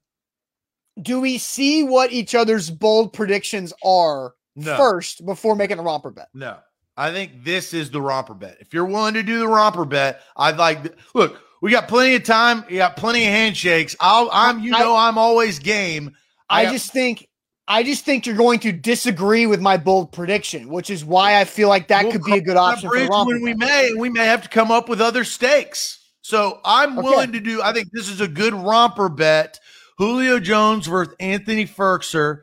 do 1.01 1.21
we 1.21 1.37
see 1.37 1.83
what 1.83 2.11
each 2.11 2.35
other's 2.35 2.69
bold 2.69 3.13
predictions 3.13 3.71
are 3.83 4.33
no. 4.55 4.75
first 4.75 5.25
before 5.25 5.55
making 5.55 5.79
a 5.79 5.83
romper 5.83 6.11
bet? 6.11 6.27
No. 6.33 6.57
I 6.97 7.13
think 7.13 7.45
this 7.45 7.73
is 7.73 7.89
the 7.91 8.01
romper 8.01 8.33
bet. 8.33 8.57
If 8.59 8.73
you're 8.73 8.83
willing 8.83 9.13
to 9.13 9.23
do 9.23 9.39
the 9.39 9.47
romper 9.47 9.85
bet, 9.85 10.21
I'd 10.35 10.57
like 10.57 10.97
look, 11.13 11.41
we 11.61 11.71
got 11.71 11.87
plenty 11.87 12.15
of 12.15 12.23
time, 12.23 12.65
you 12.67 12.77
got 12.77 12.97
plenty 12.97 13.23
of 13.23 13.29
handshakes. 13.29 13.95
I'll 14.01 14.29
I'm 14.33 14.59
you 14.59 14.71
know 14.71 14.95
I, 14.95 15.07
am 15.07 15.17
always 15.17 15.59
game. 15.59 16.15
I, 16.49 16.65
I 16.65 16.71
just 16.71 16.91
think 16.91 17.28
I 17.71 17.83
just 17.83 18.03
think 18.03 18.25
you're 18.25 18.35
going 18.35 18.59
to 18.61 18.71
disagree 18.71 19.45
with 19.45 19.61
my 19.61 19.77
bold 19.77 20.11
prediction, 20.11 20.69
which 20.69 20.89
is 20.89 21.05
why 21.05 21.39
I 21.39 21.45
feel 21.45 21.69
like 21.69 21.87
that 21.89 22.03
we'll 22.03 22.13
could 22.13 22.23
be 22.23 22.33
a 22.33 22.41
good 22.41 22.57
option 22.57 22.89
for 22.89 22.97
romper. 23.05 23.33
When 23.35 23.43
we 23.43 23.53
may, 23.53 23.93
we 23.95 24.09
may 24.09 24.25
have 24.25 24.41
to 24.41 24.49
come 24.49 24.71
up 24.71 24.89
with 24.89 24.99
other 24.99 25.23
stakes. 25.23 25.99
So 26.23 26.59
I'm 26.65 26.97
okay. 26.97 27.07
willing 27.07 27.31
to 27.33 27.39
do. 27.39 27.61
I 27.61 27.71
think 27.71 27.89
this 27.91 28.09
is 28.09 28.21
a 28.21 28.27
good 28.27 28.55
romper 28.55 29.07
bet. 29.07 29.59
Julio 29.99 30.39
Jones 30.39 30.87
versus 30.87 31.13
Anthony 31.19 31.67
Firkser. 31.67 32.41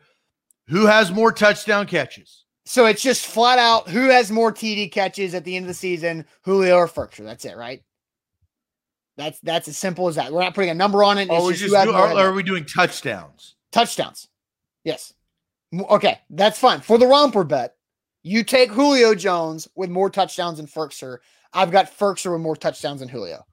Who 0.69 0.87
has 0.87 1.11
more 1.11 1.33
touchdown 1.33 1.87
catches? 1.87 2.45
So 2.65 2.87
it's 2.87 3.03
just 3.03 3.27
flat 3.27 3.59
out 3.59 3.89
who 3.89 4.09
has 4.09 4.31
more 4.31 4.53
TD 4.53 4.91
catches 4.93 5.35
at 5.35 5.45
the 5.45 5.57
end 5.57 5.65
of 5.65 5.69
the 5.69 5.75
season, 5.75 6.25
Julio 6.43 6.77
or 6.77 6.89
Firkser. 6.89 7.25
That's 7.25 7.45
it, 7.45 7.57
right? 7.57 7.83
That's 9.17 9.41
that's 9.41 9.67
as 9.67 9.77
simple 9.77 10.07
as 10.09 10.17
that. 10.17 10.33
We're 10.33 10.43
not 10.43 10.55
putting 10.55 10.71
a 10.71 10.75
number 10.75 11.03
on 11.03 11.19
it. 11.19 11.31
Are 11.31 11.41
oh, 11.41 11.47
we 11.47 11.55
just 11.55 11.73
do, 11.73 11.93
are, 11.93 12.15
are 12.15 12.33
we 12.33 12.43
doing 12.43 12.65
touchdowns? 12.65 13.57
Touchdowns. 13.73 14.29
Yes. 14.85 15.13
Okay, 15.75 16.21
that's 16.31 16.59
fine. 16.59 16.81
For 16.81 16.99
the 16.99 17.07
romper 17.07 17.45
bet, 17.45 17.75
you 18.23 18.45
take 18.45 18.71
Julio 18.71 19.15
Jones 19.15 19.69
with 19.75 19.91
more 19.91 20.11
touchdowns 20.11 20.59
than 20.59 20.67
Firkser. 20.67 21.19
I've 21.53 21.71
got 21.71 21.97
Firkser 21.97 22.33
with 22.33 22.41
more 22.41 22.57
touchdowns 22.57 23.01
than 23.01 23.09
Julio. 23.09 23.45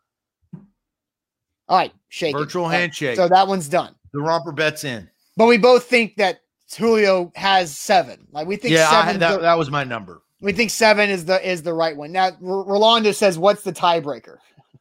All 1.69 1.77
right, 1.77 1.93
shake 2.09 2.35
virtual 2.35 2.67
handshake. 2.67 3.15
So 3.15 3.27
that 3.27 3.47
one's 3.47 3.69
done. 3.69 3.95
The 4.13 4.19
romper 4.19 4.51
bet's 4.51 4.83
in. 4.83 5.09
But 5.37 5.47
we 5.47 5.57
both 5.57 5.85
think 5.85 6.17
that 6.17 6.41
Julio 6.77 7.31
has 7.35 7.77
seven. 7.77 8.27
Like 8.31 8.47
we 8.47 8.55
think 8.57 8.73
yeah, 8.73 8.89
seven. 8.89 9.19
that, 9.19 9.35
the, 9.35 9.41
that 9.41 9.57
was 9.57 9.71
my 9.71 9.83
number. 9.83 10.21
We 10.41 10.51
think 10.51 10.71
seven 10.71 11.09
is 11.09 11.25
the 11.25 11.47
is 11.47 11.63
the 11.63 11.73
right 11.73 11.95
one. 11.95 12.11
Now 12.11 12.25
R- 12.25 12.35
Rolando 12.41 13.11
says, 13.11 13.39
"What's 13.39 13.63
the 13.63 13.71
tiebreaker?" 13.73 14.37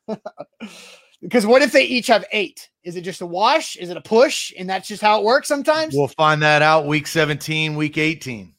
because 1.22 1.46
what 1.46 1.62
if 1.62 1.72
they 1.72 1.84
each 1.84 2.08
have 2.08 2.24
eight? 2.32 2.68
Is 2.84 2.96
it 2.96 3.02
just 3.02 3.20
a 3.20 3.26
wash? 3.26 3.76
Is 3.76 3.90
it 3.90 3.96
a 3.96 4.00
push? 4.00 4.52
And 4.58 4.68
that's 4.68 4.88
just 4.88 5.02
how 5.02 5.20
it 5.20 5.24
works 5.24 5.48
sometimes. 5.48 5.94
We'll 5.94 6.08
find 6.08 6.42
that 6.42 6.62
out 6.62 6.86
week 6.86 7.06
seventeen, 7.06 7.76
week 7.76 7.96
eighteen. 7.96 8.54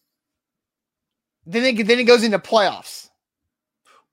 Then 1.45 1.63
it 1.63 1.87
then 1.87 1.99
it 1.99 2.05
goes 2.05 2.23
into 2.23 2.39
playoffs. 2.39 3.09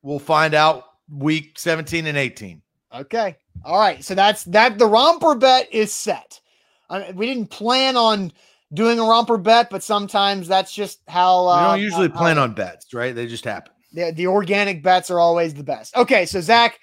We'll 0.03 0.19
find 0.19 0.55
out 0.55 0.85
week 1.09 1.59
seventeen 1.59 2.07
and 2.07 2.19
eighteen. 2.19 2.63
Okay. 2.93 3.37
All 3.65 3.79
right. 3.79 4.03
So 4.03 4.15
that's 4.17 4.45
that. 4.45 4.79
The 4.79 4.87
romper 4.87 5.37
bet 5.37 5.73
is 5.73 5.93
set. 5.93 6.41
I 6.89 7.13
we 7.13 7.27
didn't 7.27 7.51
plan 7.51 7.97
on 7.97 8.33
doing 8.73 8.99
a 8.99 9.03
romper 9.05 9.37
bet, 9.37 9.71
but 9.71 9.83
sometimes 9.83 10.49
that's 10.49 10.75
just 10.75 11.01
how. 11.07 11.47
Uh, 11.47 11.57
we 11.57 11.69
don't 11.69 11.81
usually 11.85 12.09
how, 12.09 12.17
plan 12.17 12.37
how, 12.37 12.43
on 12.45 12.55
bets, 12.55 12.93
right? 12.93 13.15
They 13.15 13.29
just 13.29 13.45
happen. 13.45 13.73
The, 13.93 14.13
the 14.13 14.27
organic 14.27 14.83
bets 14.83 15.11
are 15.11 15.21
always 15.21 15.55
the 15.55 15.63
best. 15.63 15.97
Okay. 15.97 16.27
So, 16.27 16.41
Zach, 16.41 16.81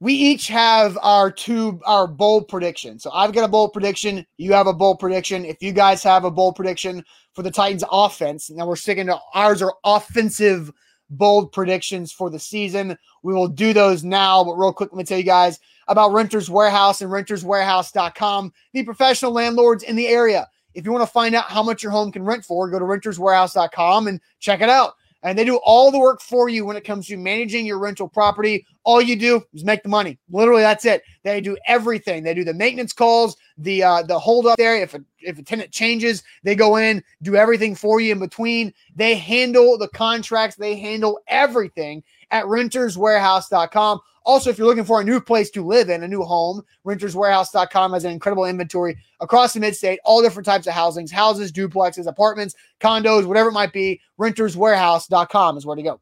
we 0.00 0.12
each 0.12 0.48
have 0.48 0.96
our 1.02 1.30
two, 1.30 1.80
our 1.84 2.06
bold 2.06 2.48
prediction. 2.48 2.98
So, 2.98 3.10
I've 3.12 3.32
got 3.32 3.44
a 3.44 3.48
bold 3.48 3.72
prediction. 3.72 4.26
You 4.36 4.52
have 4.52 4.66
a 4.66 4.72
bold 4.72 4.98
prediction. 4.98 5.44
If 5.44 5.62
you 5.62 5.72
guys 5.72 6.02
have 6.02 6.24
a 6.24 6.30
bold 6.30 6.56
prediction 6.56 7.04
for 7.34 7.42
the 7.42 7.50
Titans 7.50 7.84
offense, 7.90 8.50
now 8.50 8.66
we're 8.66 8.76
sticking 8.76 9.06
to 9.06 9.18
ours 9.34 9.62
are 9.62 9.74
offensive 9.84 10.72
bold 11.10 11.52
predictions 11.52 12.12
for 12.12 12.30
the 12.30 12.38
season. 12.38 12.96
We 13.22 13.34
will 13.34 13.48
do 13.48 13.72
those 13.72 14.04
now, 14.04 14.44
but 14.44 14.54
real 14.54 14.72
quick, 14.72 14.92
let 14.92 14.98
me 14.98 15.04
tell 15.04 15.18
you 15.18 15.24
guys 15.24 15.58
about 15.88 16.12
Renters 16.12 16.50
Warehouse 16.50 17.00
and 17.00 17.10
renterswarehouse.com, 17.10 18.52
the 18.72 18.84
professional 18.84 19.32
landlords 19.32 19.82
in 19.82 19.96
the 19.96 20.08
area. 20.08 20.46
If 20.74 20.84
you 20.84 20.92
want 20.92 21.02
to 21.02 21.12
find 21.12 21.34
out 21.34 21.46
how 21.46 21.62
much 21.62 21.82
your 21.82 21.92
home 21.92 22.12
can 22.12 22.22
rent 22.22 22.44
for, 22.44 22.68
go 22.70 22.78
to 22.78 22.84
renterswarehouse.com 22.84 24.06
and 24.06 24.20
check 24.38 24.60
it 24.60 24.68
out. 24.68 24.92
And 25.22 25.38
they 25.38 25.44
do 25.44 25.56
all 25.64 25.90
the 25.90 25.98
work 25.98 26.20
for 26.20 26.48
you 26.48 26.64
when 26.64 26.76
it 26.76 26.84
comes 26.84 27.06
to 27.06 27.16
managing 27.16 27.66
your 27.66 27.78
rental 27.78 28.08
property. 28.08 28.64
All 28.84 29.00
you 29.00 29.16
do 29.16 29.42
is 29.52 29.64
make 29.64 29.82
the 29.82 29.88
money. 29.88 30.18
Literally, 30.30 30.62
that's 30.62 30.84
it. 30.84 31.02
They 31.22 31.40
do 31.40 31.56
everything. 31.66 32.22
They 32.22 32.34
do 32.34 32.44
the 32.44 32.54
maintenance 32.54 32.92
calls, 32.92 33.36
the 33.58 33.82
uh, 33.82 34.02
the 34.02 34.18
hold 34.18 34.46
up 34.46 34.56
there. 34.58 34.76
If 34.76 34.94
a 34.94 35.04
if 35.20 35.38
a 35.38 35.42
tenant 35.42 35.72
changes, 35.72 36.22
they 36.44 36.54
go 36.54 36.76
in, 36.76 37.02
do 37.22 37.36
everything 37.36 37.74
for 37.74 38.00
you 38.00 38.12
in 38.12 38.18
between. 38.18 38.72
They 38.94 39.16
handle 39.16 39.76
the 39.76 39.88
contracts. 39.88 40.56
They 40.56 40.76
handle 40.76 41.20
everything 41.26 42.02
at 42.30 42.44
renterswarehouse.com. 42.44 44.00
Also, 44.24 44.50
if 44.50 44.58
you're 44.58 44.66
looking 44.66 44.84
for 44.84 45.00
a 45.00 45.04
new 45.04 45.20
place 45.20 45.50
to 45.50 45.64
live 45.64 45.88
in, 45.88 46.02
a 46.02 46.08
new 46.08 46.22
home, 46.22 46.62
renterswarehouse.com 46.86 47.92
has 47.94 48.04
an 48.04 48.12
incredible 48.12 48.44
inventory 48.44 48.96
across 49.20 49.54
the 49.54 49.60
midstate, 49.60 49.96
all 50.04 50.20
different 50.20 50.44
types 50.44 50.66
of 50.66 50.74
housings, 50.74 51.10
houses, 51.10 51.50
duplexes, 51.50 52.06
apartments, 52.06 52.54
condos, 52.80 53.26
whatever 53.26 53.48
it 53.48 53.52
might 53.52 53.72
be. 53.72 54.00
Renterswarehouse.com 54.20 55.56
is 55.56 55.64
where 55.64 55.76
to 55.76 55.82
go. 55.82 56.00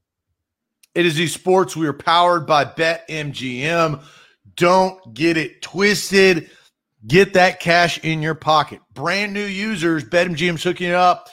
It 0.97 1.07
is 1.07 1.19
esports. 1.19 1.77
We 1.77 1.87
are 1.87 1.93
powered 1.93 2.47
by 2.47 2.65
BetMGM. 2.65 4.03
Don't 4.57 5.15
get 5.15 5.37
it 5.37 5.63
twisted. 5.63 6.51
Get 7.07 7.35
that 7.35 7.61
cash 7.61 7.99
in 7.99 8.23
your 8.23 8.35
pocket. 8.35 8.81
Brand 8.93 9.33
new 9.33 9.45
users, 9.45 10.03
BetMGM's 10.03 10.65
hooking 10.65 10.89
it 10.89 10.95
up 10.95 11.29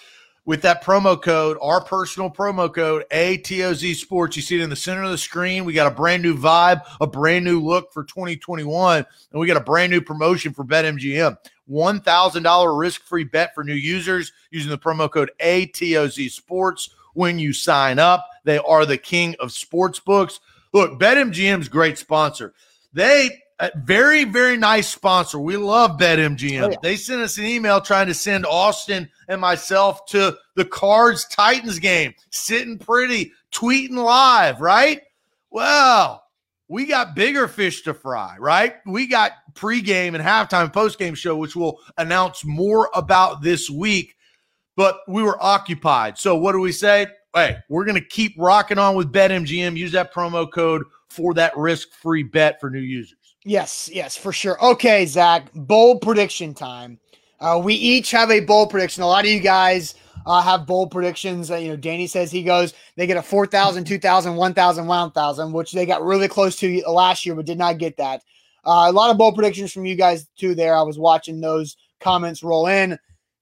with 0.45 0.61
that 0.63 0.83
promo 0.83 1.21
code, 1.21 1.57
our 1.61 1.83
personal 1.83 2.29
promo 2.29 2.73
code, 2.73 3.05
ATOZ 3.11 3.95
Sports. 3.95 4.35
You 4.35 4.41
see 4.41 4.59
it 4.59 4.63
in 4.63 4.69
the 4.69 4.75
center 4.75 5.03
of 5.03 5.11
the 5.11 5.17
screen. 5.17 5.65
We 5.65 5.73
got 5.73 5.91
a 5.91 5.95
brand 5.95 6.21
new 6.21 6.37
vibe, 6.37 6.81
a 6.99 7.07
brand 7.07 7.45
new 7.45 7.61
look 7.61 7.93
for 7.93 8.03
2021, 8.03 9.05
and 9.31 9.39
we 9.39 9.47
got 9.47 9.57
a 9.57 9.61
brand 9.61 9.91
new 9.91 10.01
promotion 10.01 10.53
for 10.53 10.65
BetMGM. 10.65 11.37
$1,000 11.69 12.79
risk 12.79 13.03
free 13.03 13.23
bet 13.23 13.55
for 13.55 13.63
new 13.63 13.73
users 13.73 14.33
using 14.51 14.69
the 14.69 14.77
promo 14.77 15.09
code 15.09 15.31
ATOZ 15.39 16.29
Sports 16.31 16.89
when 17.13 17.39
you 17.39 17.53
sign 17.53 17.99
up. 17.99 18.29
They 18.43 18.57
are 18.57 18.85
the 18.85 18.97
king 18.97 19.35
of 19.39 19.51
sports 19.53 19.99
books. 19.99 20.41
Look, 20.73 20.99
BetMGM's 20.99 21.69
great 21.69 21.97
sponsor. 21.97 22.53
They 22.91 23.42
a 23.63 23.71
very, 23.77 24.25
very 24.25 24.57
nice 24.57 24.89
sponsor. 24.89 25.39
We 25.39 25.55
love 25.55 25.97
BetMGM. 25.97 26.63
Oh, 26.63 26.69
yeah. 26.69 26.75
They 26.83 26.97
sent 26.97 27.21
us 27.21 27.37
an 27.37 27.45
email 27.45 27.79
trying 27.79 28.07
to 28.07 28.13
send 28.13 28.45
Austin 28.45 29.09
and 29.29 29.39
myself 29.39 30.05
to 30.07 30.37
the 30.55 30.65
Cards 30.65 31.25
Titans 31.25 31.79
game, 31.79 32.13
sitting 32.29 32.77
pretty, 32.77 33.31
tweeting 33.53 33.91
live, 33.91 34.59
right? 34.59 35.01
Well, 35.49 36.23
we 36.67 36.85
got 36.85 37.15
bigger 37.15 37.47
fish 37.47 37.83
to 37.83 37.93
fry, 37.93 38.35
right? 38.37 38.75
We 38.85 39.07
got 39.07 39.31
pregame 39.53 40.15
and 40.15 40.23
halftime 40.23 40.73
postgame 40.73 41.15
show, 41.15 41.37
which 41.37 41.55
we'll 41.55 41.79
announce 41.97 42.43
more 42.43 42.89
about 42.93 43.41
this 43.41 43.69
week. 43.69 44.15
But 44.75 44.97
we 45.07 45.23
were 45.23 45.41
occupied. 45.41 46.17
So 46.17 46.35
what 46.35 46.53
do 46.53 46.59
we 46.59 46.71
say? 46.71 47.05
Hey, 47.33 47.57
we're 47.69 47.85
going 47.85 48.01
to 48.01 48.05
keep 48.05 48.33
rocking 48.37 48.79
on 48.79 48.95
with 48.95 49.13
BetMGM. 49.13 49.77
Use 49.77 49.91
that 49.93 50.13
promo 50.13 50.51
code 50.51 50.83
for 51.09 51.33
that 51.35 51.55
risk-free 51.55 52.23
bet 52.23 52.59
for 52.59 52.71
new 52.71 52.79
users. 52.79 53.22
Yes, 53.45 53.89
yes, 53.91 54.15
for 54.15 54.31
sure. 54.31 54.63
Okay, 54.63 55.05
Zach, 55.05 55.49
bold 55.53 56.01
prediction 56.01 56.53
time. 56.53 56.99
Uh, 57.39 57.59
we 57.61 57.73
each 57.73 58.11
have 58.11 58.31
a 58.31 58.39
bold 58.39 58.69
prediction. 58.69 59.03
A 59.03 59.07
lot 59.07 59.25
of 59.25 59.31
you 59.31 59.41
guys 59.41 59.95
uh, 60.25 60.41
have 60.41 60.65
bold 60.65 60.91
predictions. 60.91 61.51
Uh, 61.51 61.57
you 61.57 61.69
know, 61.69 61.75
Danny 61.75 62.07
says 62.07 62.31
he 62.31 62.43
goes, 62.43 62.73
they 62.95 63.05
get 63.05 63.17
a 63.17 63.21
4,000, 63.21 63.83
2,000, 63.83 64.35
1,000, 64.35 64.87
1,000, 64.87 65.51
which 65.51 65.73
they 65.73 65.85
got 65.85 66.03
really 66.03 66.29
close 66.29 66.55
to 66.57 66.81
last 66.87 67.25
year, 67.25 67.35
but 67.35 67.45
did 67.45 67.57
not 67.57 67.79
get 67.79 67.97
that. 67.97 68.21
Uh, 68.65 68.87
a 68.87 68.91
lot 68.91 69.11
of 69.11 69.17
bold 69.17 69.35
predictions 69.35 69.73
from 69.73 69.85
you 69.85 69.95
guys 69.95 70.25
too 70.37 70.55
there. 70.55 70.77
I 70.77 70.83
was 70.83 70.97
watching 70.97 71.41
those 71.41 71.75
comments 71.99 72.43
roll 72.43 72.67
in. 72.67 72.97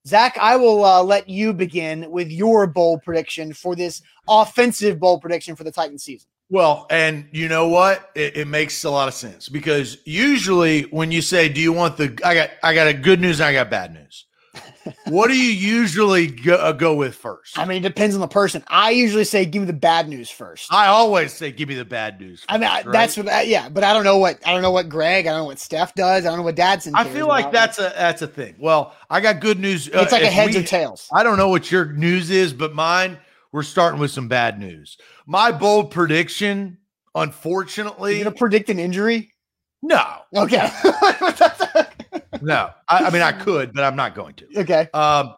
Zach, 0.07 0.35
I 0.41 0.55
will 0.55 0.83
uh, 0.83 1.03
let 1.03 1.29
you 1.29 1.53
begin 1.53 2.09
with 2.09 2.31
your 2.31 2.65
bold 2.65 3.03
prediction 3.03 3.53
for 3.53 3.75
this 3.75 4.01
offensive 4.27 4.99
bold 4.99 5.21
prediction 5.21 5.55
for 5.55 5.63
the 5.63 5.71
Titans 5.71 6.03
season. 6.03 6.27
Well, 6.51 6.85
and 6.89 7.29
you 7.31 7.47
know 7.47 7.69
what? 7.69 8.11
It, 8.13 8.35
it, 8.35 8.47
makes 8.47 8.83
a 8.83 8.89
lot 8.89 9.07
of 9.07 9.13
sense 9.13 9.47
because 9.47 9.99
usually 10.03 10.81
when 10.83 11.09
you 11.09 11.21
say, 11.21 11.47
"Do 11.47 11.61
you 11.61 11.71
want 11.71 11.95
the?" 11.95 12.19
I 12.25 12.35
got, 12.35 12.49
I 12.61 12.73
got 12.73 12.87
a 12.87 12.93
good 12.93 13.21
news. 13.21 13.39
I 13.39 13.53
got 13.53 13.69
bad 13.69 13.93
news. 13.93 14.25
what 15.05 15.29
do 15.29 15.33
you 15.33 15.49
usually 15.49 16.27
go, 16.27 16.55
uh, 16.55 16.73
go, 16.73 16.93
with 16.93 17.15
first? 17.15 17.57
I 17.57 17.63
mean, 17.63 17.77
it 17.77 17.87
depends 17.87 18.15
on 18.15 18.21
the 18.21 18.27
person. 18.27 18.65
I 18.67 18.89
usually 18.89 19.23
say, 19.23 19.45
"Give 19.45 19.61
me 19.61 19.65
the 19.65 19.71
bad 19.71 20.09
news 20.09 20.29
first. 20.29 20.73
I 20.73 20.87
always 20.87 21.31
say, 21.31 21.53
"Give 21.53 21.69
me 21.69 21.75
the 21.75 21.85
bad 21.85 22.19
news." 22.19 22.41
First, 22.41 22.51
I 22.51 22.57
mean, 22.57 22.69
I, 22.69 22.81
right? 22.81 22.91
that's 22.91 23.15
what. 23.15 23.29
I, 23.29 23.43
yeah, 23.43 23.69
but 23.69 23.85
I 23.85 23.93
don't 23.93 24.03
know 24.03 24.17
what 24.17 24.45
I 24.45 24.51
don't 24.51 24.61
know 24.61 24.71
what 24.71 24.89
Greg. 24.89 25.27
I 25.27 25.29
don't 25.29 25.39
know 25.39 25.45
what 25.45 25.59
Steph 25.59 25.95
does. 25.95 26.25
I 26.25 26.27
don't 26.27 26.37
know 26.37 26.43
what 26.43 26.57
Dadson. 26.57 26.91
I 26.95 27.05
feel 27.05 27.29
like 27.29 27.53
that's 27.53 27.79
a 27.79 27.93
that's 27.95 28.23
a 28.23 28.27
thing. 28.27 28.55
Well, 28.59 28.93
I 29.09 29.21
got 29.21 29.39
good 29.39 29.57
news. 29.57 29.87
It's 29.87 29.95
uh, 29.95 30.07
like 30.11 30.23
a 30.23 30.29
heads 30.29 30.53
we, 30.53 30.63
or 30.63 30.65
tails. 30.65 31.07
I 31.13 31.23
don't 31.23 31.37
know 31.37 31.47
what 31.47 31.71
your 31.71 31.85
news 31.93 32.29
is, 32.29 32.51
but 32.51 32.75
mine. 32.75 33.19
We're 33.51 33.63
starting 33.63 33.99
with 33.99 34.11
some 34.11 34.27
bad 34.27 34.59
news. 34.59 34.97
My 35.25 35.51
bold 35.51 35.91
prediction 35.91 36.77
Unfortunately, 37.15 38.17
you 38.17 38.23
gonna 38.23 38.35
predict 38.35 38.69
an 38.69 38.79
injury? 38.79 39.33
No. 39.81 40.03
Okay. 40.35 40.69
no. 42.41 42.69
I, 42.87 43.05
I, 43.05 43.09
mean, 43.09 43.21
I 43.21 43.31
could, 43.31 43.73
but 43.73 43.83
I'm 43.83 43.95
not 43.95 44.15
going 44.15 44.35
to. 44.35 44.59
Okay. 44.59 44.87
Um, 44.93 45.35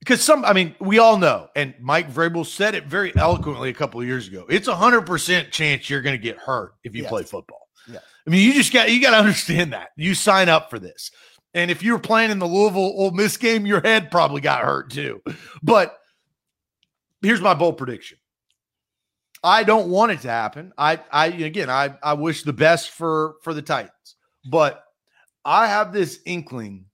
because 0.00 0.20
some, 0.20 0.44
I 0.44 0.52
mean, 0.52 0.74
we 0.80 0.98
all 0.98 1.16
know, 1.16 1.48
and 1.54 1.74
Mike 1.80 2.12
Vrabel 2.12 2.44
said 2.44 2.74
it 2.74 2.86
very 2.86 3.14
eloquently 3.16 3.70
a 3.70 3.72
couple 3.72 4.00
of 4.00 4.06
years 4.06 4.26
ago. 4.26 4.44
It's 4.48 4.66
a 4.66 4.74
hundred 4.74 5.02
percent 5.02 5.52
chance 5.52 5.88
you're 5.88 6.02
going 6.02 6.16
to 6.16 6.22
get 6.22 6.38
hurt 6.38 6.74
if 6.82 6.96
you 6.96 7.02
yes. 7.02 7.10
play 7.10 7.22
football. 7.22 7.68
Yeah. 7.86 8.00
I 8.26 8.30
mean, 8.30 8.44
you 8.44 8.52
just 8.52 8.72
got 8.72 8.90
you 8.90 9.00
got 9.00 9.12
to 9.12 9.18
understand 9.18 9.72
that 9.72 9.90
you 9.96 10.16
sign 10.16 10.48
up 10.48 10.70
for 10.70 10.80
this, 10.80 11.12
and 11.54 11.70
if 11.70 11.84
you 11.84 11.92
were 11.92 12.00
playing 12.00 12.32
in 12.32 12.40
the 12.40 12.48
Louisville 12.48 12.82
Ole 12.82 13.12
Miss 13.12 13.36
game, 13.36 13.64
your 13.64 13.80
head 13.80 14.10
probably 14.10 14.40
got 14.40 14.62
hurt 14.62 14.90
too. 14.90 15.22
But 15.62 15.96
here's 17.22 17.40
my 17.40 17.54
bold 17.54 17.78
prediction: 17.78 18.18
I 19.42 19.64
don't 19.64 19.90
want 19.90 20.12
it 20.12 20.20
to 20.22 20.28
happen. 20.28 20.72
I, 20.76 21.00
I 21.10 21.26
again, 21.26 21.70
I, 21.70 21.94
I 22.02 22.14
wish 22.14 22.42
the 22.42 22.52
best 22.52 22.90
for 22.90 23.36
for 23.42 23.54
the 23.54 23.62
Titans, 23.62 24.16
but 24.50 24.84
I 25.44 25.66
have 25.68 25.92
this 25.92 26.20
inkling 26.26 26.86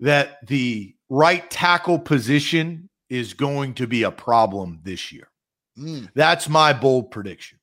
that 0.00 0.46
the 0.46 0.94
right 1.08 1.48
tackle 1.50 1.98
position 1.98 2.88
is 3.08 3.34
going 3.34 3.74
to 3.74 3.86
be 3.86 4.04
a 4.04 4.10
problem 4.10 4.80
this 4.82 5.12
year. 5.12 5.28
Mm. 5.78 6.08
That's 6.14 6.48
my 6.48 6.72
bold 6.72 7.10
prediction. 7.10 7.58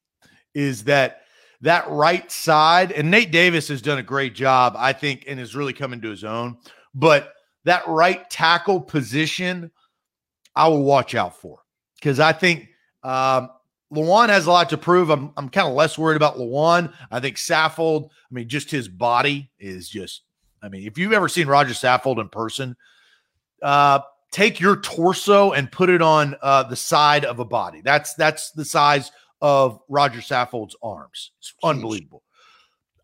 Is 0.54 0.84
that 0.86 1.22
that 1.62 1.90
right 1.90 2.32
side? 2.32 2.92
And 2.92 3.10
Nate 3.10 3.32
Davis 3.32 3.68
has 3.70 3.82
done 3.82 3.98
a 3.98 4.04
great 4.04 4.36
job, 4.36 4.76
I 4.78 4.94
think, 4.94 5.26
and 5.28 5.40
is 5.40 5.56
really 5.56 5.74
coming 5.74 6.02
to 6.02 6.10
his 6.10 6.24
own. 6.24 6.58
But 6.94 7.34
that 7.66 7.88
right 7.88 8.30
tackle 8.30 8.82
position, 8.82 9.72
I 10.58 10.68
will 10.68 10.84
watch 10.84 11.16
out 11.16 11.40
for 11.40 11.60
because 11.96 12.20
I 12.20 12.34
think 12.34 12.68
um, 13.04 13.50
Lewan 13.94 14.30
has 14.30 14.48
a 14.48 14.52
lot 14.52 14.70
to 14.70 14.78
prove. 14.78 15.10
I'm 15.10 15.32
I'm 15.38 15.50
kind 15.50 15.68
of 15.68 15.74
less 15.74 15.98
worried 15.98 16.18
about 16.18 16.38
Lewan. 16.38 16.92
I 17.12 17.20
think 17.20 17.38
Saffold, 17.38 18.10
I 18.10 18.34
mean, 18.34 18.50
just 18.50 18.72
his 18.72 18.88
body 18.88 19.52
is 19.60 19.88
just, 19.88 20.24
I 20.62 20.70
mean, 20.70 20.88
if 20.88 20.98
you've 20.98 21.14
ever 21.14 21.30
seen 21.30 21.48
Roger 21.48 21.74
Saffold 21.74 22.20
in 22.20 22.28
person, 22.30 22.76
uh, 23.62 24.00
take 24.32 24.60
your 24.60 24.78
torso 24.78 25.52
and 25.52 25.72
put 25.72 25.90
it 25.90 26.02
on 26.02 26.36
uh, 26.42 26.64
the 26.64 26.76
side 26.76 27.24
of 27.24 27.40
a 27.40 27.46
body. 27.46 27.82
That's 27.82 28.16
that's 28.16 28.52
the 28.52 28.66
size 28.66 29.12
of 29.42 29.80
Roger 29.88 30.20
Saffold's 30.20 30.76
arms. 30.82 31.32
It's 31.40 31.54
unbelievable. 31.64 32.24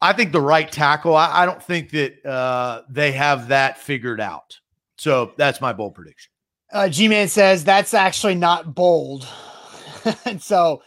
I 0.02 0.12
think 0.12 0.34
the 0.34 0.42
right 0.42 0.70
tackle, 0.70 1.16
I, 1.16 1.44
I 1.44 1.46
don't 1.46 1.64
think 1.64 1.92
that 1.92 2.26
uh, 2.26 2.82
they 2.90 3.14
have 3.14 3.48
that 3.48 3.78
figured 3.78 4.20
out. 4.20 4.60
So 4.98 5.32
that's 5.38 5.62
my 5.62 5.72
bold 5.72 5.96
prediction. 5.96 6.33
Uh, 6.74 6.90
G 6.90 7.08
Man 7.08 7.28
says 7.28 7.64
that's 7.64 7.94
actually 7.94 8.36
not 8.36 8.74
bold. 8.74 9.28
and 10.26 10.42
so, 10.42 10.82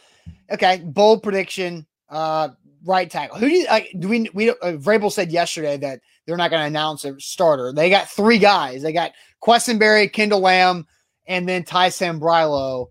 okay, 0.50 0.82
bold 0.84 1.22
prediction. 1.22 1.86
Uh, 2.08 2.50
right 2.84 3.10
tackle. 3.10 3.38
Who 3.38 3.48
do 3.48 3.54
you 3.54 3.66
like? 3.66 3.94
Do 3.98 4.08
we 4.08 4.28
we 4.34 4.50
uh, 4.50 4.54
Vrabel 4.74 5.12
said 5.12 5.30
yesterday 5.30 5.76
that 5.78 6.00
they're 6.26 6.36
not 6.36 6.50
going 6.50 6.62
to 6.62 6.66
announce 6.66 7.04
a 7.04 7.18
starter. 7.20 7.72
They 7.72 7.88
got 7.88 8.10
three 8.10 8.38
guys. 8.38 8.82
They 8.82 8.92
got 8.92 9.12
Quessenberry, 9.42 10.12
Kendall 10.12 10.40
Lamm, 10.40 10.86
and 11.26 11.48
then 11.48 11.62
Ty 11.62 11.90
Sambrailo. 11.90 12.88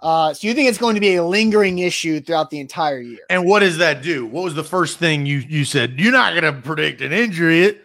Uh, 0.00 0.32
so 0.32 0.46
you 0.46 0.54
think 0.54 0.68
it's 0.68 0.78
going 0.78 0.94
to 0.94 1.00
be 1.00 1.16
a 1.16 1.24
lingering 1.24 1.80
issue 1.80 2.20
throughout 2.20 2.50
the 2.50 2.60
entire 2.60 3.00
year? 3.00 3.18
And 3.30 3.44
what 3.44 3.60
does 3.60 3.78
that 3.78 4.00
do? 4.00 4.26
What 4.26 4.44
was 4.44 4.54
the 4.54 4.62
first 4.62 4.98
thing 4.98 5.26
you 5.26 5.38
you 5.38 5.64
said? 5.64 5.98
You're 5.98 6.12
not 6.12 6.40
going 6.40 6.54
to 6.54 6.60
predict 6.60 7.00
an 7.00 7.12
injury. 7.12 7.76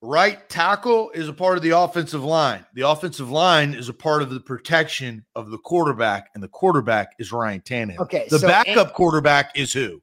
Right 0.00 0.48
tackle 0.48 1.10
is 1.10 1.28
a 1.28 1.32
part 1.32 1.56
of 1.56 1.64
the 1.64 1.70
offensive 1.70 2.22
line. 2.22 2.64
The 2.74 2.88
offensive 2.88 3.30
line 3.30 3.74
is 3.74 3.88
a 3.88 3.92
part 3.92 4.22
of 4.22 4.30
the 4.30 4.38
protection 4.38 5.24
of 5.34 5.50
the 5.50 5.58
quarterback, 5.58 6.30
and 6.34 6.42
the 6.42 6.48
quarterback 6.48 7.14
is 7.18 7.32
Ryan 7.32 7.60
Tannehill. 7.60 7.98
Okay, 8.00 8.28
the 8.30 8.38
so 8.38 8.46
backup 8.46 8.94
quarterback 8.94 9.58
is 9.58 9.72
who? 9.72 10.00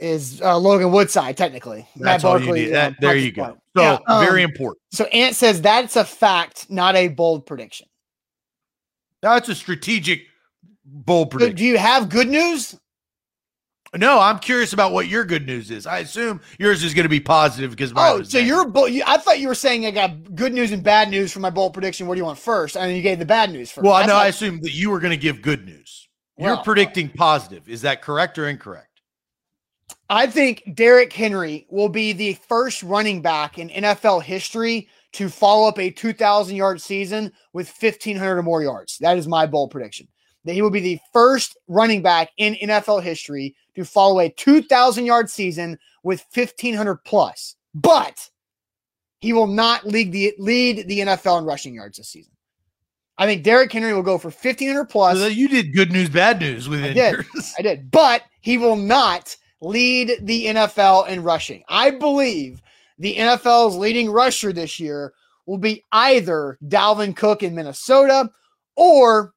Is 0.00 0.42
uh, 0.42 0.58
Logan 0.58 0.90
Woodside 0.90 1.36
technically? 1.36 1.86
That's 1.94 2.24
Matt 2.24 2.24
all 2.24 2.38
Barkley, 2.38 2.62
you 2.62 2.66
need. 2.66 2.74
That, 2.74 2.92
uh, 2.92 2.96
there 2.98 3.16
you 3.16 3.30
go. 3.30 3.56
So 3.76 3.82
yeah, 3.82 3.98
um, 4.08 4.24
very 4.24 4.42
important. 4.42 4.82
So 4.90 5.04
Ant 5.04 5.36
says 5.36 5.62
that's 5.62 5.94
a 5.94 6.04
fact, 6.04 6.68
not 6.68 6.96
a 6.96 7.06
bold 7.06 7.46
prediction. 7.46 7.86
That's 9.22 9.48
a 9.48 9.54
strategic 9.54 10.22
bold 10.84 11.30
prediction. 11.30 11.56
Do 11.56 11.64
you 11.64 11.78
have 11.78 12.08
good 12.08 12.28
news? 12.28 12.76
No, 13.96 14.18
I'm 14.20 14.38
curious 14.40 14.72
about 14.72 14.92
what 14.92 15.08
your 15.08 15.24
good 15.24 15.46
news 15.46 15.70
is. 15.70 15.86
I 15.86 15.98
assume 15.98 16.40
yours 16.58 16.82
is 16.82 16.94
going 16.94 17.04
to 17.04 17.08
be 17.08 17.20
positive 17.20 17.70
because 17.70 17.92
mine 17.94 18.10
Oh, 18.12 18.22
so 18.22 18.38
negative. 18.38 18.46
you're 18.46 18.68
bull. 18.68 18.88
I 19.06 19.18
thought 19.18 19.38
you 19.38 19.48
were 19.48 19.54
saying 19.54 19.86
I 19.86 19.90
got 19.92 20.34
good 20.34 20.52
news 20.52 20.72
and 20.72 20.82
bad 20.82 21.10
news 21.10 21.32
for 21.32 21.40
my 21.40 21.50
bold 21.50 21.74
prediction. 21.74 22.06
What 22.06 22.14
do 22.14 22.18
you 22.18 22.24
want 22.24 22.38
first? 22.38 22.76
And 22.76 22.94
you 22.96 23.02
gave 23.02 23.18
the 23.18 23.24
bad 23.24 23.52
news 23.52 23.70
first. 23.70 23.84
well. 23.84 23.94
I 23.94 24.00
That's 24.00 24.08
know. 24.08 24.14
not- 24.14 24.24
I 24.24 24.28
assume 24.28 24.60
that 24.62 24.72
you 24.72 24.90
were 24.90 24.98
going 25.00 25.12
to 25.12 25.16
give 25.16 25.42
good 25.42 25.64
news. 25.64 26.08
You're 26.36 26.56
predicting 26.58 27.08
positive. 27.10 27.68
Is 27.68 27.82
that 27.82 28.02
correct 28.02 28.38
or 28.38 28.48
incorrect? 28.48 28.88
I 30.10 30.26
think 30.26 30.62
Derrick 30.74 31.12
Henry 31.12 31.66
will 31.70 31.88
be 31.88 32.12
the 32.12 32.34
first 32.48 32.82
running 32.82 33.22
back 33.22 33.58
in 33.58 33.68
NFL 33.70 34.22
history 34.22 34.88
to 35.12 35.28
follow 35.28 35.68
up 35.68 35.78
a 35.78 35.90
2,000 35.90 36.56
yard 36.56 36.80
season 36.82 37.30
with 37.52 37.68
1,500 37.80 38.38
or 38.38 38.42
more 38.42 38.62
yards. 38.62 38.98
That 38.98 39.16
is 39.16 39.28
my 39.28 39.46
bold 39.46 39.70
prediction. 39.70 40.08
That 40.44 40.54
he 40.54 40.62
will 40.62 40.70
be 40.70 40.80
the 40.80 41.00
first 41.12 41.56
running 41.68 42.02
back 42.02 42.30
in 42.36 42.54
NFL 42.54 43.02
history 43.02 43.54
to 43.76 43.84
follow 43.84 44.20
a 44.20 44.28
2,000 44.28 45.06
yard 45.06 45.30
season 45.30 45.78
with 46.02 46.24
1,500 46.34 46.96
plus. 47.04 47.56
But 47.74 48.30
he 49.20 49.32
will 49.32 49.46
not 49.46 49.86
lead 49.86 50.12
the 50.12 50.34
lead 50.38 50.86
the 50.86 51.00
NFL 51.00 51.38
in 51.38 51.44
rushing 51.44 51.74
yards 51.74 51.98
this 51.98 52.08
season. 52.08 52.32
I 53.16 53.26
think 53.26 53.42
Derrick 53.42 53.72
Henry 53.72 53.94
will 53.94 54.02
go 54.02 54.18
for 54.18 54.28
1,500 54.28 54.84
plus. 54.86 55.18
So 55.18 55.26
you 55.26 55.48
did 55.48 55.74
good 55.74 55.92
news, 55.92 56.08
bad 56.08 56.40
news 56.40 56.68
within 56.68 56.94
did. 56.94 57.24
I 57.58 57.62
did, 57.62 57.90
but 57.90 58.22
he 58.40 58.58
will 58.58 58.76
not 58.76 59.36
lead 59.60 60.18
the 60.22 60.46
NFL 60.46 61.08
in 61.08 61.22
rushing. 61.22 61.62
I 61.68 61.90
believe 61.90 62.60
the 62.98 63.16
NFL's 63.16 63.76
leading 63.76 64.10
rusher 64.10 64.52
this 64.52 64.78
year 64.78 65.12
will 65.46 65.58
be 65.58 65.84
either 65.92 66.58
Dalvin 66.66 67.16
Cook 67.16 67.42
in 67.42 67.54
Minnesota 67.54 68.30
or 68.76 69.33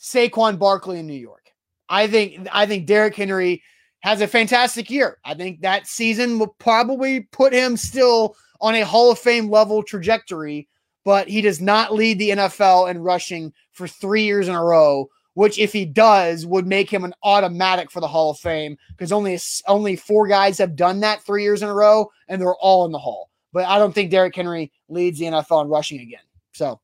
Saquon 0.00 0.58
Barkley 0.58 0.98
in 0.98 1.06
New 1.06 1.14
York. 1.14 1.52
I 1.88 2.06
think 2.06 2.46
I 2.52 2.66
think 2.66 2.86
Derrick 2.86 3.16
Henry 3.16 3.62
has 4.00 4.20
a 4.20 4.26
fantastic 4.28 4.90
year. 4.90 5.18
I 5.24 5.34
think 5.34 5.60
that 5.60 5.86
season 5.86 6.38
will 6.38 6.54
probably 6.58 7.22
put 7.32 7.52
him 7.52 7.76
still 7.76 8.36
on 8.60 8.74
a 8.74 8.84
Hall 8.84 9.10
of 9.10 9.18
Fame 9.18 9.50
level 9.50 9.82
trajectory, 9.82 10.68
but 11.04 11.28
he 11.28 11.40
does 11.40 11.60
not 11.60 11.94
lead 11.94 12.18
the 12.18 12.30
NFL 12.30 12.90
in 12.90 13.00
rushing 13.00 13.52
for 13.72 13.88
3 13.88 14.22
years 14.22 14.48
in 14.48 14.54
a 14.54 14.62
row 14.62 15.08
which 15.38 15.56
if 15.60 15.72
he 15.72 15.84
does 15.84 16.44
would 16.46 16.66
make 16.66 16.90
him 16.90 17.04
an 17.04 17.14
automatic 17.22 17.92
for 17.92 18.00
the 18.00 18.08
Hall 18.08 18.32
of 18.32 18.38
Fame 18.40 18.76
because 18.88 19.12
only 19.12 19.38
only 19.68 19.94
four 19.94 20.26
guys 20.26 20.58
have 20.58 20.74
done 20.74 20.98
that 20.98 21.22
three 21.22 21.44
years 21.44 21.62
in 21.62 21.68
a 21.68 21.74
row, 21.74 22.10
and 22.26 22.42
they're 22.42 22.56
all 22.56 22.84
in 22.86 22.90
the 22.90 22.98
Hall. 22.98 23.30
But 23.52 23.64
I 23.66 23.78
don't 23.78 23.94
think 23.94 24.10
Derrick 24.10 24.34
Henry 24.34 24.72
leads 24.88 25.20
the 25.20 25.26
NFL 25.26 25.62
in 25.62 25.68
rushing 25.68 26.00
again. 26.00 26.24
So 26.54 26.80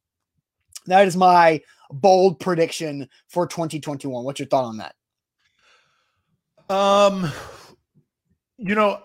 that 0.86 1.06
is 1.06 1.16
my 1.16 1.60
bold 1.90 2.40
prediction 2.40 3.08
for 3.28 3.46
2021. 3.46 4.24
What's 4.24 4.40
your 4.40 4.48
thought 4.48 4.64
on 4.64 4.78
that? 4.78 4.94
Um, 6.68 7.30
you 8.58 8.74
know, 8.74 9.00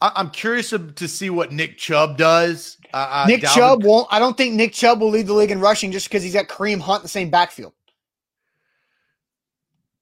I, 0.00 0.12
am 0.20 0.30
curious 0.30 0.70
to 0.70 1.08
see 1.08 1.30
what 1.30 1.52
Nick 1.52 1.78
Chubb 1.78 2.16
does. 2.16 2.76
Uh, 2.92 3.24
Nick 3.26 3.42
Dalvin- 3.42 3.54
Chubb 3.54 3.84
won't. 3.84 4.08
I 4.10 4.18
don't 4.18 4.36
think 4.36 4.54
Nick 4.54 4.72
Chubb 4.72 5.00
will 5.00 5.10
lead 5.10 5.26
the 5.26 5.34
league 5.34 5.50
in 5.50 5.60
rushing 5.60 5.90
just 5.90 6.08
because 6.08 6.22
he's 6.22 6.34
got 6.34 6.48
Kareem 6.48 6.80
Hunt 6.80 7.00
in 7.00 7.04
the 7.04 7.08
same 7.08 7.30
backfield. 7.30 7.72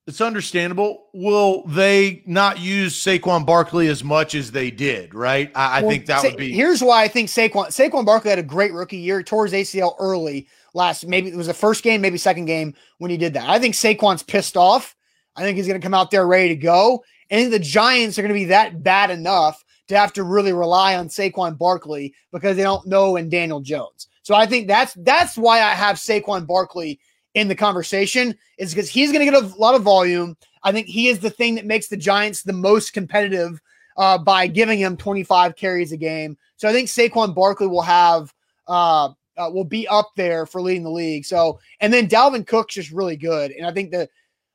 It's 0.06 0.20
understandable. 0.20 1.06
Will 1.14 1.64
they 1.66 2.22
not 2.26 2.60
use 2.60 2.94
Saquon 2.94 3.44
Barkley 3.44 3.88
as 3.88 4.04
much 4.04 4.36
as 4.36 4.52
they 4.52 4.70
did? 4.70 5.12
Right. 5.14 5.50
I, 5.56 5.78
I 5.78 5.80
Well, 5.80 5.90
think 5.90 6.06
that 6.06 6.22
Sa- 6.22 6.28
would 6.28 6.36
be. 6.36 6.52
Here's 6.52 6.80
why 6.80 7.02
I 7.02 7.08
think 7.08 7.28
Saquon 7.28 7.68
Saquon 7.68 8.06
Barkley 8.06 8.30
had 8.30 8.38
a 8.38 8.44
great 8.44 8.72
rookie 8.72 8.98
year. 8.98 9.22
Tore 9.22 9.46
his 9.46 9.52
ACL 9.52 9.96
early 9.98 10.46
last. 10.76 11.06
Maybe 11.06 11.28
it 11.28 11.36
was 11.36 11.48
the 11.48 11.54
first 11.54 11.82
game, 11.82 12.00
maybe 12.00 12.18
second 12.18 12.44
game 12.44 12.74
when 12.98 13.10
he 13.10 13.16
did 13.16 13.34
that. 13.34 13.48
I 13.48 13.58
think 13.58 13.74
Saquon's 13.74 14.22
pissed 14.22 14.56
off. 14.56 14.94
I 15.34 15.42
think 15.42 15.56
he's 15.56 15.66
going 15.66 15.80
to 15.80 15.84
come 15.84 15.94
out 15.94 16.10
there 16.10 16.26
ready 16.26 16.48
to 16.50 16.56
go. 16.56 17.02
And 17.30 17.52
the 17.52 17.58
Giants 17.58 18.18
are 18.18 18.22
going 18.22 18.32
to 18.32 18.38
be 18.38 18.44
that 18.46 18.82
bad 18.82 19.10
enough 19.10 19.64
to 19.88 19.98
have 19.98 20.12
to 20.14 20.22
really 20.22 20.52
rely 20.52 20.96
on 20.96 21.08
Saquon 21.08 21.58
Barkley 21.58 22.14
because 22.32 22.56
they 22.56 22.62
don't 22.62 22.86
know 22.86 23.16
in 23.16 23.28
Daniel 23.28 23.60
Jones. 23.60 24.08
So 24.22 24.34
I 24.34 24.46
think 24.46 24.68
that's 24.68 24.94
that's 24.94 25.36
why 25.36 25.62
I 25.62 25.70
have 25.70 25.96
Saquon 25.96 26.46
Barkley 26.46 27.00
in 27.34 27.48
the 27.48 27.54
conversation 27.54 28.34
is 28.58 28.74
because 28.74 28.88
he's 28.88 29.12
going 29.12 29.24
to 29.24 29.30
get 29.30 29.42
a 29.42 29.46
lot 29.56 29.74
of 29.74 29.82
volume. 29.82 30.36
I 30.62 30.72
think 30.72 30.86
he 30.86 31.08
is 31.08 31.20
the 31.20 31.30
thing 31.30 31.54
that 31.56 31.66
makes 31.66 31.88
the 31.88 31.96
Giants 31.96 32.42
the 32.42 32.52
most 32.52 32.92
competitive 32.92 33.60
uh, 33.96 34.18
by 34.18 34.46
giving 34.46 34.78
him 34.78 34.96
25 34.96 35.54
carries 35.56 35.92
a 35.92 35.96
game. 35.96 36.36
So 36.56 36.68
I 36.68 36.72
think 36.72 36.88
Saquon 36.88 37.34
Barkley 37.34 37.66
will 37.66 37.82
have 37.82 38.32
uh, 38.66 39.10
uh, 39.36 39.50
will 39.52 39.64
be 39.64 39.86
up 39.88 40.10
there 40.16 40.46
for 40.46 40.60
leading 40.60 40.84
the 40.84 40.90
league. 40.90 41.24
So 41.24 41.58
and 41.80 41.92
then 41.92 42.08
Dalvin 42.08 42.46
Cook's 42.46 42.74
just 42.74 42.90
really 42.90 43.16
good, 43.16 43.50
and 43.52 43.66
I 43.66 43.72
think 43.72 43.90
the 43.90 44.08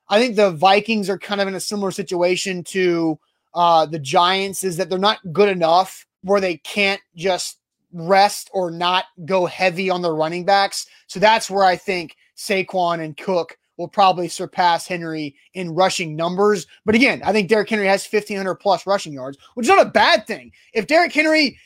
I 0.08 0.20
think 0.20 0.36
the 0.36 0.50
Vikings 0.50 1.08
are 1.08 1.18
kind 1.18 1.40
of 1.40 1.48
in 1.48 1.54
a 1.54 1.60
similar 1.60 1.90
situation 1.90 2.64
to 2.64 3.18
uh, 3.54 3.86
the 3.86 3.98
Giants 3.98 4.64
is 4.64 4.76
that 4.76 4.90
they're 4.90 4.98
not 4.98 5.32
good 5.32 5.48
enough 5.48 6.06
where 6.22 6.40
they 6.40 6.56
can't 6.58 7.00
just 7.16 7.58
rest 7.92 8.50
or 8.52 8.70
not 8.70 9.04
go 9.24 9.46
heavy 9.46 9.90
on 9.90 10.02
their 10.02 10.14
running 10.14 10.44
backs. 10.44 10.86
So 11.06 11.20
that's 11.20 11.50
where 11.50 11.64
I 11.64 11.76
think 11.76 12.16
Saquon 12.36 13.00
and 13.00 13.16
Cook 13.16 13.58
will 13.76 13.88
probably 13.88 14.28
surpass 14.28 14.86
Henry 14.86 15.34
in 15.54 15.74
rushing 15.74 16.14
numbers. 16.14 16.66
But 16.84 16.94
again, 16.94 17.22
I 17.24 17.32
think 17.32 17.48
Derrick 17.48 17.68
Henry 17.68 17.86
has 17.86 18.06
1,500 18.06 18.54
plus 18.56 18.86
rushing 18.86 19.12
yards, 19.12 19.38
which 19.54 19.64
is 19.64 19.68
not 19.68 19.86
a 19.86 19.90
bad 19.90 20.26
thing. 20.26 20.52
If 20.72 20.86
Derrick 20.86 21.12
Henry 21.12 21.58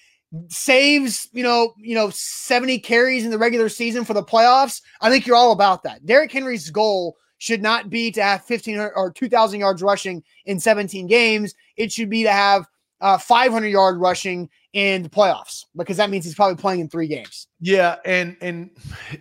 saves, 0.48 1.28
you 1.32 1.42
know, 1.42 1.74
you 1.78 1.94
know, 1.94 2.10
70 2.10 2.78
carries 2.80 3.24
in 3.24 3.30
the 3.30 3.38
regular 3.38 3.68
season 3.68 4.04
for 4.04 4.14
the 4.14 4.22
playoffs, 4.22 4.80
I 5.00 5.10
think 5.10 5.26
you're 5.26 5.36
all 5.36 5.52
about 5.52 5.82
that. 5.84 6.04
Derrick 6.06 6.32
Henry's 6.32 6.70
goal 6.70 7.16
should 7.38 7.62
not 7.62 7.90
be 7.90 8.10
to 8.12 8.22
have 8.22 8.40
1,500 8.46 8.92
or 8.96 9.10
2,000 9.10 9.60
yards 9.60 9.82
rushing 9.82 10.22
in 10.46 10.58
17 10.58 11.06
games. 11.06 11.54
It 11.76 11.92
should 11.92 12.10
be 12.10 12.22
to 12.22 12.32
have 12.32 12.66
uh, 13.00 13.18
500 13.18 13.66
yard 13.66 13.98
rushing 13.98 14.48
in 14.72 15.02
the 15.02 15.08
playoffs 15.08 15.64
because 15.76 15.96
that 15.96 16.10
means 16.10 16.24
he's 16.24 16.34
probably 16.34 16.56
playing 16.56 16.80
in 16.80 16.88
three 16.88 17.08
games. 17.08 17.48
Yeah, 17.60 17.96
and 18.04 18.36
and 18.40 18.70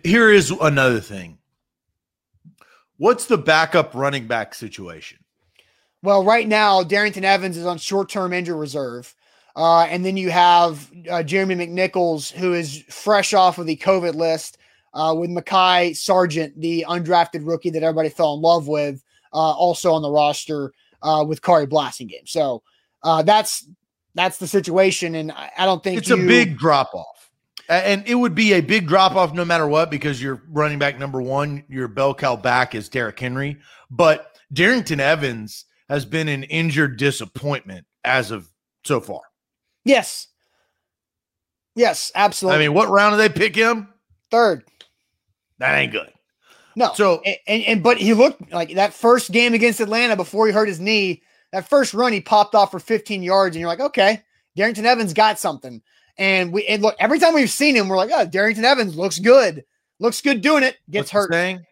here 0.04 0.30
is 0.30 0.50
another 0.50 1.00
thing. 1.00 1.38
What's 2.98 3.26
the 3.26 3.38
backup 3.38 3.94
running 3.94 4.26
back 4.26 4.54
situation? 4.54 5.18
Well, 6.02 6.24
right 6.24 6.46
now, 6.46 6.82
Darrington 6.82 7.24
Evans 7.24 7.56
is 7.56 7.66
on 7.66 7.78
short 7.78 8.08
term 8.08 8.32
injury 8.32 8.58
reserve. 8.58 9.14
Uh, 9.56 9.84
and 9.84 10.04
then 10.04 10.18
you 10.18 10.30
have 10.30 10.90
uh, 11.10 11.22
Jeremy 11.22 11.54
McNichols, 11.54 12.30
who 12.30 12.52
is 12.52 12.84
fresh 12.90 13.32
off 13.32 13.56
of 13.58 13.66
the 13.66 13.76
COVID 13.76 14.14
list, 14.14 14.58
uh, 14.92 15.14
with 15.14 15.30
Mekhi 15.30 15.96
Sargent, 15.96 16.60
the 16.60 16.84
undrafted 16.88 17.46
rookie 17.46 17.70
that 17.70 17.82
everybody 17.82 18.10
fell 18.10 18.34
in 18.34 18.42
love 18.42 18.68
with, 18.68 19.02
uh, 19.32 19.36
also 19.36 19.92
on 19.92 20.02
the 20.02 20.10
roster 20.10 20.72
uh, 21.02 21.24
with 21.26 21.40
Khari 21.40 21.66
Blasingame. 21.66 22.28
So 22.28 22.62
uh, 23.02 23.22
that's 23.22 23.66
that's 24.14 24.38
the 24.38 24.46
situation, 24.46 25.14
and 25.14 25.32
I, 25.32 25.50
I 25.58 25.66
don't 25.66 25.82
think 25.82 25.98
It's 25.98 26.10
a 26.10 26.16
big 26.16 26.58
drop 26.58 26.94
off. 26.94 27.30
And 27.68 28.06
it 28.06 28.14
would 28.14 28.34
be 28.34 28.54
a 28.54 28.60
big 28.60 28.86
drop 28.86 29.16
off 29.16 29.34
no 29.34 29.44
matter 29.44 29.66
what 29.66 29.90
because 29.90 30.22
your 30.22 30.42
running 30.48 30.78
back 30.78 30.98
number 30.98 31.20
one, 31.20 31.64
your 31.68 31.88
bell 31.88 32.14
cow 32.14 32.36
back 32.36 32.74
is 32.74 32.88
Derrick 32.88 33.18
Henry. 33.18 33.58
But 33.90 34.38
Darrynton 34.54 35.00
Evans 35.00 35.64
has 35.88 36.04
been 36.04 36.28
an 36.28 36.44
injured 36.44 36.96
disappointment 36.96 37.86
as 38.04 38.30
of 38.30 38.48
so 38.84 39.00
far. 39.00 39.20
Yes, 39.86 40.26
yes, 41.76 42.10
absolutely. 42.14 42.56
I 42.56 42.66
mean, 42.66 42.74
what 42.74 42.88
round 42.88 43.16
did 43.16 43.18
they 43.18 43.38
pick 43.38 43.54
him? 43.54 43.88
third. 44.30 44.64
That 45.58 45.76
ain't 45.76 45.92
good. 45.92 46.12
No. 46.74 46.92
So- 46.94 47.22
and, 47.24 47.36
and, 47.46 47.62
and 47.64 47.82
but 47.82 47.96
he 47.96 48.12
looked 48.12 48.52
like 48.52 48.74
that 48.74 48.92
first 48.92 49.30
game 49.30 49.54
against 49.54 49.80
Atlanta 49.80 50.16
before 50.16 50.46
he 50.46 50.52
hurt 50.52 50.68
his 50.68 50.80
knee. 50.80 51.22
That 51.52 51.68
first 51.68 51.94
run 51.94 52.12
he 52.12 52.20
popped 52.20 52.56
off 52.56 52.72
for 52.72 52.80
15 52.80 53.22
yards, 53.22 53.54
and 53.54 53.60
you're 53.60 53.68
like, 53.68 53.80
okay, 53.80 54.22
Darrynton 54.58 54.84
Evans 54.84 55.14
got 55.14 55.38
something. 55.38 55.80
And 56.18 56.52
we 56.52 56.66
and 56.66 56.82
look 56.82 56.96
every 56.98 57.20
time 57.20 57.34
we've 57.34 57.48
seen 57.48 57.76
him, 57.76 57.88
we're 57.88 57.96
like, 57.96 58.10
oh, 58.12 58.26
Darrynton 58.26 58.64
Evans 58.64 58.96
looks 58.96 59.20
good, 59.20 59.64
looks 60.00 60.20
good 60.20 60.40
doing 60.40 60.64
it. 60.64 60.76
Gets 60.90 61.04
What's 61.04 61.10
hurt. 61.12 61.32
saying? 61.32 61.64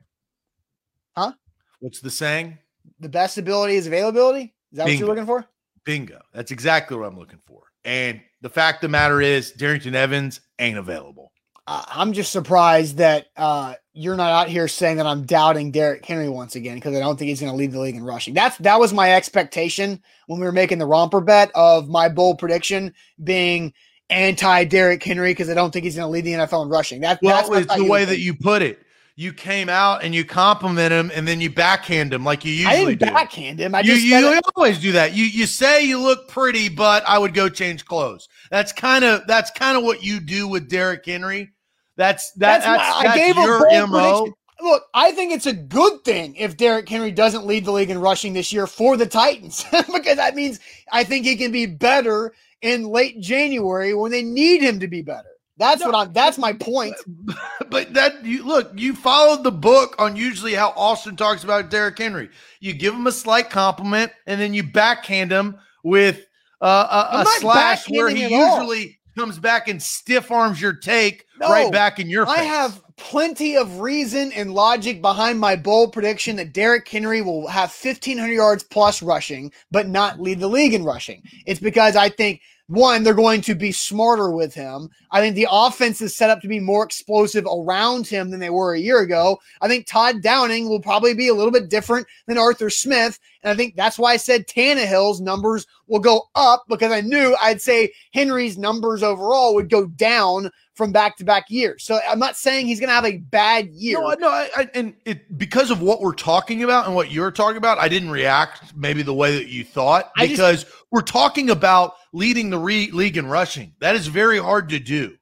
Huh? 1.16 1.32
What's 1.80 2.00
the 2.00 2.10
saying? 2.10 2.58
The 3.00 3.08
best 3.08 3.36
ability 3.36 3.74
is 3.74 3.86
availability. 3.86 4.54
Is 4.70 4.78
that 4.78 4.84
what 4.84 4.98
you're 4.98 5.08
looking 5.08 5.26
for? 5.26 5.44
Bingo. 5.84 6.20
That's 6.32 6.50
exactly 6.50 6.96
what 6.96 7.06
I'm 7.06 7.18
looking 7.18 7.40
for. 7.46 7.64
And 7.84 8.20
the 8.40 8.48
fact 8.48 8.78
of 8.78 8.82
the 8.82 8.92
matter 8.92 9.20
is, 9.20 9.52
Darrynton 9.52 9.94
Evans 9.94 10.40
ain't 10.58 10.78
available. 10.78 11.32
I'm 11.66 12.12
just 12.12 12.30
surprised 12.30 12.98
that 12.98 13.28
uh, 13.36 13.74
you're 13.94 14.16
not 14.16 14.30
out 14.30 14.48
here 14.48 14.68
saying 14.68 14.98
that 14.98 15.06
I'm 15.06 15.24
doubting 15.24 15.70
Derrick 15.70 16.04
Henry 16.04 16.28
once 16.28 16.56
again 16.56 16.74
because 16.74 16.94
I 16.94 17.00
don't 17.00 17.18
think 17.18 17.30
he's 17.30 17.40
going 17.40 17.52
to 17.52 17.56
lead 17.56 17.72
the 17.72 17.80
league 17.80 17.96
in 17.96 18.04
rushing. 18.04 18.34
That's 18.34 18.58
that 18.58 18.78
was 18.78 18.92
my 18.92 19.14
expectation 19.14 20.02
when 20.26 20.40
we 20.40 20.44
were 20.44 20.52
making 20.52 20.78
the 20.78 20.86
romper 20.86 21.22
bet 21.22 21.50
of 21.54 21.88
my 21.88 22.10
bold 22.10 22.38
prediction 22.38 22.92
being 23.22 23.72
anti 24.10 24.64
Derrick 24.64 25.02
Henry 25.02 25.30
because 25.30 25.48
I 25.48 25.54
don't 25.54 25.70
think 25.70 25.84
he's 25.84 25.96
going 25.96 26.06
to 26.06 26.10
lead 26.10 26.24
the 26.24 26.32
NFL 26.32 26.64
in 26.64 26.68
rushing. 26.68 27.00
That, 27.00 27.20
that's 27.22 27.48
Well, 27.48 27.60
what 27.60 27.70
I 27.70 27.74
it's 27.74 27.82
the 27.82 27.90
way 27.90 28.04
that 28.04 28.18
you 28.18 28.34
put 28.34 28.60
it. 28.60 28.80
You 29.16 29.32
came 29.32 29.68
out 29.68 30.02
and 30.02 30.12
you 30.12 30.24
compliment 30.24 30.92
him, 30.92 31.12
and 31.14 31.26
then 31.28 31.40
you 31.40 31.48
backhand 31.48 32.12
him 32.12 32.24
like 32.24 32.44
you 32.44 32.66
I 32.66 32.72
usually 32.74 32.96
didn't 32.96 33.08
do. 33.10 33.14
backhand 33.14 33.58
him. 33.60 33.72
I 33.74 33.80
you 33.80 33.94
just 33.94 34.04
you 34.04 34.16
it- 34.28 34.44
always 34.56 34.80
do 34.80 34.90
that. 34.92 35.14
You 35.14 35.24
you 35.24 35.46
say 35.46 35.84
you 35.84 36.00
look 36.00 36.28
pretty, 36.28 36.68
but 36.68 37.04
I 37.06 37.18
would 37.18 37.32
go 37.32 37.48
change 37.48 37.84
clothes. 37.84 38.28
That's 38.50 38.72
kind 38.72 39.04
of 39.04 39.24
that's 39.28 39.52
kind 39.52 39.76
of 39.78 39.84
what 39.84 40.02
you 40.02 40.18
do 40.18 40.48
with 40.48 40.68
Derrick 40.68 41.06
Henry. 41.06 41.52
That's 41.96 42.32
that, 42.32 42.64
That's 42.64 42.66
that's, 42.66 42.96
I 42.96 43.02
that's 43.04 43.16
gave 43.16 43.36
a 43.36 43.40
your 43.42 43.58
bold 43.60 43.90
mo. 43.90 44.18
prediction. 44.22 44.34
look, 44.62 44.82
I 44.94 45.12
think 45.12 45.32
it's 45.32 45.46
a 45.46 45.52
good 45.52 46.02
thing 46.04 46.34
if 46.34 46.56
Derrick 46.56 46.88
Henry 46.88 47.12
doesn't 47.12 47.46
lead 47.46 47.64
the 47.66 47.70
league 47.72 47.90
in 47.90 48.00
rushing 48.00 48.32
this 48.32 48.52
year 48.52 48.66
for 48.66 48.96
the 48.96 49.06
Titans 49.06 49.64
because 49.94 50.16
that 50.16 50.34
means 50.34 50.58
I 50.90 51.04
think 51.04 51.24
he 51.24 51.36
can 51.36 51.52
be 51.52 51.66
better 51.66 52.34
in 52.62 52.88
late 52.88 53.20
January 53.20 53.94
when 53.94 54.10
they 54.10 54.22
need 54.24 54.60
him 54.60 54.80
to 54.80 54.88
be 54.88 55.02
better. 55.02 55.28
That's 55.56 55.80
no, 55.80 55.86
what 55.86 55.94
I'm. 55.94 56.12
That's 56.12 56.38
my 56.38 56.52
point. 56.52 56.94
But 57.70 57.94
that 57.94 58.24
you 58.24 58.44
look, 58.44 58.70
you 58.76 58.94
followed 58.94 59.42
the 59.42 59.50
book 59.50 59.96
on 59.98 60.14
usually 60.14 60.54
how 60.54 60.72
Austin 60.76 61.16
talks 61.16 61.42
about 61.42 61.70
Derrick 61.70 61.98
Henry. 61.98 62.30
You 62.60 62.72
give 62.72 62.94
him 62.94 63.06
a 63.08 63.12
slight 63.12 63.50
compliment, 63.50 64.12
and 64.26 64.40
then 64.40 64.54
you 64.54 64.62
backhand 64.62 65.32
him 65.32 65.58
with 65.82 66.26
uh, 66.60 67.06
a, 67.10 67.18
a 67.20 67.26
slash 67.40 67.88
where 67.88 68.10
he 68.10 68.22
usually 68.22 68.98
all. 69.16 69.24
comes 69.24 69.38
back 69.40 69.66
and 69.66 69.82
stiff 69.82 70.30
arms 70.30 70.60
your 70.60 70.72
take 70.72 71.26
no, 71.40 71.48
right 71.48 71.72
back 71.72 71.98
in 71.98 72.08
your 72.08 72.26
face. 72.26 72.38
I 72.38 72.42
have 72.42 72.80
plenty 72.96 73.56
of 73.56 73.80
reason 73.80 74.32
and 74.32 74.54
logic 74.54 75.02
behind 75.02 75.40
my 75.40 75.56
bold 75.56 75.92
prediction 75.92 76.36
that 76.36 76.52
Derrick 76.52 76.86
Henry 76.88 77.22
will 77.22 77.48
have 77.48 77.74
1,500 77.74 78.32
yards 78.32 78.62
plus 78.62 79.02
rushing, 79.02 79.52
but 79.70 79.88
not 79.88 80.20
lead 80.20 80.38
the 80.38 80.48
league 80.48 80.74
in 80.74 80.84
rushing. 80.84 81.22
It's 81.46 81.60
because 81.60 81.96
I 81.96 82.08
think 82.08 82.40
one, 82.68 83.02
they're 83.02 83.12
going 83.12 83.42
to 83.42 83.54
be 83.54 83.72
smarter 83.72 84.30
with 84.30 84.54
him. 84.54 84.88
I 85.10 85.20
think 85.20 85.34
the 85.34 85.48
offense 85.50 86.00
is 86.00 86.16
set 86.16 86.30
up 86.30 86.40
to 86.40 86.48
be 86.48 86.60
more 86.60 86.84
explosive 86.84 87.46
around 87.46 88.06
him 88.06 88.30
than 88.30 88.40
they 88.40 88.50
were 88.50 88.74
a 88.74 88.80
year 88.80 89.00
ago. 89.00 89.38
I 89.60 89.68
think 89.68 89.86
Todd 89.86 90.22
Downing 90.22 90.68
will 90.68 90.80
probably 90.80 91.12
be 91.12 91.28
a 91.28 91.34
little 91.34 91.52
bit 91.52 91.68
different 91.68 92.06
than 92.26 92.38
Arthur 92.38 92.70
Smith. 92.70 93.18
And 93.42 93.50
I 93.50 93.54
think 93.54 93.76
that's 93.76 93.98
why 93.98 94.12
I 94.12 94.16
said 94.16 94.46
Tannehill's 94.46 95.20
numbers 95.20 95.66
will 95.88 96.00
go 96.00 96.22
up 96.34 96.64
because 96.68 96.90
I 96.90 97.02
knew 97.02 97.36
I'd 97.42 97.60
say 97.60 97.92
Henry's 98.14 98.56
numbers 98.56 99.02
overall 99.02 99.54
would 99.54 99.68
go 99.68 99.86
down 99.86 100.50
from 100.74 100.92
back 100.92 101.16
to 101.16 101.24
back 101.24 101.46
years. 101.48 101.84
So 101.84 101.98
I'm 102.08 102.18
not 102.18 102.36
saying 102.36 102.66
he's 102.66 102.80
going 102.80 102.88
to 102.88 102.94
have 102.94 103.04
a 103.04 103.18
bad 103.18 103.68
year. 103.68 104.00
No, 104.00 104.14
no, 104.18 104.28
I, 104.28 104.48
I, 104.56 104.70
and 104.74 104.94
it 105.04 105.38
because 105.38 105.70
of 105.70 105.80
what 105.80 106.00
we're 106.00 106.14
talking 106.14 106.64
about 106.64 106.86
and 106.86 106.94
what 106.94 107.10
you're 107.10 107.30
talking 107.30 107.56
about, 107.56 107.78
I 107.78 107.88
didn't 107.88 108.10
react 108.10 108.76
maybe 108.76 109.02
the 109.02 109.14
way 109.14 109.36
that 109.36 109.48
you 109.48 109.64
thought 109.64 110.10
because 110.18 110.64
just, 110.64 110.74
we're 110.90 111.02
talking 111.02 111.50
about 111.50 111.94
leading 112.12 112.50
the 112.50 112.58
re- 112.58 112.90
league 112.90 113.16
in 113.16 113.26
rushing. 113.26 113.72
That 113.80 113.94
is 113.94 114.08
very 114.08 114.38
hard 114.38 114.68
to 114.70 114.78
do. 114.78 115.16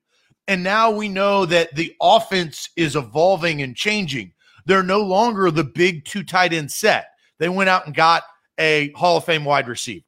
And 0.48 0.62
now 0.62 0.90
we 0.90 1.08
know 1.08 1.46
that 1.46 1.74
the 1.76 1.94
offense 2.00 2.70
is 2.76 2.96
evolving 2.96 3.62
and 3.62 3.76
changing. 3.76 4.32
They're 4.66 4.82
no 4.82 5.00
longer 5.00 5.50
the 5.50 5.64
big 5.64 6.04
two 6.04 6.22
tight 6.22 6.52
end 6.52 6.70
set. 6.70 7.06
They 7.38 7.48
went 7.48 7.70
out 7.70 7.86
and 7.86 7.94
got 7.94 8.24
a 8.58 8.90
Hall 8.92 9.18
of 9.18 9.24
Fame 9.24 9.44
wide 9.44 9.68
receiver. 9.68 10.04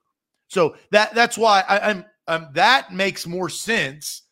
So 0.49 0.77
that 0.91 1.15
that's 1.15 1.37
why 1.37 1.65
I, 1.69 1.91
I'm, 1.91 2.05
I'm 2.27 2.49
that 2.55 2.93
makes 2.93 3.27
more 3.27 3.49
sense 3.49 4.23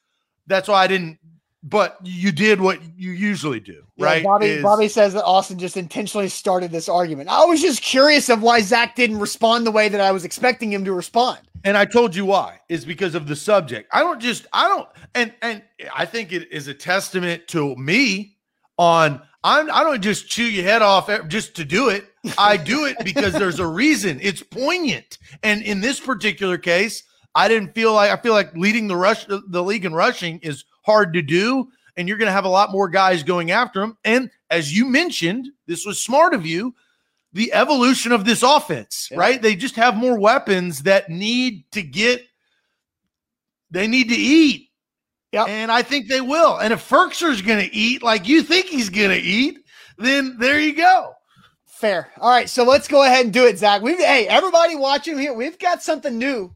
that's 0.46 0.68
why 0.68 0.84
I 0.84 0.86
didn't. 0.86 1.18
But 1.64 1.96
you 2.02 2.32
did 2.32 2.60
what 2.60 2.80
you 2.96 3.12
usually 3.12 3.60
do, 3.60 3.84
yeah, 3.94 4.04
right? 4.04 4.24
Bobby, 4.24 4.46
Is, 4.46 4.62
Bobby 4.64 4.88
says 4.88 5.14
that 5.14 5.24
Austin 5.24 5.60
just 5.60 5.76
intentionally 5.76 6.28
started 6.28 6.72
this 6.72 6.88
argument. 6.88 7.28
I 7.28 7.44
was 7.44 7.60
just 7.60 7.82
curious 7.82 8.28
of 8.28 8.42
why 8.42 8.62
Zach 8.62 8.96
didn't 8.96 9.20
respond 9.20 9.64
the 9.64 9.70
way 9.70 9.88
that 9.88 10.00
I 10.00 10.10
was 10.10 10.24
expecting 10.24 10.72
him 10.72 10.84
to 10.84 10.92
respond. 10.92 11.38
And 11.64 11.76
I 11.76 11.84
told 11.84 12.16
you 12.16 12.24
why 12.24 12.60
is 12.68 12.84
because 12.84 13.14
of 13.14 13.28
the 13.28 13.36
subject. 13.36 13.88
I 13.92 14.00
don't 14.00 14.20
just 14.20 14.46
I 14.52 14.66
don't 14.68 14.88
and 15.14 15.32
and 15.40 15.62
I 15.94 16.04
think 16.04 16.32
it 16.32 16.50
is 16.50 16.66
a 16.66 16.74
testament 16.74 17.46
to 17.48 17.76
me 17.76 18.38
on 18.76 19.22
I'm 19.44 19.70
I 19.70 19.84
don't 19.84 20.02
just 20.02 20.28
chew 20.28 20.44
your 20.44 20.64
head 20.64 20.82
off 20.82 21.08
just 21.28 21.56
to 21.56 21.64
do 21.64 21.88
it. 21.88 22.06
I 22.38 22.56
do 22.56 22.84
it 22.86 22.96
because 23.04 23.32
there's 23.32 23.58
a 23.58 23.66
reason. 23.66 24.18
It's 24.22 24.42
poignant. 24.42 25.18
And 25.42 25.62
in 25.62 25.80
this 25.80 26.00
particular 26.00 26.58
case, 26.58 27.04
I 27.34 27.48
didn't 27.48 27.74
feel 27.74 27.92
like 27.94 28.10
I 28.10 28.16
feel 28.16 28.32
like 28.32 28.54
leading 28.54 28.88
the 28.88 28.96
rush 28.96 29.26
the 29.26 29.62
league 29.62 29.84
in 29.84 29.94
rushing 29.94 30.38
is 30.40 30.64
hard 30.82 31.12
to 31.14 31.22
do, 31.22 31.68
and 31.96 32.06
you're 32.06 32.18
going 32.18 32.28
to 32.28 32.32
have 32.32 32.44
a 32.44 32.50
lot 32.50 32.72
more 32.72 32.88
guys 32.88 33.22
going 33.22 33.50
after 33.50 33.82
him. 33.82 33.96
And 34.04 34.30
as 34.50 34.76
you 34.76 34.86
mentioned, 34.86 35.48
this 35.66 35.86
was 35.86 36.00
smart 36.00 36.34
of 36.34 36.44
you. 36.44 36.74
The 37.34 37.52
evolution 37.54 38.12
of 38.12 38.26
this 38.26 38.42
offense, 38.42 39.08
yeah. 39.10 39.18
right? 39.18 39.40
They 39.40 39.56
just 39.56 39.76
have 39.76 39.96
more 39.96 40.18
weapons 40.18 40.82
that 40.82 41.08
need 41.08 41.64
to 41.72 41.82
get. 41.82 42.22
They 43.70 43.86
need 43.86 44.10
to 44.10 44.14
eat. 44.14 44.68
Yep. 45.32 45.48
And 45.48 45.72
I 45.72 45.80
think 45.80 46.08
they 46.08 46.20
will. 46.20 46.58
And 46.58 46.74
if 46.74 46.86
Firkser's 46.86 47.40
going 47.40 47.66
to 47.66 47.74
eat 47.74 48.02
like 48.02 48.28
you 48.28 48.42
think 48.42 48.66
he's 48.66 48.90
going 48.90 49.08
to 49.08 49.16
eat, 49.16 49.60
then 49.96 50.36
there 50.38 50.60
you 50.60 50.76
go. 50.76 51.14
Fair. 51.64 52.10
All 52.20 52.30
right, 52.30 52.50
so 52.50 52.64
let's 52.64 52.86
go 52.86 53.02
ahead 53.02 53.24
and 53.24 53.32
do 53.32 53.46
it, 53.46 53.56
Zach. 53.56 53.80
We've 53.80 53.98
hey, 53.98 54.28
everybody 54.28 54.76
watching 54.76 55.18
here, 55.18 55.32
we've 55.32 55.58
got 55.58 55.82
something 55.82 56.18
new 56.18 56.52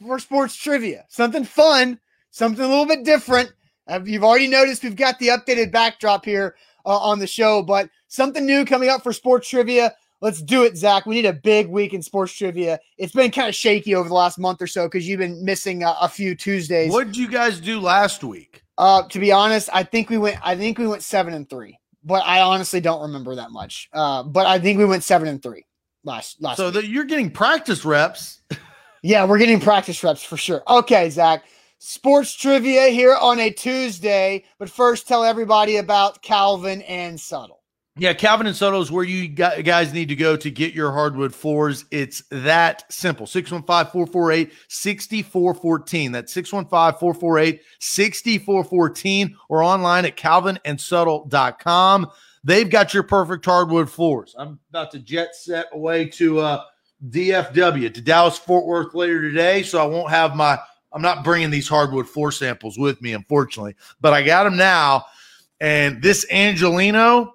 for 0.00 0.18
sports 0.18 0.56
trivia. 0.56 1.04
Something 1.08 1.44
fun, 1.44 1.98
something 2.30 2.64
a 2.64 2.68
little 2.68 2.86
bit 2.86 3.04
different. 3.04 3.52
Uh, 3.86 4.00
you've 4.04 4.24
already 4.24 4.48
noticed 4.48 4.82
we've 4.82 4.96
got 4.96 5.18
the 5.18 5.28
updated 5.28 5.70
backdrop 5.70 6.24
here 6.24 6.56
uh, 6.86 6.98
on 6.98 7.18
the 7.18 7.26
show, 7.26 7.62
but 7.62 7.88
something 8.08 8.46
new 8.46 8.64
coming 8.64 8.88
up 8.88 9.02
for 9.02 9.12
sports 9.12 9.48
trivia. 9.48 9.92
Let's 10.20 10.40
do 10.40 10.64
it, 10.64 10.76
Zach. 10.76 11.04
We 11.04 11.16
need 11.16 11.26
a 11.26 11.34
big 11.34 11.68
week 11.68 11.92
in 11.92 12.00
sports 12.00 12.32
trivia. 12.32 12.80
It's 12.96 13.12
been 13.12 13.30
kind 13.30 13.48
of 13.48 13.54
shaky 13.54 13.94
over 13.94 14.08
the 14.08 14.14
last 14.14 14.38
month 14.38 14.62
or 14.62 14.66
so 14.66 14.86
because 14.86 15.06
you've 15.06 15.18
been 15.18 15.44
missing 15.44 15.82
a, 15.82 15.94
a, 16.00 16.08
few 16.08 16.34
Tuesdays. 16.34 16.90
What 16.90 17.08
did 17.08 17.16
you 17.16 17.28
guys 17.28 17.60
do 17.60 17.78
last 17.78 18.24
week? 18.24 18.62
Uh, 18.78 19.06
to 19.08 19.18
be 19.18 19.32
honest, 19.32 19.68
I 19.72 19.82
think 19.82 20.08
we 20.08 20.16
went. 20.16 20.38
I 20.42 20.56
think 20.56 20.78
we 20.78 20.86
went 20.86 21.02
seven 21.02 21.34
and 21.34 21.48
three, 21.50 21.78
but 22.02 22.24
I 22.24 22.40
honestly 22.40 22.80
don't 22.80 23.02
remember 23.02 23.34
that 23.34 23.50
much. 23.50 23.90
Uh, 23.92 24.22
but 24.22 24.46
I 24.46 24.58
think 24.58 24.78
we 24.78 24.86
went 24.86 25.04
seven 25.04 25.28
and 25.28 25.42
three 25.42 25.66
last 26.04 26.40
last. 26.40 26.56
So 26.56 26.70
that 26.70 26.86
you're 26.86 27.04
getting 27.04 27.30
practice 27.30 27.84
reps. 27.84 28.40
Yeah, 29.04 29.26
we're 29.26 29.36
getting 29.36 29.60
practice 29.60 30.02
reps 30.02 30.24
for 30.24 30.38
sure. 30.38 30.62
Okay, 30.66 31.10
Zach. 31.10 31.44
Sports 31.76 32.34
trivia 32.34 32.86
here 32.86 33.14
on 33.14 33.38
a 33.38 33.50
Tuesday, 33.50 34.44
but 34.58 34.70
first 34.70 35.06
tell 35.06 35.24
everybody 35.24 35.76
about 35.76 36.22
Calvin 36.22 36.80
and 36.80 37.20
Subtle. 37.20 37.60
Yeah, 37.98 38.14
Calvin 38.14 38.46
and 38.46 38.56
Subtle 38.56 38.80
is 38.80 38.90
where 38.90 39.04
you 39.04 39.28
guys 39.28 39.92
need 39.92 40.08
to 40.08 40.16
go 40.16 40.38
to 40.38 40.50
get 40.50 40.72
your 40.72 40.90
hardwood 40.90 41.34
floors. 41.34 41.84
It's 41.90 42.22
that 42.30 42.90
simple. 42.90 43.26
615 43.26 43.92
448 43.92 44.54
6414. 44.68 46.12
That's 46.12 46.32
615 46.32 46.98
448 46.98 47.60
6414 47.80 49.36
or 49.50 49.62
online 49.62 50.06
at 50.06 50.16
calvinandsubtle.com. 50.16 52.10
They've 52.42 52.70
got 52.70 52.94
your 52.94 53.02
perfect 53.02 53.44
hardwood 53.44 53.90
floors. 53.90 54.34
I'm 54.38 54.58
about 54.70 54.90
to 54.92 54.98
jet 54.98 55.34
set 55.34 55.66
away 55.74 56.06
to 56.06 56.40
uh, 56.40 56.64
DFW 57.10 57.92
to 57.92 58.00
Dallas 58.00 58.38
Fort 58.38 58.66
Worth 58.66 58.94
later 58.94 59.20
today. 59.20 59.62
So 59.62 59.80
I 59.80 59.86
won't 59.86 60.10
have 60.10 60.36
my, 60.36 60.58
I'm 60.92 61.02
not 61.02 61.24
bringing 61.24 61.50
these 61.50 61.68
hardwood 61.68 62.08
floor 62.08 62.32
samples 62.32 62.78
with 62.78 63.00
me, 63.02 63.12
unfortunately, 63.12 63.74
but 64.00 64.12
I 64.12 64.22
got 64.22 64.44
them 64.44 64.56
now. 64.56 65.06
And 65.60 66.02
this 66.02 66.26
Angelino, 66.30 67.34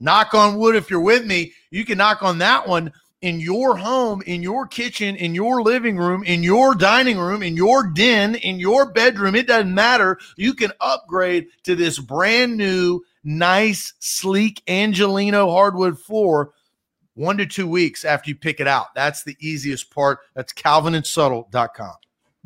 knock 0.00 0.34
on 0.34 0.56
wood 0.56 0.76
if 0.76 0.90
you're 0.90 1.00
with 1.00 1.24
me, 1.24 1.52
you 1.70 1.84
can 1.84 1.98
knock 1.98 2.22
on 2.22 2.38
that 2.38 2.68
one 2.68 2.92
in 3.22 3.40
your 3.40 3.76
home, 3.76 4.22
in 4.26 4.42
your 4.42 4.66
kitchen, 4.66 5.16
in 5.16 5.34
your 5.34 5.62
living 5.62 5.96
room, 5.96 6.22
in 6.24 6.42
your 6.42 6.74
dining 6.74 7.18
room, 7.18 7.42
in 7.42 7.56
your 7.56 7.88
den, 7.88 8.34
in 8.36 8.60
your 8.60 8.92
bedroom. 8.92 9.34
It 9.34 9.46
doesn't 9.46 9.74
matter. 9.74 10.18
You 10.36 10.54
can 10.54 10.72
upgrade 10.80 11.46
to 11.64 11.74
this 11.74 11.98
brand 11.98 12.56
new, 12.56 13.02
nice, 13.24 13.94
sleek 13.98 14.62
Angelino 14.68 15.50
hardwood 15.50 15.98
floor 15.98 16.52
one 17.16 17.38
to 17.38 17.46
two 17.46 17.66
weeks 17.66 18.04
after 18.04 18.30
you 18.30 18.36
pick 18.36 18.60
it 18.60 18.68
out. 18.68 18.94
That's 18.94 19.24
the 19.24 19.36
easiest 19.40 19.90
part. 19.90 20.20
That's 20.34 20.52
calvinandsubtle.com. 20.52 21.94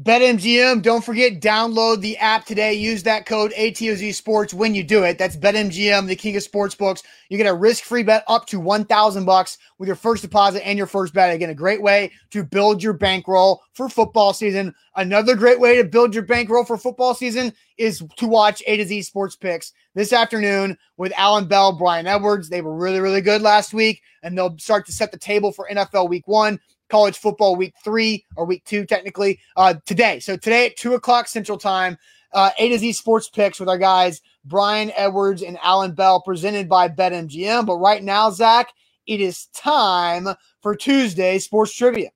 BetMGM, 0.02 0.80
don't 0.80 1.04
forget, 1.04 1.42
download 1.42 2.00
the 2.00 2.16
app 2.16 2.46
today. 2.46 2.72
Use 2.72 3.02
that 3.02 3.26
code 3.26 3.52
ATOZ 3.52 4.14
Sports 4.14 4.54
when 4.54 4.74
you 4.74 4.82
do 4.82 5.02
it. 5.02 5.18
That's 5.18 5.36
BetMGM, 5.36 6.06
the 6.06 6.16
king 6.16 6.36
of 6.36 6.42
sports 6.42 6.74
books. 6.74 7.02
You 7.28 7.36
get 7.36 7.46
a 7.46 7.52
risk-free 7.52 8.04
bet 8.04 8.24
up 8.26 8.46
to 8.46 8.58
1000 8.60 9.26
bucks 9.26 9.58
with 9.76 9.88
your 9.88 9.96
first 9.96 10.22
deposit 10.22 10.66
and 10.66 10.78
your 10.78 10.86
first 10.86 11.12
bet. 11.12 11.34
Again, 11.34 11.50
a 11.50 11.54
great 11.54 11.82
way 11.82 12.12
to 12.30 12.42
build 12.42 12.82
your 12.82 12.94
bankroll 12.94 13.62
for 13.74 13.90
football 13.90 14.32
season. 14.32 14.74
Another 14.96 15.34
great 15.34 15.60
way 15.60 15.76
to 15.76 15.84
build 15.84 16.14
your 16.14 16.24
bankroll 16.24 16.64
for 16.64 16.78
football 16.78 17.12
season 17.12 17.52
is 17.76 18.02
to 18.16 18.26
watch 18.26 18.62
A 18.66 18.78
to 18.78 18.86
Z 18.86 19.02
Sports 19.02 19.36
Picks 19.36 19.74
this 19.94 20.14
afternoon 20.14 20.78
with 20.96 21.12
Alan 21.14 21.46
Bell, 21.46 21.72
Brian 21.72 22.06
Edwards. 22.06 22.48
They 22.48 22.62
were 22.62 22.74
really, 22.74 23.00
really 23.00 23.20
good 23.20 23.42
last 23.42 23.74
week, 23.74 24.00
and 24.22 24.36
they'll 24.36 24.56
start 24.56 24.86
to 24.86 24.92
set 24.92 25.12
the 25.12 25.18
table 25.18 25.52
for 25.52 25.68
NFL 25.70 26.08
Week 26.08 26.26
One 26.26 26.58
college 26.90 27.18
football 27.18 27.56
week 27.56 27.74
three 27.82 28.26
or 28.36 28.44
week 28.44 28.64
two, 28.64 28.84
technically, 28.84 29.38
uh, 29.56 29.74
today. 29.86 30.20
So 30.20 30.36
today 30.36 30.66
at 30.66 30.76
two 30.76 30.94
o'clock 30.94 31.28
Central 31.28 31.58
Time, 31.58 31.96
uh, 32.32 32.50
A 32.58 32.68
to 32.68 32.78
Z 32.78 32.92
Sports 32.92 33.28
Picks 33.28 33.60
with 33.60 33.68
our 33.68 33.78
guys 33.78 34.20
Brian 34.44 34.90
Edwards 34.96 35.42
and 35.42 35.58
Alan 35.62 35.92
Bell, 35.92 36.20
presented 36.20 36.68
by 36.68 36.88
BetMGM. 36.88 37.66
But 37.66 37.76
right 37.76 38.02
now, 38.02 38.30
Zach, 38.30 38.72
it 39.06 39.20
is 39.20 39.46
time 39.54 40.28
for 40.62 40.74
Tuesday 40.74 41.38
Sports 41.38 41.74
Trivia. 41.74 42.10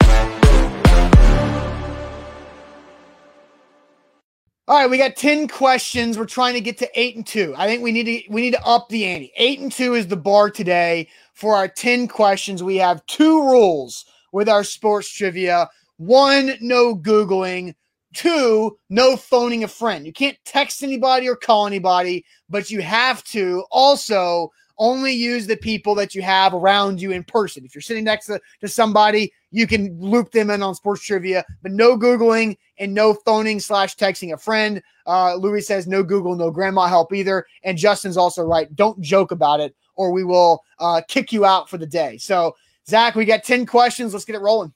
All 4.67 4.79
right, 4.79 4.89
we 4.89 4.97
got 4.97 5.15
10 5.15 5.49
questions. 5.49 6.17
We're 6.17 6.25
trying 6.25 6.55
to 6.55 6.61
get 6.61 6.79
to 6.79 6.89
8 6.95 7.17
and 7.17 7.27
2. 7.27 7.55
I 7.55 7.67
think 7.67 7.83
we 7.83 7.93
need 7.93 8.05
to 8.05 8.33
we 8.33 8.41
need 8.41 8.55
to 8.55 8.65
up 8.65 8.89
the 8.89 9.05
ante. 9.05 9.31
8 9.37 9.61
and 9.61 9.73
2 9.73 9.95
is 9.95 10.07
the 10.07 10.17
bar 10.17 10.49
today 10.49 11.09
for 11.35 11.55
our 11.55 11.69
10 11.69 12.09
questions. 12.09 12.63
We 12.63 12.77
have 12.77 13.05
two 13.05 13.43
rules 13.43 14.07
with 14.35 14.49
our 14.49 14.65
sports 14.65 15.09
trivia. 15.09 15.71
One, 15.97 16.55
no 16.61 16.95
Googling. 16.95 17.75
Two, 18.15 18.77
no 18.91 19.17
phoning 19.17 19.65
a 19.65 19.69
friend. 19.69 20.07
You 20.07 20.13
can't 20.13 20.37
text 20.45 20.83
anybody 20.83 21.29
or 21.29 21.35
call 21.35 21.67
anybody, 21.67 22.25
but 22.49 22.71
you 22.71 22.81
have 22.83 23.25
to 23.25 23.65
also 23.71 24.51
only 24.79 25.13
use 25.13 25.47
the 25.47 25.57
people 25.57 25.95
that 25.97 26.15
you 26.15 26.23
have 26.23 26.53
around 26.53 27.01
you 27.01 27.13
in 27.13 27.25
person. 27.25 27.65
If 27.65 27.75
you're 27.75 27.83
sitting 27.83 28.05
next 28.05 28.27
to, 28.27 28.41
to 28.61 28.69
somebody, 28.69 29.33
you 29.53 29.67
can 29.67 29.97
loop 30.01 30.33
them 30.33 30.51
in 30.51 30.63
on 30.63 30.75
sports 30.75 31.05
trivia, 31.05 31.45
but 31.63 31.73
no 31.73 31.97
Googling 31.97 32.57
and 32.79 32.93
no 32.93 33.15
phoning 33.15 33.61
slash 33.61 33.97
texting 33.97 34.33
a 34.33 34.37
friend. 34.37 34.83
Uh, 35.07 35.37
Louis 35.37 35.63
says 35.63 35.87
no 35.87 36.03
Google, 36.03 36.35
no 36.35 36.51
grandma 36.51 36.87
help 36.87 37.13
either. 37.13 37.47
And 37.63 37.79
Justin's 37.79 38.17
also 38.17 38.43
right. 38.43 38.75
Don't 38.75 39.01
joke 39.01 39.31
about 39.31 39.61
it 39.61 39.75
or 39.97 40.11
we 40.11 40.25
will 40.25 40.63
uh, 40.79 41.01
kick 41.09 41.33
you 41.33 41.45
out 41.45 41.69
for 41.69 41.79
the 41.79 41.87
day. 41.87 42.19
So, 42.19 42.55
Zach, 42.89 43.15
we 43.15 43.25
got 43.25 43.45
10 43.45 43.67
questions. 43.67 44.13
Let's 44.13 44.25
get 44.25 44.37
it 44.37 44.41
rolling. 44.41 44.73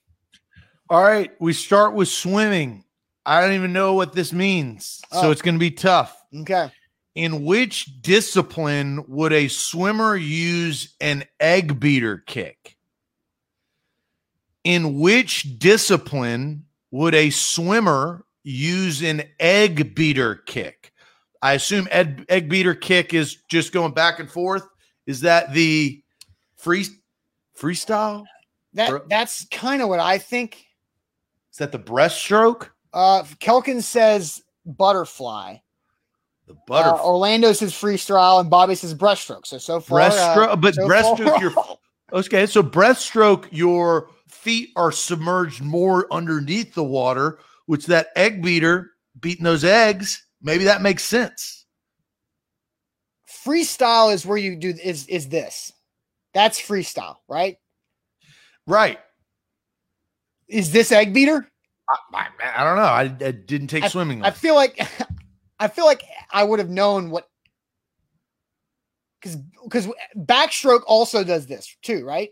All 0.90 1.02
right. 1.02 1.30
We 1.40 1.52
start 1.52 1.94
with 1.94 2.09
swimming. 2.09 2.84
I 3.26 3.42
don't 3.42 3.52
even 3.52 3.72
know 3.72 3.94
what 3.94 4.14
this 4.14 4.32
means. 4.32 5.02
Oh. 5.12 5.22
So 5.22 5.30
it's 5.30 5.42
going 5.42 5.54
to 5.54 5.61
be 5.61 5.70
tough. 5.70 6.16
Okay. 6.34 6.70
In 7.14 7.44
which 7.44 8.00
discipline 8.00 9.04
would 9.09 9.32
a 9.32 9.48
swimmer 9.48 10.16
use 10.16 10.94
an 11.00 11.24
egg 11.40 11.78
beater 11.78 12.22
kick? 12.26 12.76
In 14.64 14.98
which 14.98 15.59
discipline 15.59 16.64
would 16.90 17.14
a 17.14 17.30
swimmer 17.30 18.24
use 18.44 19.02
an 19.02 19.24
egg 19.40 19.94
beater 19.94 20.36
kick? 20.46 20.92
I 21.42 21.52
assume 21.54 21.88
egg, 21.90 22.24
egg 22.28 22.48
beater 22.48 22.74
kick 22.74 23.12
is 23.14 23.36
just 23.48 23.72
going 23.72 23.92
back 23.92 24.20
and 24.20 24.30
forth. 24.30 24.66
Is 25.06 25.20
that 25.20 25.52
the 25.52 26.02
free 26.56 26.86
freestyle? 27.59 28.24
That 28.74 29.09
that's 29.09 29.46
kind 29.46 29.82
of 29.82 29.88
what 29.88 30.00
I 30.00 30.18
think. 30.18 30.66
Is 31.52 31.59
that 31.59 31.72
the 31.72 31.78
breaststroke? 31.78 32.68
Uh, 32.92 33.22
Kelkin 33.40 33.82
says 33.82 34.42
butterfly. 34.64 35.56
The 36.46 36.56
butterfly. 36.66 36.98
Uh, 36.98 37.04
Orlando 37.06 37.52
says 37.52 37.72
freestyle, 37.72 38.40
and 38.40 38.48
Bobby 38.48 38.74
says 38.74 38.94
breaststroke. 38.94 39.46
So 39.46 39.59
so 39.59 39.80
far, 39.80 40.00
breaststroke, 40.00 40.48
uh, 40.48 40.56
but 40.56 40.74
so 40.74 40.86
breaststroke, 40.86 41.40
your 41.40 41.52
okay. 42.12 42.46
So 42.46 42.62
breaststroke, 42.62 43.46
your 43.50 44.11
feet 44.28 44.70
are 44.76 44.92
submerged 44.92 45.62
more 45.62 46.06
underneath 46.12 46.74
the 46.74 46.84
water, 46.84 47.38
which 47.66 47.86
that 47.86 48.09
egg 48.16 48.42
beater 48.42 48.92
beating 49.18 49.44
those 49.44 49.64
eggs. 49.64 50.24
Maybe 50.40 50.64
that 50.64 50.82
makes 50.82 51.02
sense. 51.02 51.66
Freestyle 53.44 54.12
is 54.12 54.24
where 54.24 54.38
you 54.38 54.56
do 54.56 54.74
is 54.82 55.06
is 55.09 55.28
this. 55.28 55.72
That's 56.35 56.61
freestyle, 56.61 57.16
right? 57.29 57.59
Right. 58.66 58.99
Is 60.47 60.72
this 60.72 60.93
egg 60.93 61.12
beater? 61.12 61.49
I, 62.12 62.26
I, 62.57 62.64
don't 62.64 62.76
know. 62.76 62.83
I, 62.83 63.03
I 63.26 63.31
didn't 63.33 63.68
take 63.68 63.85
I, 63.85 63.89
swimming. 63.89 64.22
I 64.22 64.31
feel 64.31 64.55
like 64.55 64.79
I 65.59 65.68
feel 65.68 65.87
like 65.87 66.03
I 66.31 66.45
would 66.45 66.59
have 66.59 66.68
known 66.68 67.11
what 67.11 67.29
because 69.20 69.37
because 69.64 69.89
backstroke 70.16 70.83
also 70.87 71.24
does 71.24 71.47
this 71.47 71.76
too, 71.83 72.05
right? 72.05 72.31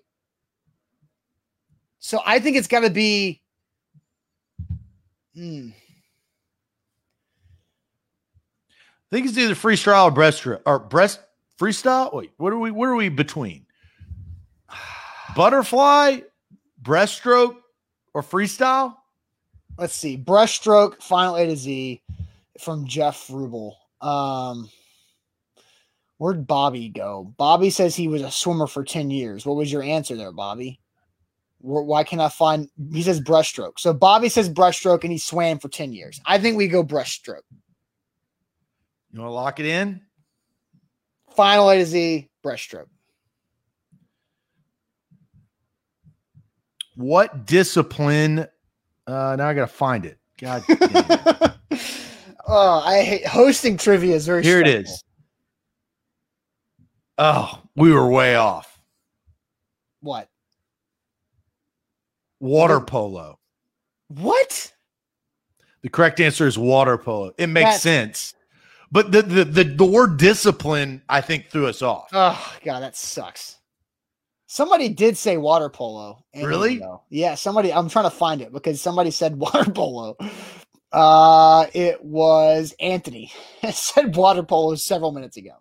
So 1.99 2.21
I 2.25 2.39
think 2.39 2.57
it's 2.57 2.69
got 2.69 2.81
to 2.81 2.91
be. 2.91 3.43
Hmm. 5.35 5.71
I 9.11 9.17
think 9.17 9.27
it's 9.29 9.39
either 9.39 9.55
freestyle 9.55 10.07
or 10.07 10.13
breaststroke 10.13 10.63
or 10.67 10.79
breast 10.79 11.21
freestyle. 11.61 12.13
Wait, 12.13 12.33
what 12.37 12.53
are 12.53 12.59
we? 12.59 12.71
What 12.71 12.89
are 12.89 12.95
we 12.95 13.09
between? 13.09 13.66
Butterfly, 15.37 16.21
breaststroke, 16.83 17.57
or 18.15 18.23
freestyle? 18.23 18.97
let's 19.79 19.95
see, 19.95 20.17
breaststroke, 20.17 21.03
final 21.03 21.37
A 21.37 21.47
to 21.47 21.57
Z 21.57 22.03
from 22.61 22.87
Jeff 22.87 23.29
Rubel. 23.29 23.75
Um, 24.01 24.71
where'd 26.19 26.47
Bobby 26.47 26.89
go? 26.89 27.35
Bobby 27.37 27.71
says 27.71 27.95
he 27.95 28.09
was 28.09 28.23
a 28.23 28.31
swimmer 28.31 28.67
for 28.67 28.85
10 28.85 29.11
years. 29.11 29.45
What 29.45 29.57
was 29.57 29.71
your 29.71 29.83
answer 29.83 30.17
there, 30.17 30.33
Bobby? 30.33 30.81
Why 31.59 32.05
can't 32.05 32.23
I 32.23 32.29
find? 32.29 32.69
He 32.93 33.03
says 33.03 33.21
breaststroke. 33.21 33.79
So 33.79 33.93
Bobby 33.93 34.29
says 34.29 34.49
breaststroke 34.49 35.03
and 35.03 35.13
he 35.13 35.19
swam 35.19 35.59
for 35.59 35.69
10 35.69 35.93
years. 35.93 36.21
I 36.25 36.39
think 36.39 36.57
we 36.57 36.69
go 36.69 36.85
breaststroke. 36.85 37.43
You 39.13 39.21
want 39.21 39.29
to 39.29 39.35
lock 39.35 39.61
it 39.61 39.67
in? 39.67 40.03
Final 41.35 41.71
A 41.71 41.79
to 41.79 41.87
Z, 41.87 42.31
breaststroke. 42.45 42.87
What 46.97 47.47
discipline 47.47 48.47
uh, 49.07 49.37
now 49.37 49.49
I 49.49 49.55
gotta 49.55 49.67
find 49.69 50.05
it. 50.05 50.19
God. 50.39 50.65
damn 50.69 51.53
oh, 52.49 52.83
I 52.85 53.03
hate 53.03 53.27
hosting 53.27 53.77
trivia. 53.77 54.17
Is 54.17 54.27
very 54.27 54.43
here. 54.43 54.61
Stressful. 54.61 54.81
It 54.81 54.87
is. 54.87 55.05
Oh, 57.19 57.63
we 57.77 57.93
were 57.93 58.09
way 58.09 58.35
off. 58.35 58.81
What? 60.01 60.29
Water 62.41 62.81
polo. 62.81 63.39
What? 64.09 64.73
The 65.83 65.89
correct 65.89 66.21
answer 66.21 66.47
is 66.47 66.59
water 66.59 66.99
polo. 66.99 67.33
It 67.39 67.47
makes 67.47 67.71
That's... 67.71 67.83
sense. 67.83 68.35
But 68.93 69.11
the, 69.13 69.23
the 69.23 69.45
the 69.45 69.65
the 69.65 69.85
word 69.85 70.17
discipline, 70.17 71.03
I 71.09 71.21
think, 71.21 71.49
threw 71.49 71.67
us 71.67 71.83
off. 71.83 72.09
Oh 72.13 72.57
god, 72.65 72.81
that 72.81 72.97
sucks. 72.97 73.56
Somebody 74.47 74.89
did 74.89 75.17
say 75.17 75.37
water 75.37 75.69
polo. 75.69 76.25
Really? 76.35 76.81
Yeah, 77.11 77.35
somebody. 77.35 77.73
I'm 77.73 77.89
trying 77.89 78.05
to 78.05 78.11
find 78.11 78.41
it 78.41 78.53
because 78.53 78.81
somebody 78.81 79.11
said 79.11 79.37
water 79.41 79.71
polo. 79.71 80.17
Uh, 80.93 81.67
it 81.75 82.03
was 82.03 82.75
Anthony. 82.81 83.33
said 83.73 84.15
water 84.15 84.43
polo 84.43 84.77
several 84.77 85.13
minutes 85.13 85.37
ago. 85.37 85.53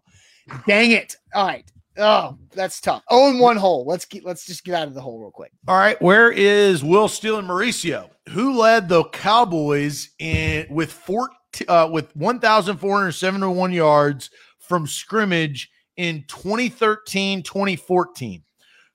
Dang 0.68 0.92
it! 0.92 1.18
All 1.34 1.48
right. 1.48 1.66
Oh, 1.98 2.38
that's 2.54 2.82
tough. 2.82 3.04
Oh, 3.10 3.30
in 3.30 3.40
one 3.40 3.58
hole. 3.58 3.86
Let's 3.88 4.06
get. 4.06 4.24
Let's 4.24 4.46
just 4.46 4.64
get 4.64 4.76
out 4.76 4.88
of 4.88 4.94
the 4.94 5.02
hole 5.02 5.20
real 5.20 5.32
quick. 5.32 5.52
All 5.68 5.78
right. 5.78 6.00
Where 6.02 6.32
is 6.32 6.84
Will 6.84 7.08
Steele 7.08 7.40
and 7.40 7.48
Mauricio? 7.48 8.10
Who 8.30 8.60
led 8.60 8.88
the 8.88 9.06
Cowboys 9.06 10.10
in 10.20 10.68
with 10.70 10.92
four 10.92 11.32
uh, 11.68 11.90
with 11.92 12.16
1,471 12.16 13.72
yards 13.72 14.30
from 14.60 14.86
scrimmage 14.86 15.72
in 15.98 16.26
2013 16.28 17.42
2014? 17.42 18.45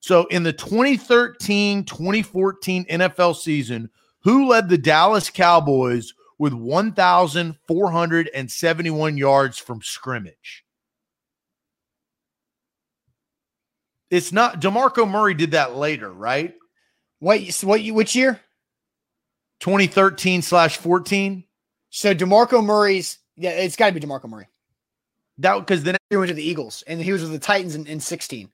So 0.01 0.25
in 0.27 0.43
the 0.43 0.53
2013 0.53 1.85
2014 1.85 2.85
NFL 2.87 3.37
season, 3.37 3.89
who 4.23 4.49
led 4.49 4.69
the 4.69 4.79
Dallas 4.79 5.31
Cowboys 5.31 6.13
with 6.39 6.53
1,471 6.55 9.17
yards 9.17 9.59
from 9.59 9.81
scrimmage? 9.83 10.65
It's 14.11 14.33
not 14.33 14.61
DeMarco 14.61 15.09
Murray 15.09 15.35
did 15.35 15.53
that 15.53 15.77
later, 15.77 16.13
right? 16.13 16.55
What 17.21 17.41
what 17.63 17.87
which 17.87 18.17
year? 18.17 18.41
2013 19.61 20.43
slash 20.43 20.79
14. 20.79 21.45
So 21.91 22.15
DeMarco 22.15 22.65
Murray's 22.65 23.19
yeah, 23.37 23.51
it's 23.51 23.77
got 23.77 23.87
to 23.87 23.93
be 23.93 24.01
DeMarco 24.01 24.29
Murray. 24.29 24.49
That 25.39 25.59
because 25.59 25.85
then 25.85 25.97
he 26.09 26.17
went 26.17 26.29
to 26.29 26.35
the 26.35 26.43
Eagles 26.43 26.83
and 26.87 27.01
he 27.01 27.13
was 27.13 27.23
with 27.23 27.33
the 27.33 27.39
Titans 27.39 27.75
in, 27.75 27.87
in 27.87 28.01
16. 28.01 28.51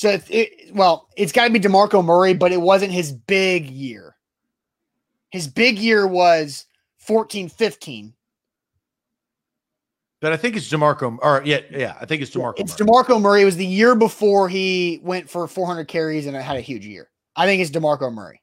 So, 0.00 0.08
it, 0.08 0.24
it, 0.30 0.74
well, 0.74 1.10
it's 1.14 1.30
got 1.30 1.46
to 1.46 1.52
be 1.52 1.60
DeMarco 1.60 2.02
Murray, 2.02 2.32
but 2.32 2.52
it 2.52 2.60
wasn't 2.62 2.90
his 2.90 3.12
big 3.12 3.68
year. 3.68 4.16
His 5.30 5.46
big 5.46 5.78
year 5.78 6.06
was 6.06 6.64
14 7.00 7.50
15. 7.50 8.14
But 10.22 10.32
I 10.32 10.38
think 10.38 10.56
it's 10.56 10.72
DeMarco. 10.72 11.18
Or 11.20 11.42
yeah, 11.44 11.60
yeah, 11.70 11.98
I 12.00 12.06
think 12.06 12.22
it's 12.22 12.30
DeMarco. 12.30 12.54
It's 12.60 12.80
Murray. 12.80 12.88
DeMarco 12.88 13.20
Murray. 13.20 13.42
It 13.42 13.44
was 13.44 13.58
the 13.58 13.66
year 13.66 13.94
before 13.94 14.48
he 14.48 15.00
went 15.02 15.28
for 15.28 15.46
400 15.46 15.86
carries 15.86 16.24
and 16.24 16.34
had 16.34 16.56
a 16.56 16.62
huge 16.62 16.86
year. 16.86 17.10
I 17.36 17.44
think 17.44 17.60
it's 17.60 17.70
DeMarco 17.70 18.10
Murray. 18.10 18.40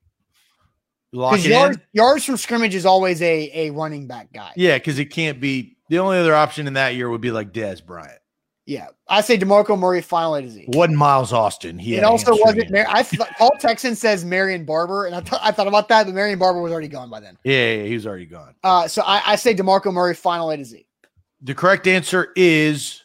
Lock 1.12 1.43
yards, 1.43 1.80
yards 1.91 2.24
from 2.24 2.38
scrimmage 2.38 2.76
is 2.76 2.86
always 2.86 3.20
a 3.24 3.49
a 3.55 3.72
running 3.72 4.05
back 4.05 4.32
guy. 4.32 4.51
Yeah, 4.55 4.78
because 4.78 4.99
it 4.99 5.05
can't 5.05 5.39
be 5.39 5.76
the 5.89 5.97
only 5.97 6.20
other 6.20 6.36
option 6.36 6.68
in 6.68 6.74
that 6.74 6.93
year 6.93 7.10
would 7.10 7.22
be 7.22 7.32
like 7.32 7.51
Dez 7.51 7.84
Bryant. 7.84 8.20
Yeah, 8.68 8.88
I 9.07 9.22
say 9.22 9.38
Demarco 9.38 9.80
Murray 9.80 10.01
final 10.01 10.36
A 10.36 10.41
to 10.41 10.49
Z. 10.49 10.65
Wasn't 10.68 10.97
Miles 10.97 11.32
Austin? 11.32 11.80
He 11.80 11.95
it 11.95 12.03
also 12.03 12.36
wasn't. 12.38 12.70
Mar- 12.70 12.86
I 12.89 13.01
th- 13.01 13.22
Paul 13.38 13.53
Texan 13.61 13.95
says 13.95 14.26
Marion 14.26 14.65
Barber, 14.65 15.05
and 15.05 15.15
I, 15.15 15.22
th- 15.22 15.41
I 15.41 15.53
thought 15.53 15.68
about 15.68 15.88
that, 15.88 16.05
but 16.05 16.13
Marion 16.13 16.38
Barber 16.38 16.61
was 16.61 16.74
already 16.74 16.89
gone 16.89 17.09
by 17.09 17.22
then. 17.22 17.38
Yeah, 17.45 17.76
yeah 17.76 17.84
he 17.84 17.93
was 17.93 18.05
already 18.05 18.26
gone. 18.26 18.55
Uh, 18.65 18.86
so 18.89 19.03
I, 19.03 19.22
I 19.26 19.36
say 19.38 19.55
Demarco 19.55 19.93
Murray 19.93 20.13
final 20.13 20.51
A 20.51 20.57
to 20.57 20.65
Z. 20.65 20.86
The 21.43 21.55
correct 21.55 21.88
answer 21.88 22.34
is 22.36 23.03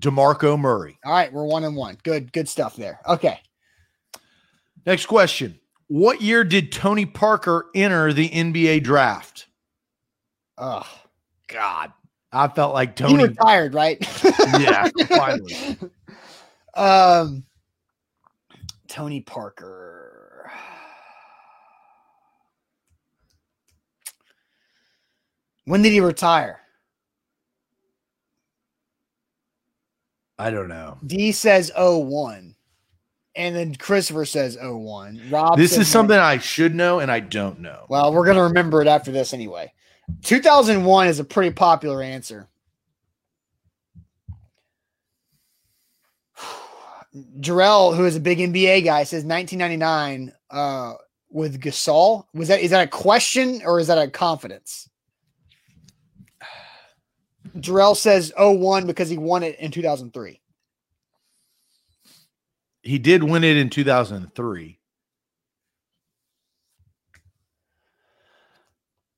Demarco 0.00 0.58
Murray. 0.58 0.98
All 1.04 1.12
right, 1.12 1.30
we're 1.30 1.44
one 1.44 1.64
and 1.64 1.76
one. 1.76 1.98
Good, 2.02 2.32
good 2.32 2.48
stuff 2.48 2.74
there. 2.74 2.98
Okay. 3.06 3.40
Next 4.86 5.04
question: 5.04 5.60
What 5.88 6.22
year 6.22 6.44
did 6.44 6.72
Tony 6.72 7.04
Parker 7.04 7.66
enter 7.74 8.14
the 8.14 8.30
NBA 8.30 8.84
draft? 8.84 9.48
Oh 10.56 10.88
God. 11.46 11.92
I 12.32 12.48
felt 12.48 12.72
like 12.72 12.96
Tony 12.96 13.18
he 13.18 13.24
retired, 13.24 13.74
right? 13.74 13.98
yeah, 14.58 14.88
finally. 15.08 15.76
Um, 16.74 17.44
Tony 18.88 19.20
Parker. 19.20 20.50
When 25.64 25.82
did 25.82 25.92
he 25.92 26.00
retire? 26.00 26.60
I 30.38 30.50
don't 30.50 30.68
know. 30.68 30.98
D 31.06 31.32
says 31.32 31.70
01. 31.76 32.56
And 33.34 33.56
then 33.56 33.74
Christopher 33.76 34.24
says 34.24 34.58
01. 34.60 35.22
Rob 35.30 35.56
This 35.56 35.78
is 35.78 35.88
something 35.88 36.18
I 36.18 36.38
should 36.38 36.74
know 36.74 36.98
and 36.98 37.10
I 37.10 37.20
don't 37.20 37.60
know. 37.60 37.86
Well, 37.88 38.12
we're 38.12 38.24
going 38.24 38.36
to 38.36 38.42
remember 38.42 38.82
it 38.82 38.88
after 38.88 39.12
this 39.12 39.32
anyway. 39.32 39.72
2001 40.22 41.08
is 41.08 41.20
a 41.20 41.24
pretty 41.24 41.52
popular 41.52 42.02
answer. 42.02 42.48
Jarrell, 47.40 47.96
who 47.96 48.04
is 48.04 48.16
a 48.16 48.20
big 48.20 48.38
NBA 48.38 48.84
guy, 48.84 49.04
says 49.04 49.24
1999 49.24 50.32
uh, 50.50 50.94
with 51.30 51.60
Gasol. 51.60 52.24
Was 52.34 52.48
that 52.48 52.60
is 52.60 52.70
that 52.70 52.86
a 52.86 52.90
question 52.90 53.62
or 53.64 53.80
is 53.80 53.86
that 53.88 53.98
a 53.98 54.10
confidence? 54.10 54.88
Jarrell 57.56 57.96
says 57.96 58.32
01 58.38 58.86
because 58.86 59.08
he 59.08 59.18
won 59.18 59.42
it 59.42 59.58
in 59.58 59.70
2003. 59.70 60.40
He 62.82 62.98
did 62.98 63.22
win 63.22 63.44
it 63.44 63.56
in 63.56 63.70
2003. 63.70 64.78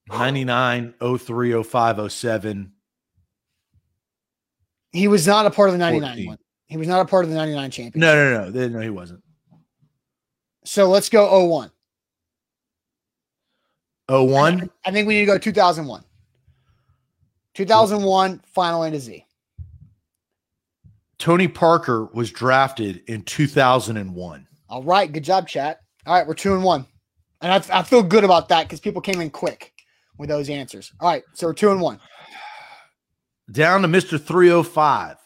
99, 0.08 0.94
03, 1.18 1.62
05, 1.62 2.12
07. 2.12 2.72
He 4.92 5.08
was 5.08 5.26
not 5.26 5.46
a 5.46 5.50
part 5.50 5.70
of 5.70 5.74
the 5.74 5.78
99 5.78 6.08
14. 6.08 6.26
one. 6.26 6.38
He 6.66 6.76
was 6.76 6.88
not 6.88 7.00
a 7.00 7.04
part 7.04 7.24
of 7.24 7.30
the 7.30 7.36
99 7.36 7.70
championship. 7.70 8.00
No, 8.00 8.14
no, 8.14 8.50
no. 8.50 8.68
No, 8.68 8.80
he 8.80 8.90
wasn't. 8.90 9.22
So 10.64 10.88
let's 10.88 11.08
go 11.08 11.46
01. 11.46 11.70
01? 14.08 14.70
I 14.84 14.90
think 14.90 15.08
we 15.08 15.14
need 15.14 15.20
to 15.20 15.26
go 15.26 15.38
2001. 15.38 16.04
2001, 17.54 18.42
final 18.52 18.82
A 18.82 18.90
to 18.90 19.00
Z. 19.00 19.24
Tony 21.18 21.48
Parker 21.48 22.06
was 22.06 22.30
drafted 22.30 23.02
in 23.08 23.22
2001. 23.22 24.46
All 24.68 24.82
right. 24.82 25.12
Good 25.12 25.24
job, 25.24 25.48
chat. 25.48 25.80
All 26.06 26.14
right. 26.14 26.26
We're 26.26 26.34
two 26.34 26.54
and 26.54 26.64
one. 26.64 26.86
And 27.40 27.52
I, 27.52 27.78
I 27.78 27.82
feel 27.82 28.02
good 28.02 28.24
about 28.24 28.48
that 28.48 28.64
because 28.64 28.80
people 28.80 29.00
came 29.00 29.20
in 29.20 29.30
quick 29.30 29.73
with 30.18 30.28
those 30.28 30.48
answers. 30.50 30.92
All 31.00 31.08
right. 31.08 31.22
So 31.32 31.46
we're 31.46 31.54
two 31.54 31.70
and 31.70 31.80
one. 31.80 32.00
Down 33.50 33.82
to 33.82 33.88
Mr. 33.88 34.20
305. 34.20 35.16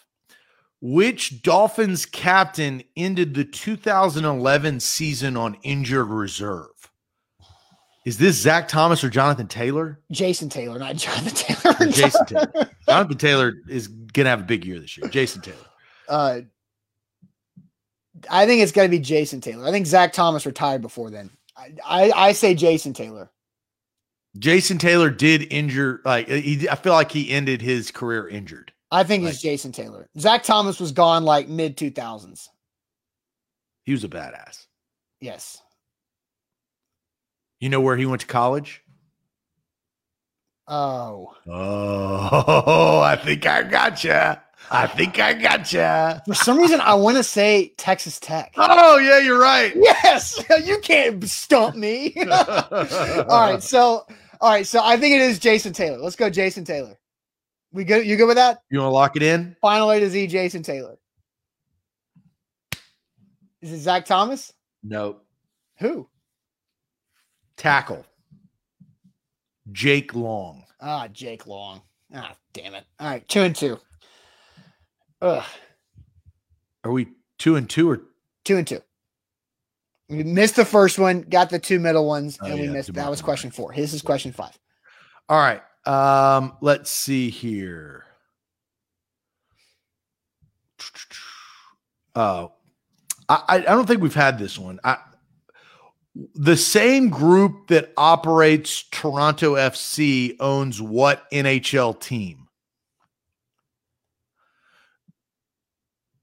Which 0.80 1.42
Dolphins 1.42 2.06
captain 2.06 2.84
ended 2.96 3.34
the 3.34 3.44
2011 3.44 4.78
season 4.80 5.36
on 5.36 5.56
injured 5.64 6.06
reserve? 6.06 6.68
Is 8.04 8.16
this 8.16 8.36
Zach 8.36 8.68
Thomas 8.68 9.02
or 9.02 9.10
Jonathan 9.10 9.48
Taylor? 9.48 10.00
Jason 10.12 10.48
Taylor, 10.48 10.78
not 10.78 10.96
Jonathan 10.96 11.34
Taylor. 11.34 11.76
Or 11.80 11.86
Jason 11.92 12.26
Taylor. 12.26 12.70
Jonathan 12.88 13.18
Taylor 13.18 13.54
is 13.68 13.88
going 13.88 14.24
to 14.24 14.30
have 14.30 14.40
a 14.40 14.44
big 14.44 14.64
year 14.64 14.78
this 14.78 14.96
year. 14.96 15.08
Jason 15.08 15.42
Taylor. 15.42 15.56
Uh, 16.08 16.40
I 18.30 18.46
think 18.46 18.62
it's 18.62 18.72
gonna 18.72 18.88
be 18.88 18.98
Jason 18.98 19.40
Taylor. 19.40 19.66
I 19.66 19.70
think 19.70 19.86
Zach 19.86 20.12
Thomas 20.12 20.46
retired 20.46 20.82
before 20.82 21.10
then. 21.10 21.30
I, 21.56 21.72
I, 21.84 22.10
I 22.28 22.32
say 22.32 22.54
Jason 22.54 22.92
Taylor. 22.92 23.30
Jason 24.38 24.78
Taylor 24.78 25.10
did 25.10 25.52
injure, 25.52 26.00
like, 26.04 26.28
he, 26.28 26.68
I 26.68 26.74
feel 26.74 26.92
like 26.92 27.10
he 27.12 27.30
ended 27.30 27.62
his 27.62 27.90
career 27.90 28.28
injured. 28.28 28.72
I 28.90 29.04
think 29.04 29.24
it's 29.24 29.36
Like- 29.36 29.42
Jason 29.42 29.72
Taylor. 29.72 30.08
Zach 30.18 30.42
Thomas 30.42 30.80
was 30.80 30.92
gone 30.92 31.24
like 31.24 31.48
mid 31.48 31.76
2000s. 31.76 32.48
He 33.84 33.92
was 33.92 34.04
a 34.04 34.08
badass. 34.08 34.66
Yes. 35.20 35.60
You 37.60 37.68
know 37.70 37.80
where 37.80 37.96
he 37.96 38.06
went 38.06 38.20
to 38.20 38.26
college? 38.26 38.82
Oh. 40.66 41.34
Oh, 41.46 43.00
I 43.04 43.16
think 43.16 43.46
I 43.46 43.62
gotcha. 43.62 44.42
I 44.70 44.86
think 44.86 45.18
I 45.18 45.32
gotcha. 45.32 46.22
For 46.26 46.34
some 46.34 46.58
reason, 46.58 46.80
I 46.80 46.92
want 46.94 47.16
to 47.16 47.22
say 47.24 47.72
Texas 47.78 48.20
Tech. 48.20 48.52
Oh, 48.58 48.98
yeah, 48.98 49.18
you're 49.18 49.38
right. 49.38 49.72
Yes, 49.74 50.42
you 50.64 50.78
can't 50.80 51.22
stump 51.24 51.74
me. 51.74 52.14
all 52.28 53.50
right, 53.50 53.62
so 53.62 54.06
all 54.40 54.50
right, 54.50 54.66
so 54.66 54.80
I 54.82 54.96
think 54.96 55.14
it 55.14 55.20
is 55.20 55.38
Jason 55.38 55.72
Taylor. 55.72 55.98
Let's 55.98 56.16
go, 56.16 56.30
Jason 56.30 56.64
Taylor. 56.64 56.98
We 57.72 57.84
good? 57.84 58.06
You 58.06 58.16
good 58.16 58.26
with 58.26 58.36
that? 58.36 58.62
You 58.70 58.78
want 58.78 58.90
to 58.90 58.94
lock 58.94 59.16
it 59.16 59.22
in? 59.22 59.56
Final 59.60 59.90
A 59.90 60.00
to 60.00 60.08
Z, 60.08 60.26
Jason 60.28 60.62
Taylor. 60.62 60.96
Is 63.60 63.72
it 63.72 63.78
Zach 63.78 64.06
Thomas? 64.06 64.52
No. 64.82 65.20
Who? 65.80 66.08
Tackle. 67.56 68.06
Jake 69.72 70.14
Long. 70.14 70.64
Ah, 70.80 71.08
Jake 71.08 71.46
Long. 71.46 71.82
Ah, 72.14 72.34
damn 72.52 72.74
it. 72.74 72.84
All 72.98 73.08
right, 73.08 73.28
two 73.28 73.40
and 73.42 73.54
two. 73.54 73.78
Ugh, 75.20 75.44
Are 76.84 76.92
we 76.92 77.08
two 77.38 77.56
and 77.56 77.68
two 77.68 77.90
or 77.90 78.02
two 78.44 78.56
and 78.56 78.66
two. 78.66 78.80
We 80.08 80.22
missed 80.24 80.56
the 80.56 80.64
first 80.64 80.98
one, 80.98 81.22
got 81.22 81.50
the 81.50 81.58
two 81.58 81.78
middle 81.78 82.06
ones, 82.06 82.38
Oh, 82.40 82.46
and 82.46 82.58
we 82.60 82.66
yeah, 82.66 82.72
missed. 82.72 82.94
That 82.94 83.10
was 83.10 83.20
question 83.20 83.50
four. 83.50 83.72
His 83.72 83.92
is 83.92 84.00
question 84.02 84.32
five. 84.32 84.58
all 85.28 85.38
right? 85.38 85.62
Um, 85.86 86.56
let's 86.60 86.90
see 86.90 87.30
here. 87.30 88.04
Oh, 92.14 92.52
I, 93.28 93.42
I 93.48 93.56
I 93.56 93.60
don't 93.60 93.86
think 93.86 94.00
we've 94.02 94.14
had 94.14 94.38
this 94.38 94.58
one. 94.58 94.80
I 94.84 94.96
the 96.34 96.56
same 96.56 97.10
group 97.10 97.68
that 97.68 97.92
operates 97.96 98.82
Toronto 98.90 99.54
FC 99.54 100.36
owns 100.40 100.80
what 100.82 101.30
NHL 101.30 102.00
team? 102.00 102.47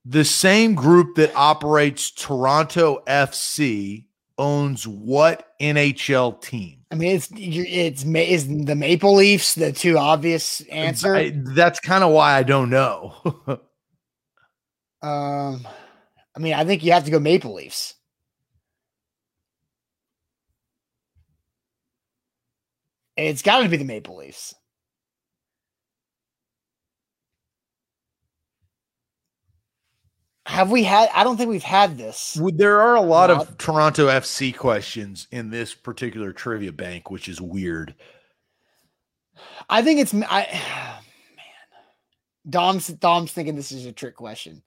The 0.06 0.24
same 0.24 0.76
group 0.76 1.16
that 1.16 1.36
operates 1.36 2.12
Toronto 2.12 3.02
FC 3.08 4.06
owns 4.38 4.88
what 4.88 5.54
NHL 5.60 6.40
team? 6.42 6.86
I 6.92 6.96
mean, 6.96 7.16
it's 7.16 7.30
it's 7.34 8.04
is 8.04 8.66
the 8.66 8.76
Maple 8.76 9.16
Leafs 9.16 9.56
the 9.56 9.72
two 9.72 9.98
obvious 9.98 10.62
answer. 10.72 11.16
I- 11.16 11.34
that's 11.34 11.80
kind 11.80 12.04
of 12.04 12.12
why 12.12 12.34
I 12.34 12.44
don't 12.44 12.70
know. 12.70 13.16
Um, 15.02 15.68
I 16.36 16.40
mean, 16.40 16.54
I 16.56 16.66
think 16.66 16.84
you 16.84 16.92
have 16.94 17.06
to 17.06 17.12
go 17.12 17.20
Maple 17.20 17.54
Leafs. 17.54 17.94
It's 23.16 23.44
got 23.44 23.62
to 23.62 23.70
be 23.70 23.78
the 23.78 23.86
Maple 23.86 24.18
Leafs. 24.18 24.56
Have 30.46 30.70
we 30.70 30.84
had? 30.84 31.10
I 31.14 31.24
don't 31.24 31.38
think 31.38 31.50
we've 31.50 31.64
had 31.64 31.98
this. 31.98 32.40
There 32.54 32.80
are 32.80 32.96
a 32.96 33.02
lot 33.02 33.32
of 33.32 33.58
Toronto 33.58 34.08
FC 34.08 34.56
questions 34.56 35.28
in 35.32 35.50
this 35.50 35.74
particular 35.74 36.32
trivia 36.34 36.72
bank, 36.72 37.10
which 37.10 37.28
is 37.28 37.42
weird. 37.42 37.96
I 39.70 39.82
think 39.82 40.00
it's 40.00 40.14
I 40.14 40.48
man. 41.36 41.46
Dom's 42.48 42.88
Dom's 42.88 43.32
thinking 43.32 43.56
this 43.56 43.72
is 43.72 43.88
a 43.88 43.92
trick 43.92 44.16
question. 44.16 44.62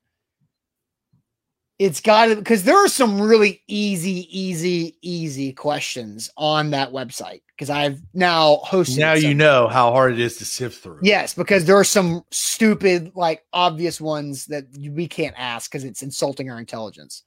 It's 1.78 2.00
got 2.00 2.26
to 2.26 2.36
because 2.36 2.64
there 2.64 2.76
are 2.76 2.88
some 2.88 3.20
really 3.20 3.62
easy, 3.68 4.26
easy, 4.36 4.96
easy 5.00 5.52
questions 5.52 6.28
on 6.36 6.70
that 6.70 6.90
website 6.90 7.42
because 7.50 7.70
I've 7.70 8.00
now 8.12 8.60
hosted. 8.66 8.98
Now 8.98 9.12
you 9.12 9.32
know 9.32 9.68
how 9.68 9.92
hard 9.92 10.12
it 10.12 10.18
is 10.18 10.38
to 10.38 10.44
sift 10.44 10.82
through. 10.82 10.98
Yes, 11.02 11.34
because 11.34 11.66
there 11.66 11.76
are 11.76 11.84
some 11.84 12.24
stupid, 12.32 13.12
like 13.14 13.44
obvious 13.52 14.00
ones 14.00 14.46
that 14.46 14.64
we 14.76 15.06
can't 15.06 15.36
ask 15.38 15.70
because 15.70 15.84
it's 15.84 16.02
insulting 16.02 16.50
our 16.50 16.58
intelligence. 16.58 17.22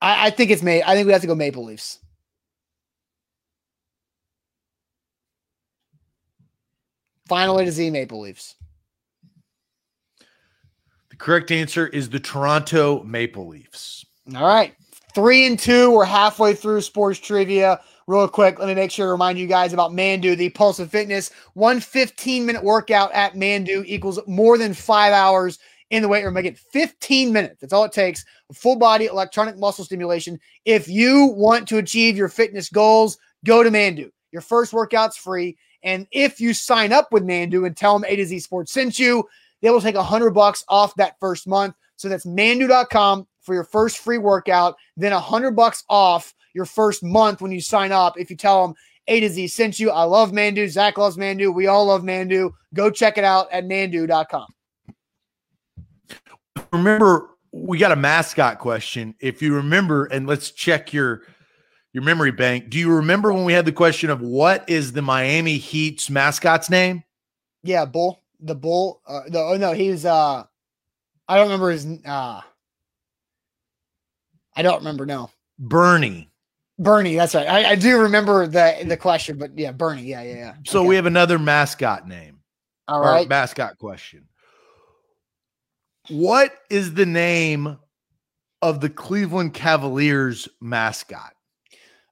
I, 0.00 0.28
I 0.28 0.30
think 0.30 0.50
it's 0.50 0.62
made. 0.62 0.82
I 0.82 0.94
think 0.94 1.06
we 1.06 1.12
have 1.12 1.20
to 1.20 1.26
go 1.26 1.34
Maple 1.34 1.64
Leafs. 1.64 1.98
Finally, 7.28 7.66
to 7.66 7.72
Z 7.72 7.90
Maple 7.90 8.20
Leafs. 8.20 8.54
Correct 11.18 11.50
answer 11.50 11.88
is 11.88 12.08
the 12.08 12.20
Toronto 12.20 13.02
Maple 13.02 13.48
Leafs. 13.48 14.06
All 14.34 14.46
right. 14.46 14.74
Three 15.14 15.46
and 15.46 15.58
two. 15.58 15.90
We're 15.90 16.04
halfway 16.04 16.54
through 16.54 16.80
sports 16.80 17.18
trivia. 17.18 17.80
Real 18.06 18.28
quick, 18.28 18.58
let 18.58 18.68
me 18.68 18.74
make 18.74 18.90
sure 18.90 19.06
to 19.06 19.12
remind 19.12 19.38
you 19.38 19.46
guys 19.46 19.72
about 19.72 19.92
Mandu, 19.92 20.36
the 20.36 20.48
Pulse 20.50 20.78
of 20.78 20.90
Fitness. 20.90 21.30
One 21.54 21.80
15 21.80 22.46
minute 22.46 22.62
workout 22.62 23.12
at 23.12 23.34
Mandu 23.34 23.84
equals 23.84 24.18
more 24.26 24.56
than 24.56 24.72
five 24.72 25.12
hours 25.12 25.58
in 25.90 26.02
the 26.02 26.08
weight 26.08 26.24
room. 26.24 26.34
Make 26.34 26.46
it 26.46 26.58
15 26.58 27.32
minutes. 27.32 27.60
That's 27.60 27.72
all 27.72 27.84
it 27.84 27.92
takes. 27.92 28.24
Full 28.54 28.76
body 28.76 29.06
electronic 29.06 29.58
muscle 29.58 29.84
stimulation. 29.84 30.38
If 30.64 30.88
you 30.88 31.26
want 31.26 31.68
to 31.68 31.78
achieve 31.78 32.16
your 32.16 32.28
fitness 32.28 32.70
goals, 32.70 33.18
go 33.44 33.62
to 33.62 33.70
Mandu. 33.70 34.10
Your 34.32 34.42
first 34.42 34.72
workout's 34.72 35.16
free. 35.16 35.56
And 35.82 36.06
if 36.10 36.40
you 36.40 36.54
sign 36.54 36.92
up 36.92 37.12
with 37.12 37.24
Mandu 37.24 37.66
and 37.66 37.76
tell 37.76 37.98
them 37.98 38.08
A 38.08 38.16
to 38.16 38.24
Z 38.24 38.40
Sports 38.40 38.72
sent 38.72 38.98
you, 38.98 39.28
they 39.62 39.70
will 39.70 39.80
take 39.80 39.94
a 39.94 40.02
hundred 40.02 40.30
bucks 40.30 40.64
off 40.68 40.94
that 40.96 41.16
first 41.20 41.46
month. 41.46 41.74
So 41.96 42.08
that's 42.08 42.26
mandu.com 42.26 43.26
for 43.42 43.54
your 43.54 43.64
first 43.64 43.98
free 43.98 44.18
workout, 44.18 44.76
then 44.96 45.12
a 45.12 45.20
hundred 45.20 45.52
bucks 45.52 45.82
off 45.88 46.34
your 46.54 46.64
first 46.66 47.02
month 47.02 47.40
when 47.40 47.50
you 47.50 47.60
sign 47.60 47.92
up. 47.92 48.18
If 48.18 48.30
you 48.30 48.36
tell 48.36 48.66
them 48.66 48.76
A 49.08 49.20
to 49.20 49.28
Z 49.28 49.48
sent 49.48 49.80
you. 49.80 49.90
I 49.90 50.04
love 50.04 50.32
Mandu. 50.32 50.68
Zach 50.68 50.98
loves 50.98 51.16
Mandu. 51.16 51.52
We 51.52 51.66
all 51.66 51.86
love 51.86 52.02
Mandu. 52.02 52.50
Go 52.74 52.90
check 52.90 53.18
it 53.18 53.24
out 53.24 53.48
at 53.50 53.64
mandu.com. 53.64 54.46
Remember, 56.72 57.30
we 57.52 57.78
got 57.78 57.92
a 57.92 57.96
mascot 57.96 58.58
question. 58.58 59.14
If 59.20 59.40
you 59.40 59.54
remember, 59.54 60.04
and 60.06 60.26
let's 60.26 60.50
check 60.50 60.92
your 60.92 61.22
your 61.92 62.02
memory 62.02 62.32
bank. 62.32 62.68
Do 62.68 62.78
you 62.78 62.94
remember 62.94 63.32
when 63.32 63.44
we 63.44 63.54
had 63.54 63.64
the 63.64 63.72
question 63.72 64.10
of 64.10 64.20
what 64.20 64.68
is 64.68 64.92
the 64.92 65.02
Miami 65.02 65.56
Heat's 65.56 66.10
mascot's 66.10 66.68
name? 66.68 67.02
Yeah, 67.62 67.86
Bull. 67.86 68.22
The 68.40 68.54
Bull. 68.54 69.00
Uh, 69.06 69.22
the, 69.28 69.38
oh 69.40 69.56
no, 69.56 69.72
he 69.72 69.90
was. 69.90 70.04
Uh, 70.04 70.44
I 71.28 71.36
don't 71.36 71.46
remember 71.46 71.70
his. 71.70 71.86
Uh, 72.06 72.40
I 74.56 74.62
don't 74.62 74.78
remember. 74.78 75.06
No, 75.06 75.30
Burnie. 75.58 76.30
Burnie. 76.78 77.16
That's 77.16 77.34
right. 77.34 77.48
I, 77.48 77.70
I 77.70 77.74
do 77.74 78.00
remember 78.00 78.46
the 78.46 78.84
the 78.86 78.96
question, 78.96 79.38
but 79.38 79.56
yeah, 79.58 79.72
Burnie. 79.72 80.02
Yeah, 80.02 80.22
yeah, 80.22 80.34
yeah. 80.34 80.54
So 80.66 80.80
Okay. 80.80 80.88
we 80.88 80.96
have 80.96 81.06
another 81.06 81.38
mascot 81.38 82.06
name. 82.06 82.40
All 82.86 83.00
right, 83.00 83.28
mascot 83.28 83.78
question. 83.78 84.26
What 86.08 86.54
is 86.70 86.94
the 86.94 87.04
name 87.06 87.76
of 88.62 88.80
the 88.80 88.88
Cleveland 88.88 89.52
Cavaliers 89.54 90.48
mascot? 90.60 91.34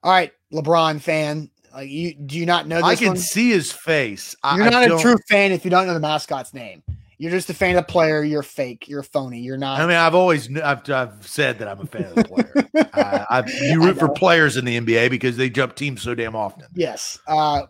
All 0.03 0.11
right, 0.11 0.31
LeBron 0.53 1.01
fan. 1.01 1.49
Like 1.73 1.89
you, 1.89 2.13
do 2.15 2.37
you 2.37 2.45
not 2.45 2.67
know 2.67 2.77
this 2.77 2.85
I 2.85 2.95
can 2.95 3.07
one? 3.09 3.17
see 3.17 3.49
his 3.51 3.71
face. 3.71 4.35
You're 4.43 4.63
I 4.63 4.69
not 4.69 4.83
a 4.85 4.87
don't- 4.89 5.01
true 5.01 5.17
fan 5.29 5.51
if 5.51 5.63
you 5.65 5.71
don't 5.71 5.87
know 5.87 5.93
the 5.93 5.99
mascot's 5.99 6.53
name. 6.53 6.83
You're 7.19 7.31
just 7.31 7.49
a 7.49 7.53
fan 7.55 7.75
of 7.75 7.87
the 7.87 7.91
player. 7.91 8.23
You're 8.23 8.43
fake. 8.43 8.87
You're 8.87 9.01
phony. 9.01 9.39
You're 9.39 9.57
not. 9.57 9.79
I 9.79 9.87
mean, 9.87 9.97
I've 9.97 10.13
always 10.13 10.55
I've, 10.59 10.87
I've 10.89 11.25
said 11.27 11.57
that 11.59 11.67
I'm 11.67 11.79
a 11.79 11.85
fan 11.87 12.03
of 12.05 12.15
the 12.15 12.23
player. 12.25 12.69
uh, 12.93 13.25
I, 13.27 13.43
you 13.71 13.81
I 13.81 13.85
root 13.87 13.97
for 13.97 14.07
players 14.09 14.55
in 14.55 14.65
the 14.65 14.79
NBA 14.79 15.09
because 15.09 15.35
they 15.35 15.49
jump 15.49 15.75
teams 15.75 16.03
so 16.03 16.13
damn 16.13 16.35
often. 16.35 16.65
yes. 16.75 17.17
Uh, 17.27 17.63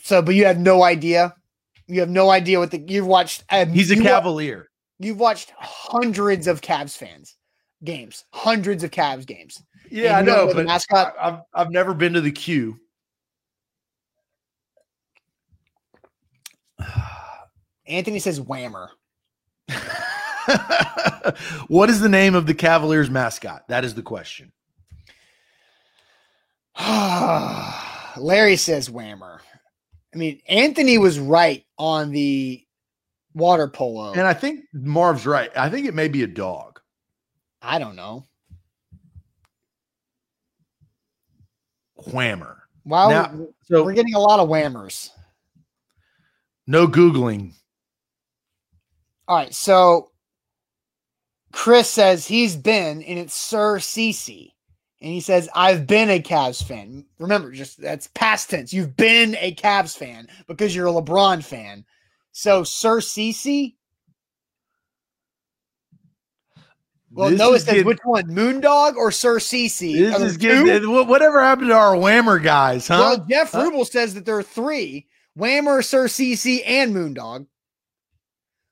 so, 0.00 0.20
but 0.22 0.34
you 0.34 0.46
have 0.46 0.58
no 0.58 0.82
idea. 0.82 1.34
You 1.86 2.00
have 2.00 2.08
no 2.10 2.30
idea 2.30 2.58
what 2.58 2.70
the 2.70 2.80
you've 2.86 3.06
watched. 3.06 3.44
Um, 3.50 3.70
He's 3.70 3.90
a 3.90 3.96
you 3.96 4.02
wa- 4.02 4.08
Cavalier. 4.10 4.68
you've 4.98 5.18
watched 5.20 5.52
hundreds 5.58 6.46
of 6.46 6.60
Cavs 6.60 6.96
fans 6.96 7.36
games, 7.84 8.24
hundreds 8.32 8.82
of 8.82 8.90
Cavs 8.90 9.26
games. 9.26 9.62
Yeah, 9.90 10.18
I 10.18 10.22
know, 10.22 10.52
but 10.52 10.66
mascot. 10.66 11.14
I, 11.20 11.28
I've 11.28 11.40
I've 11.54 11.70
never 11.70 11.94
been 11.94 12.14
to 12.14 12.20
the 12.20 12.32
Q. 12.32 12.80
Anthony 17.86 18.18
says 18.18 18.40
Whammer. 18.40 18.88
what 21.68 21.90
is 21.90 22.00
the 22.00 22.08
name 22.08 22.34
of 22.34 22.46
the 22.46 22.54
Cavaliers 22.54 23.10
mascot? 23.10 23.68
That 23.68 23.84
is 23.84 23.94
the 23.94 24.02
question. 24.02 24.50
Larry 28.16 28.56
says 28.56 28.88
Whammer. 28.88 29.40
I 30.14 30.16
mean, 30.16 30.40
Anthony 30.48 30.98
was 30.98 31.18
right 31.18 31.64
on 31.78 32.12
the 32.12 32.64
water 33.34 33.68
polo. 33.68 34.12
And 34.12 34.22
I 34.22 34.34
think 34.34 34.64
Marv's 34.72 35.26
right. 35.26 35.50
I 35.56 35.68
think 35.68 35.86
it 35.86 35.94
may 35.94 36.08
be 36.08 36.22
a 36.22 36.26
dog. 36.26 36.80
I 37.60 37.78
don't 37.78 37.96
know. 37.96 38.24
Whammer. 42.06 42.56
Wow, 42.84 43.08
Now- 43.10 43.46
we're 43.84 43.92
getting 43.92 44.14
a 44.14 44.18
lot 44.20 44.40
of 44.40 44.48
whammers. 44.48 45.10
no 46.66 46.86
Googling. 46.86 47.52
All 49.26 49.36
right, 49.36 49.54
so 49.54 50.10
Chris 51.52 51.90
says 51.90 52.26
he's 52.26 52.56
been, 52.56 53.02
and 53.02 53.18
it's 53.18 53.34
Sir 53.34 53.78
Cece. 53.78 54.52
And 55.00 55.12
he 55.12 55.20
says, 55.20 55.48
I've 55.54 55.86
been 55.86 56.10
a 56.10 56.20
Cavs 56.20 56.62
fan. 56.62 57.04
Remember, 57.18 57.52
just 57.52 57.80
that's 57.80 58.08
past 58.14 58.50
tense. 58.50 58.72
You've 58.72 58.96
been 58.96 59.36
a 59.36 59.54
Cavs 59.54 59.96
fan 59.96 60.28
because 60.48 60.74
you're 60.74 60.88
a 60.88 60.92
LeBron 60.92 61.44
fan. 61.44 61.84
So 62.32 62.64
Sir 62.64 62.98
Cece. 63.00 63.74
Well, 67.10 67.30
This 67.30 67.38
Noah 67.38 67.58
says 67.58 67.64
getting- 67.64 67.86
which 67.86 67.98
one, 68.04 68.24
Moondog 68.24 68.96
or 68.96 69.10
Sir 69.10 69.38
Cece? 69.38 69.96
This 69.98 70.20
is 70.20 70.36
getting 70.36 70.90
wha- 70.90 71.04
whatever 71.04 71.40
happened 71.40 71.68
to 71.68 71.74
our 71.74 71.94
Whammer 71.94 72.42
guys, 72.42 72.86
huh? 72.88 72.98
Well, 72.98 73.26
Jeff 73.28 73.52
Huh? 73.52 73.70
Rubel 73.70 73.86
says 73.86 74.14
that 74.14 74.26
there 74.26 74.36
are 74.36 74.42
three: 74.42 75.06
Whammer, 75.36 75.82
Sir 75.84 76.06
CC, 76.08 76.62
and 76.66 76.94
Moondog. 76.94 77.46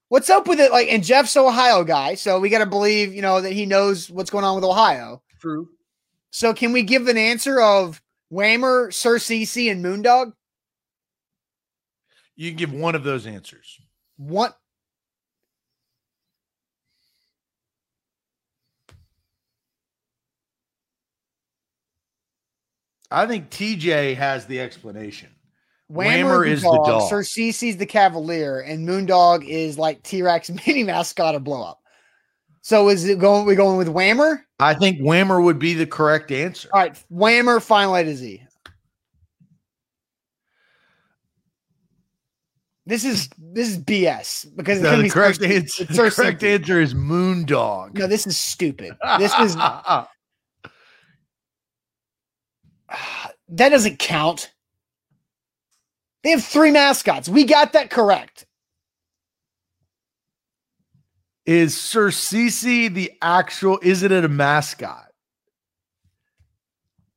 What's 0.09 0.31
up 0.31 0.47
with 0.47 0.61
it? 0.61 0.71
Like, 0.71 0.89
and 0.89 1.03
Jeff's 1.03 1.35
an 1.35 1.43
Ohio 1.45 1.83
guy, 1.83 2.15
so 2.15 2.39
we 2.39 2.49
got 2.49 2.59
to 2.59 2.67
believe, 2.67 3.13
you 3.15 3.23
know, 3.23 3.41
that 3.41 3.53
he 3.53 3.67
knows 3.67 4.09
what's 4.11 4.31
going 4.31 4.45
on 4.45 4.55
with 4.55 4.65
Ohio. 4.65 5.23
True. 5.41 5.69
So, 6.31 6.53
can 6.55 6.73
we 6.73 6.83
give 6.83 7.09
an 7.09 7.17
answer 7.17 7.61
of 7.61 8.01
Whammer, 8.33 8.93
Sir 8.93 9.17
CC, 9.19 9.71
and 9.71 9.85
Moondog? 9.85 10.33
You 12.37 12.51
can 12.51 12.57
give 12.59 12.73
one 12.73 12.95
of 12.95 13.03
those 13.03 13.27
answers. 13.27 13.81
What? 14.19 14.59
I 23.11 23.27
think 23.27 23.51
TJ 23.51 24.17
has 24.17 24.47
the 24.47 24.61
explanation. 24.61 25.31
Whammer, 25.91 26.25
Whammer 26.25 26.47
is 26.47 26.59
is 26.59 26.63
the 26.63 26.69
dog, 26.69 26.87
dog. 26.87 27.09
Sir 27.09 27.21
CC's 27.21 27.77
the 27.77 27.87
Cavalier, 27.87 28.61
and 28.61 28.89
Moondog 28.89 29.47
is 29.47 29.79
like 29.79 30.03
T 30.03 30.23
Rex 30.23 30.51
mini 30.67 30.83
mascot 30.83 31.35
or 31.35 31.41
blow 31.41 31.63
up. 31.63 31.81
So, 32.61 32.89
is 32.89 33.05
it 33.05 33.21
going? 33.21 33.47
We 33.47 33.55
going 33.55 33.79
with 33.79 33.89
Whammer? 33.89 34.43
I 34.59 34.75
think 34.75 34.99
Whammer 35.01 35.43
would 35.43 35.59
be 35.59 35.75
the 35.75 35.87
correct 35.87 36.33
answer. 36.33 36.69
All 36.73 36.81
right, 36.81 37.01
Whammer, 37.13 37.63
final 37.63 37.95
A 37.95 38.03
to 38.03 38.17
Z. 38.17 38.43
This 42.87 43.05
is 43.05 43.29
this 43.37 43.69
is 43.69 43.79
BS 43.79 44.57
because 44.57 44.79
it's 44.79 44.85
No, 44.85 45.03
the 45.03 45.11
correct 45.11 45.43
answer, 45.43 45.85
the 45.85 46.11
correct 46.11 46.43
answer 46.45 46.81
is 46.81 46.95
Moondog. 46.95 47.95
No, 47.95 48.07
this 48.07 48.27
is 48.27 48.37
stupid. 48.37 48.97
This 49.19 49.33
is 49.41 49.57
that 53.49 53.69
doesn't 53.71 53.99
count. 53.99 54.53
They 56.23 56.31
have 56.31 56.45
three 56.45 56.71
mascots. 56.73 57.29
We 57.29 57.45
got 57.45 57.73
that 57.75 57.91
correct. 57.91 58.47
is 61.45 61.81
Sir 61.81 62.09
Cece 62.09 62.93
the 62.93 63.13
actual? 63.23 63.79
Is 63.83 64.03
it 64.03 64.11
a 64.13 64.29
mascot? 64.29 65.05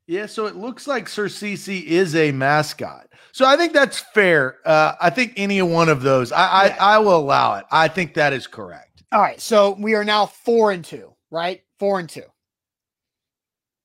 Yeah, 0.06 0.26
so 0.28 0.46
it 0.46 0.56
looks 0.56 0.88
like 0.88 1.08
Sir 1.10 1.26
Cece 1.26 1.84
is 1.84 2.16
a 2.16 2.32
mascot. 2.32 3.08
So 3.32 3.46
I 3.46 3.58
think 3.58 3.74
that's 3.74 4.00
fair. 4.00 4.58
Uh, 4.66 4.94
I 5.02 5.10
think 5.10 5.34
any 5.38 5.62
one 5.64 5.90
of 5.90 6.02
those, 6.04 6.32
I, 6.32 6.68
Yeah. 6.68 6.76
I 6.80 6.96
I 6.96 6.98
will 7.00 7.18
allow 7.18 7.56
it. 7.56 7.66
I 7.72 7.88
think 7.88 8.14
that 8.16 8.34
is 8.34 8.46
correct. 8.48 9.04
All 9.12 9.22
right, 9.22 9.40
so 9.42 9.76
we 9.80 9.96
are 9.96 10.04
now 10.04 10.28
four 10.28 10.72
and 10.72 10.86
two, 10.86 11.14
right? 11.32 11.64
Four 11.80 12.00
and 12.00 12.08
two. 12.10 12.24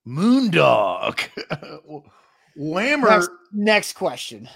Moondog, 0.07 1.19
Whammer. 2.59 3.09
Next, 3.09 3.31
next 3.53 3.93
question. 3.95 4.49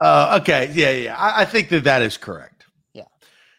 Uh, 0.00 0.38
okay, 0.40 0.70
yeah, 0.72 0.90
yeah. 0.90 1.16
I, 1.16 1.42
I 1.42 1.44
think 1.44 1.68
that 1.70 1.84
that 1.84 2.02
is 2.02 2.16
correct. 2.16 2.64
Yeah. 2.94 3.04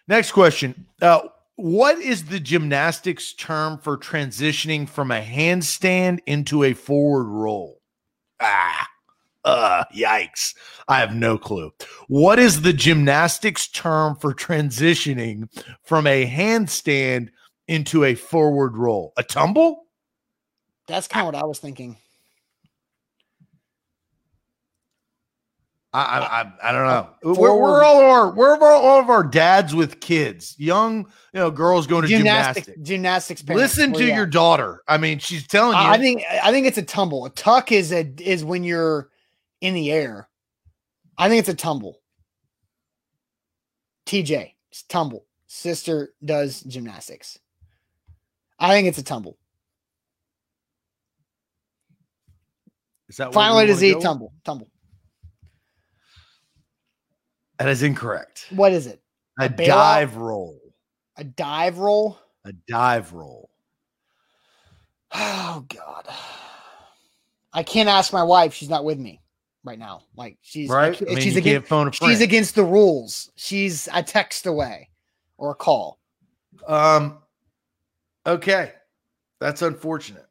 Next 0.07 0.31
question. 0.31 0.85
Uh, 1.01 1.21
what 1.55 1.99
is 1.99 2.25
the 2.25 2.39
gymnastics 2.39 3.33
term 3.33 3.77
for 3.77 3.97
transitioning 3.97 4.89
from 4.89 5.11
a 5.11 5.21
handstand 5.23 6.19
into 6.25 6.63
a 6.63 6.73
forward 6.73 7.25
roll? 7.25 7.79
Ah, 8.39 8.87
uh, 9.43 9.83
yikes. 9.95 10.55
I 10.87 10.99
have 10.99 11.13
no 11.13 11.37
clue. 11.37 11.71
What 12.07 12.39
is 12.39 12.63
the 12.63 12.73
gymnastics 12.73 13.67
term 13.67 14.15
for 14.15 14.33
transitioning 14.33 15.49
from 15.83 16.07
a 16.07 16.27
handstand 16.27 17.29
into 17.67 18.03
a 18.05 18.15
forward 18.15 18.75
roll? 18.75 19.13
A 19.17 19.23
tumble? 19.23 19.83
That's 20.87 21.07
kind 21.07 21.27
of 21.27 21.33
what 21.33 21.43
I 21.43 21.45
was 21.45 21.59
thinking. 21.59 21.97
I 25.93 26.01
I, 26.01 26.17
uh, 26.19 26.51
I, 26.63 26.69
I 26.69 26.71
don't 26.71 26.85
know. 26.85 27.31
Uh, 27.31 27.35
we're, 27.39 27.55
we're 27.55 27.83
all 27.83 27.99
of 27.99 28.05
our 28.05 28.31
we're 28.31 28.57
all 28.61 28.99
of 28.99 29.09
our 29.09 29.23
dads 29.23 29.75
with 29.75 29.99
kids, 29.99 30.55
young 30.57 31.05
you 31.33 31.39
know 31.39 31.51
girls 31.51 31.85
going 31.85 32.03
to 32.03 32.07
Gymnastics, 32.07 32.67
gymnastics. 32.67 32.87
gymnastics. 32.87 33.41
parents, 33.41 33.61
Listen 33.61 33.93
to 33.93 34.05
you 34.05 34.13
your 34.13 34.25
daughter. 34.25 34.83
I 34.87 34.97
mean, 34.97 35.19
she's 35.19 35.45
telling 35.45 35.77
you. 35.77 35.83
I 35.83 35.97
think 35.97 36.23
I 36.29 36.51
think 36.51 36.67
it's 36.67 36.77
a 36.77 36.83
tumble. 36.83 37.25
A 37.25 37.29
tuck 37.29 37.71
is 37.71 37.91
a 37.91 38.09
is 38.19 38.45
when 38.45 38.63
you're 38.63 39.09
in 39.59 39.73
the 39.73 39.91
air. 39.91 40.29
I 41.17 41.27
think 41.27 41.39
it's 41.39 41.49
a 41.49 41.53
tumble. 41.53 41.99
TJ, 44.05 44.53
it's 44.71 44.83
tumble. 44.83 45.25
Sister 45.47 46.13
does 46.23 46.61
gymnastics. 46.61 47.37
I 48.57 48.69
think 48.69 48.87
it's 48.87 48.97
a 48.97 49.03
tumble. 49.03 49.37
is 53.11 53.17
that 53.17 53.33
Finally 53.33 53.67
to 53.67 53.75
Z, 53.75 53.99
tumble, 54.01 54.33
tumble. 54.45 54.69
That 57.61 57.69
is 57.69 57.83
incorrect. 57.83 58.47
What 58.49 58.71
is 58.71 58.87
it? 58.87 59.03
A, 59.39 59.47
bailout? 59.47 59.67
dive 59.67 60.15
roll. 60.15 60.59
A 61.17 61.23
dive 61.23 61.77
roll? 61.77 62.17
A 62.43 62.53
dive 62.53 63.13
roll. 63.13 63.51
Oh 65.13 65.63
God. 65.69 66.07
I 67.53 67.61
can't 67.61 67.87
ask 67.87 68.11
my 68.13 68.23
wife. 68.23 68.55
She's 68.55 68.69
not 68.69 68.83
with 68.83 68.97
me. 68.97 69.21
right 69.63 69.77
now. 69.77 70.01
Like 70.15 70.39
she's 70.41 70.69
Right? 70.69 70.97
she's 70.97 71.07
I 71.07 71.13
mean, 71.13 71.33
you 71.33 71.37
against 71.37 71.67
phone 71.67 71.87
a 71.87 71.91
she's 71.91 72.21
against 72.21 72.55
the 72.55 72.63
rules. 72.63 73.31
She's 73.35 73.87
a 73.93 74.01
text 74.01 74.47
away 74.47 74.89
or 75.37 75.51
a 75.51 75.55
call. 75.55 75.99
Um. 76.65 77.19
Okay, 78.25 78.71
that's 79.39 79.61
unfortunate. 79.61 80.25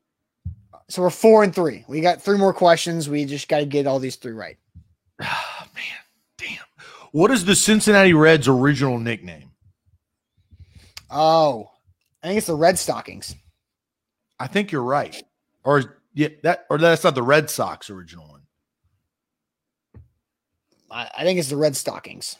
So 0.89 1.03
we're 1.03 1.11
four 1.11 1.45
and 1.45 1.55
three. 1.55 1.85
We 1.87 2.01
got 2.01 2.21
three 2.21 2.39
more 2.39 2.53
questions. 2.53 3.09
We 3.09 3.25
just 3.25 3.49
got 3.49 3.59
to 3.59 3.67
get 3.67 3.87
all 3.87 4.01
these 4.01 4.17
three 4.17 4.33
right. 4.33 4.59
What 7.13 7.31
is 7.31 7.45
the 7.45 7.57
Cincinnati 7.57 8.13
Reds' 8.13 8.49
original 8.49 8.99
nickname? 8.99 9.51
Oh, 11.11 11.71
I 12.23 12.29
think 12.29 12.39
it's 12.39 12.47
the 12.47 12.55
Red 12.55 12.79
Stockings. 12.79 13.35
I 14.39 14.47
think 14.47 14.71
you're 14.71 14.83
right. 14.83 15.23
Or 15.65 15.99
yeah, 16.15 16.29
that 16.43 16.67
or 16.71 16.79
that's 16.79 17.05
not 17.05 17.15
the 17.15 17.23
Red 17.23 17.51
Sox 17.51 17.91
original 17.91 18.29
one. 18.29 18.43
I, 20.91 21.11
I 21.19 21.25
think 21.25 21.39
it's 21.39 21.51
the 21.51 21.57
Red 21.57 21.77
Stockings. 21.77 22.37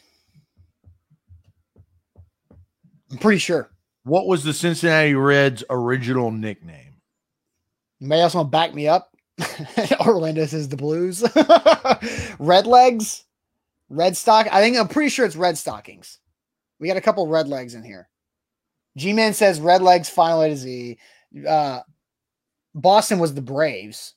I'm 3.11 3.19
pretty 3.19 3.39
sure. 3.39 3.71
What 4.05 4.27
was 4.27 4.45
the 4.45 4.55
Cincinnati 4.55 5.15
Reds' 5.15 5.65
original 5.69 6.31
nickname? 6.31 6.95
Anybody 8.01 8.21
else 8.23 8.35
want 8.35 8.47
to 8.47 8.51
back 8.51 8.75
me 8.75 8.89
up? 8.89 9.15
Orlando 10.01 10.47
says 10.47 10.69
the 10.69 10.77
Blues. 10.77 11.23
red 12.39 12.67
legs, 12.67 13.25
red 13.91 14.17
stock. 14.17 14.47
I 14.51 14.63
think 14.63 14.79
I'm 14.79 14.89
pretty 14.89 15.11
sure 15.11 15.27
it's 15.27 15.37
red 15.37 15.59
stockings. 15.59 16.19
We 16.79 16.89
got 16.89 16.97
a 16.97 17.03
couple 17.03 17.27
red 17.27 17.49
legs 17.49 17.75
in 17.75 17.83
here. 17.83 18.09
G 18.97 19.13
Man 19.13 19.35
says 19.35 19.61
red 19.61 19.83
legs 19.83 20.09
final 20.09 20.43
A 20.43 20.49
to 20.49 20.57
Z. 20.57 20.99
Uh, 21.47 21.81
Boston 22.75 23.19
was 23.19 23.35
the 23.35 23.43
Braves. 23.43 24.15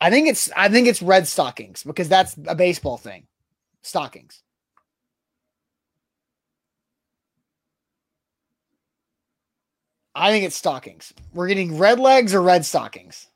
I 0.00 0.10
think 0.10 0.28
it's 0.28 0.50
I 0.56 0.68
think 0.68 0.86
it's 0.86 1.02
red 1.02 1.26
stockings 1.26 1.82
because 1.82 2.08
that's 2.08 2.36
a 2.46 2.54
baseball 2.54 2.96
thing. 2.96 3.26
Stockings. 3.82 4.42
I 10.14 10.30
think 10.30 10.44
it's 10.44 10.56
stockings. 10.56 11.14
We're 11.32 11.48
getting 11.48 11.78
red 11.78 11.98
legs 11.98 12.34
or 12.34 12.42
red 12.42 12.66
stockings. 12.66 13.28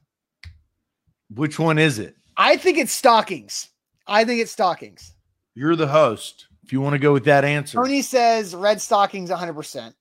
Which 1.35 1.59
one 1.59 1.79
is 1.79 1.99
it? 1.99 2.17
I 2.37 2.57
think 2.57 2.79
it's 2.79 2.93
stockings. 2.93 3.71
I 4.07 4.25
think 4.25 4.41
it's 4.41 4.53
stockings. 4.53 5.16
You're 5.57 5.75
the 5.75 5.89
host. 5.89 6.47
If 6.63 6.73
you 6.73 6.81
want 6.83 6.93
to 6.93 6.99
go 6.99 7.13
with 7.15 7.25
that 7.25 7.45
answer, 7.45 7.79
Tony 7.79 8.03
says 8.03 8.55
red 8.55 8.81
stockings 8.81 9.31
100%. 9.31 9.95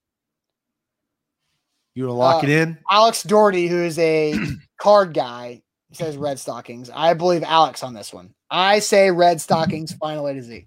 you 1.93 2.03
want 2.03 2.09
to 2.09 2.13
lock 2.13 2.43
uh, 2.43 2.47
it 2.47 2.49
in. 2.49 2.77
Alex 2.91 3.23
Doherty, 3.23 3.67
who 3.67 3.77
is 3.83 3.97
a 3.97 4.35
card 4.77 5.13
guy, 5.13 5.61
says 5.93 6.17
red 6.17 6.39
stockings. 6.39 6.89
I 6.93 7.13
believe 7.13 7.41
Alex 7.43 7.83
on 7.83 7.93
this 7.93 8.13
one. 8.13 8.33
I 8.51 8.79
say 8.79 9.11
red 9.11 9.39
stockings, 9.39 9.93
final 9.99 10.27
A 10.27 10.33
to 10.33 10.43
Z. 10.43 10.65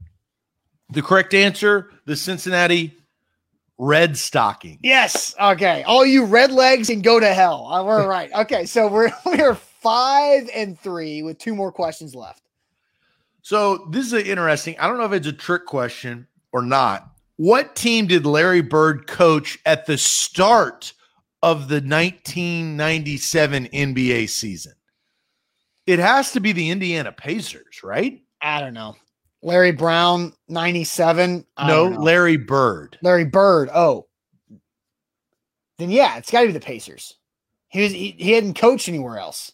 The 0.90 1.02
correct 1.02 1.34
answer: 1.34 1.90
the 2.06 2.16
Cincinnati 2.16 2.94
Red 3.76 4.16
Stocking. 4.16 4.78
Yes. 4.82 5.34
Okay. 5.38 5.82
All 5.82 6.06
you 6.06 6.24
red 6.24 6.50
legs 6.50 6.88
can 6.88 7.02
go 7.02 7.20
to 7.20 7.34
hell. 7.34 7.66
Uh, 7.66 7.84
We're 7.84 8.08
right. 8.08 8.32
Okay. 8.32 8.64
So 8.64 8.88
we're 8.88 9.10
we're 9.26 9.54
five 9.54 10.48
and 10.54 10.78
three 10.80 11.22
with 11.22 11.38
two 11.38 11.54
more 11.54 11.70
questions 11.70 12.14
left. 12.14 12.47
So 13.48 13.86
this 13.88 14.04
is 14.04 14.12
an 14.12 14.26
interesting. 14.26 14.78
I 14.78 14.86
don't 14.86 14.98
know 14.98 15.06
if 15.06 15.12
it's 15.12 15.26
a 15.26 15.32
trick 15.32 15.64
question 15.64 16.26
or 16.52 16.60
not. 16.60 17.12
What 17.36 17.76
team 17.76 18.06
did 18.06 18.26
Larry 18.26 18.60
Bird 18.60 19.06
coach 19.06 19.58
at 19.64 19.86
the 19.86 19.96
start 19.96 20.92
of 21.42 21.68
the 21.68 21.76
1997 21.76 23.68
NBA 23.68 24.28
season? 24.28 24.74
It 25.86 25.98
has 25.98 26.32
to 26.32 26.40
be 26.40 26.52
the 26.52 26.68
Indiana 26.68 27.10
Pacers, 27.10 27.82
right? 27.82 28.20
I 28.42 28.60
don't 28.60 28.74
know. 28.74 28.96
Larry 29.42 29.72
Brown, 29.72 30.34
97. 30.48 31.46
I 31.56 31.68
no. 31.68 31.84
Larry 31.86 32.36
Bird. 32.36 32.98
Larry 33.00 33.24
Bird. 33.24 33.70
Oh, 33.72 34.08
then 35.78 35.90
yeah, 35.90 36.18
it's 36.18 36.30
got 36.30 36.42
to 36.42 36.48
be 36.48 36.52
the 36.52 36.60
Pacers. 36.60 37.16
He 37.68 37.80
was 37.80 37.92
he, 37.92 38.10
he 38.10 38.32
hadn't 38.32 38.58
coached 38.58 38.90
anywhere 38.90 39.18
else. 39.18 39.52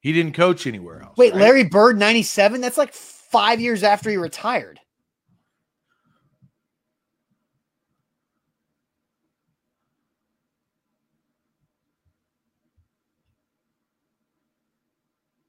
He 0.00 0.12
didn't 0.12 0.34
coach 0.34 0.66
anywhere 0.66 1.02
else. 1.02 1.16
Wait, 1.16 1.32
right? 1.32 1.40
Larry 1.42 1.64
Bird, 1.64 1.98
ninety 1.98 2.22
seven. 2.22 2.60
That's 2.60 2.78
like 2.78 2.92
five 2.92 3.60
years 3.60 3.82
after 3.82 4.10
he 4.10 4.16
retired. 4.16 4.78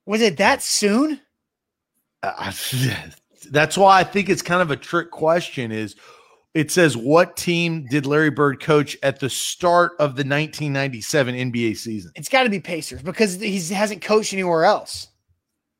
Was 0.05 0.21
it 0.21 0.37
that 0.37 0.63
soon? 0.63 1.19
Uh, 2.23 2.51
that's 3.51 3.77
why 3.77 3.99
I 3.99 4.03
think 4.03 4.29
it's 4.29 4.41
kind 4.41 4.61
of 4.61 4.71
a 4.71 4.77
trick 4.77 5.11
question. 5.11 5.71
Is 5.71 5.95
it 6.57 6.71
says 6.71 6.97
what 6.97 7.37
team 7.37 7.85
did 7.85 8.07
Larry 8.07 8.31
Bird 8.31 8.59
coach 8.59 8.97
at 9.03 9.19
the 9.19 9.29
start 9.29 9.91
of 9.99 10.15
the 10.15 10.23
1997 10.23 11.35
NBA 11.35 11.77
season? 11.77 12.11
It's 12.15 12.29
got 12.29 12.43
to 12.43 12.49
be 12.49 12.59
Pacers 12.59 13.03
because 13.03 13.39
he 13.39 13.59
hasn't 13.75 14.01
coached 14.01 14.33
anywhere 14.33 14.65
else, 14.65 15.09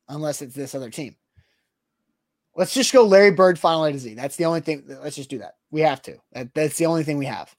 unless 0.08 0.40
it's 0.40 0.54
this 0.54 0.76
other 0.76 0.88
team. 0.88 1.16
Let's 2.54 2.72
just 2.72 2.92
go 2.92 3.04
Larry 3.04 3.32
Bird 3.32 3.58
final 3.58 3.86
A 3.86 3.92
to 3.92 3.98
Z. 3.98 4.14
That's 4.14 4.36
the 4.36 4.44
only 4.44 4.60
thing. 4.60 4.84
Let's 5.02 5.16
just 5.16 5.28
do 5.28 5.38
that. 5.38 5.54
We 5.72 5.80
have 5.80 6.00
to. 6.02 6.16
That, 6.32 6.54
that's 6.54 6.78
the 6.78 6.86
only 6.86 7.02
thing 7.02 7.18
we 7.18 7.26
have. 7.26 7.52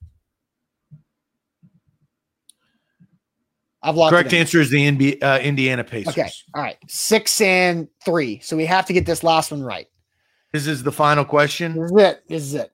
I've 3.84 3.98
locked. 3.98 4.12
Correct 4.12 4.34
answer 4.34 4.62
is 4.62 4.70
the 4.70 4.90
NBA, 4.90 5.22
uh, 5.22 5.40
Indiana 5.42 5.84
Pacers. 5.84 6.18
Okay. 6.18 6.30
All 6.54 6.62
right. 6.62 6.78
Six 6.88 7.42
and 7.42 7.90
three. 8.06 8.40
So 8.40 8.56
we 8.56 8.66
have 8.66 8.86
to 8.86 8.94
get 8.94 9.06
this 9.06 9.24
last 9.24 9.52
one 9.52 9.62
right. 9.62 9.88
This 10.54 10.68
is 10.68 10.84
the 10.84 10.92
final 10.92 11.26
question. 11.26 11.76
This 11.76 11.92
is 11.92 11.98
it. 11.98 12.24
This 12.30 12.44
is 12.44 12.54
it. 12.54 12.72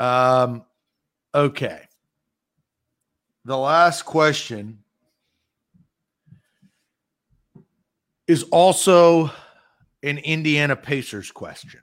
Um, 0.00 0.64
okay. 1.34 1.82
The 3.44 3.56
last 3.56 4.02
question 4.02 4.78
is 8.26 8.44
also 8.44 9.30
an 10.02 10.18
Indiana 10.18 10.76
Pacers 10.76 11.30
question. 11.30 11.80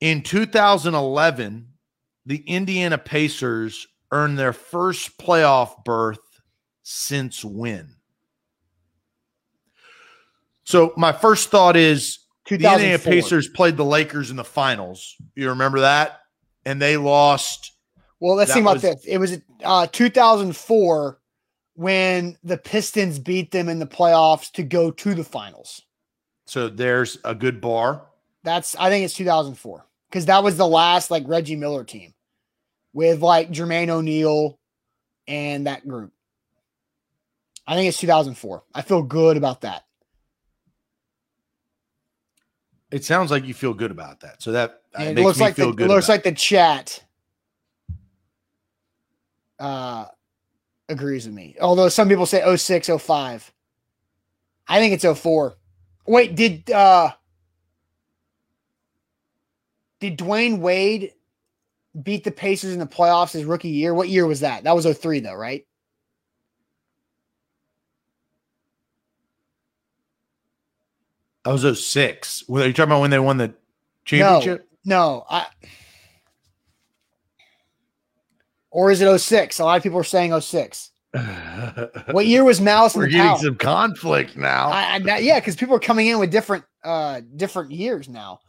In 0.00 0.22
2011, 0.22 1.68
the 2.26 2.44
Indiana 2.46 2.98
Pacers 2.98 3.86
earned 4.12 4.38
their 4.38 4.52
first 4.52 5.16
playoff 5.18 5.84
berth 5.84 6.18
since 6.82 7.44
when? 7.44 7.94
So, 10.64 10.92
my 10.96 11.12
first 11.12 11.48
thought 11.48 11.76
is 11.76 12.18
the 12.48 12.54
Indiana 12.54 12.98
Pacers 12.98 13.48
played 13.48 13.76
the 13.76 13.84
Lakers 13.84 14.30
in 14.30 14.36
the 14.36 14.44
finals. 14.44 15.16
You 15.34 15.50
remember 15.50 15.80
that? 15.80 16.20
And 16.64 16.80
they 16.80 16.96
lost. 16.96 17.72
Well, 18.20 18.36
let's 18.36 18.52
think 18.52 18.64
about 18.64 18.74
was- 18.74 18.82
this. 18.82 19.04
It 19.04 19.18
was 19.18 19.38
uh, 19.62 19.86
2004 19.86 21.18
when 21.74 22.36
the 22.42 22.58
Pistons 22.58 23.18
beat 23.18 23.50
them 23.50 23.68
in 23.68 23.78
the 23.78 23.86
playoffs 23.86 24.50
to 24.52 24.62
go 24.62 24.90
to 24.90 25.14
the 25.14 25.24
finals. 25.24 25.82
So 26.46 26.68
there's 26.68 27.18
a 27.24 27.34
good 27.34 27.60
bar. 27.60 28.06
That's 28.42 28.74
I 28.76 28.88
think 28.88 29.04
it's 29.04 29.14
2004 29.14 29.84
because 30.10 30.26
that 30.26 30.42
was 30.42 30.56
the 30.56 30.66
last 30.66 31.10
like 31.10 31.24
Reggie 31.26 31.56
Miller 31.56 31.84
team 31.84 32.14
with 32.92 33.20
like 33.20 33.50
Jermaine 33.50 33.90
O'Neal 33.90 34.58
and 35.26 35.66
that 35.66 35.86
group. 35.86 36.12
I 37.66 37.74
think 37.74 37.88
it's 37.88 37.98
2004. 37.98 38.64
I 38.74 38.82
feel 38.82 39.02
good 39.02 39.36
about 39.36 39.60
that. 39.60 39.84
It 42.90 43.04
sounds 43.04 43.30
like 43.30 43.44
you 43.44 43.54
feel 43.54 43.74
good 43.74 43.90
about 43.90 44.20
that. 44.20 44.42
So 44.42 44.52
that 44.52 44.82
uh, 44.94 45.00
And 45.00 45.08
it 45.10 45.14
makes 45.14 45.24
looks 45.24 45.38
me 45.38 45.44
like 45.44 45.54
the, 45.56 45.68
it 45.68 45.88
looks 45.88 46.08
like 46.08 46.22
the 46.22 46.32
chat 46.32 47.04
uh 49.58 50.06
agrees 50.88 51.26
with 51.26 51.34
me. 51.34 51.56
Although 51.60 51.88
some 51.88 52.08
people 52.08 52.26
say 52.26 52.56
06, 52.56 52.88
05. 52.98 53.52
I 54.68 54.78
think 54.78 54.94
it's 54.94 55.20
04. 55.20 55.56
Wait, 56.06 56.34
did 56.34 56.70
uh 56.70 57.10
did 60.00 60.16
Dwyane 60.16 60.58
Wade 60.58 61.12
beat 62.02 62.24
the 62.24 62.30
Pacers 62.30 62.72
in 62.72 62.78
the 62.78 62.86
playoffs 62.86 63.32
his 63.32 63.44
rookie 63.44 63.68
year? 63.68 63.92
What 63.92 64.08
year 64.08 64.26
was 64.26 64.40
that? 64.40 64.64
That 64.64 64.74
was 64.74 64.86
03 64.86 65.20
though, 65.20 65.34
right? 65.34 65.66
That 71.48 71.64
was 71.64 71.82
06. 71.86 72.44
Well, 72.46 72.62
Are 72.62 72.66
you 72.66 72.74
talking 72.74 72.90
about 72.90 73.00
when 73.00 73.10
they 73.10 73.18
won 73.18 73.38
the 73.38 73.54
championship? 74.04 74.68
No, 74.84 75.24
I 75.30 75.46
or 78.70 78.90
is 78.90 79.00
it 79.00 79.18
06? 79.18 79.58
A 79.58 79.64
lot 79.64 79.78
of 79.78 79.82
people 79.82 79.98
are 79.98 80.04
saying 80.04 80.38
06. 80.38 80.90
What 82.10 82.26
year 82.26 82.44
was 82.44 82.60
Malice 82.60 82.94
in 82.94 83.00
We're 83.00 83.06
getting 83.06 83.22
Palace? 83.22 83.42
some 83.42 83.56
conflict 83.56 84.36
now. 84.36 84.68
I, 84.68 85.00
I, 85.08 85.18
yeah, 85.18 85.40
because 85.40 85.56
people 85.56 85.74
are 85.74 85.80
coming 85.80 86.06
in 86.08 86.18
with 86.18 86.30
different 86.30 86.64
uh 86.84 87.22
different 87.36 87.70
years 87.70 88.10
now. 88.10 88.40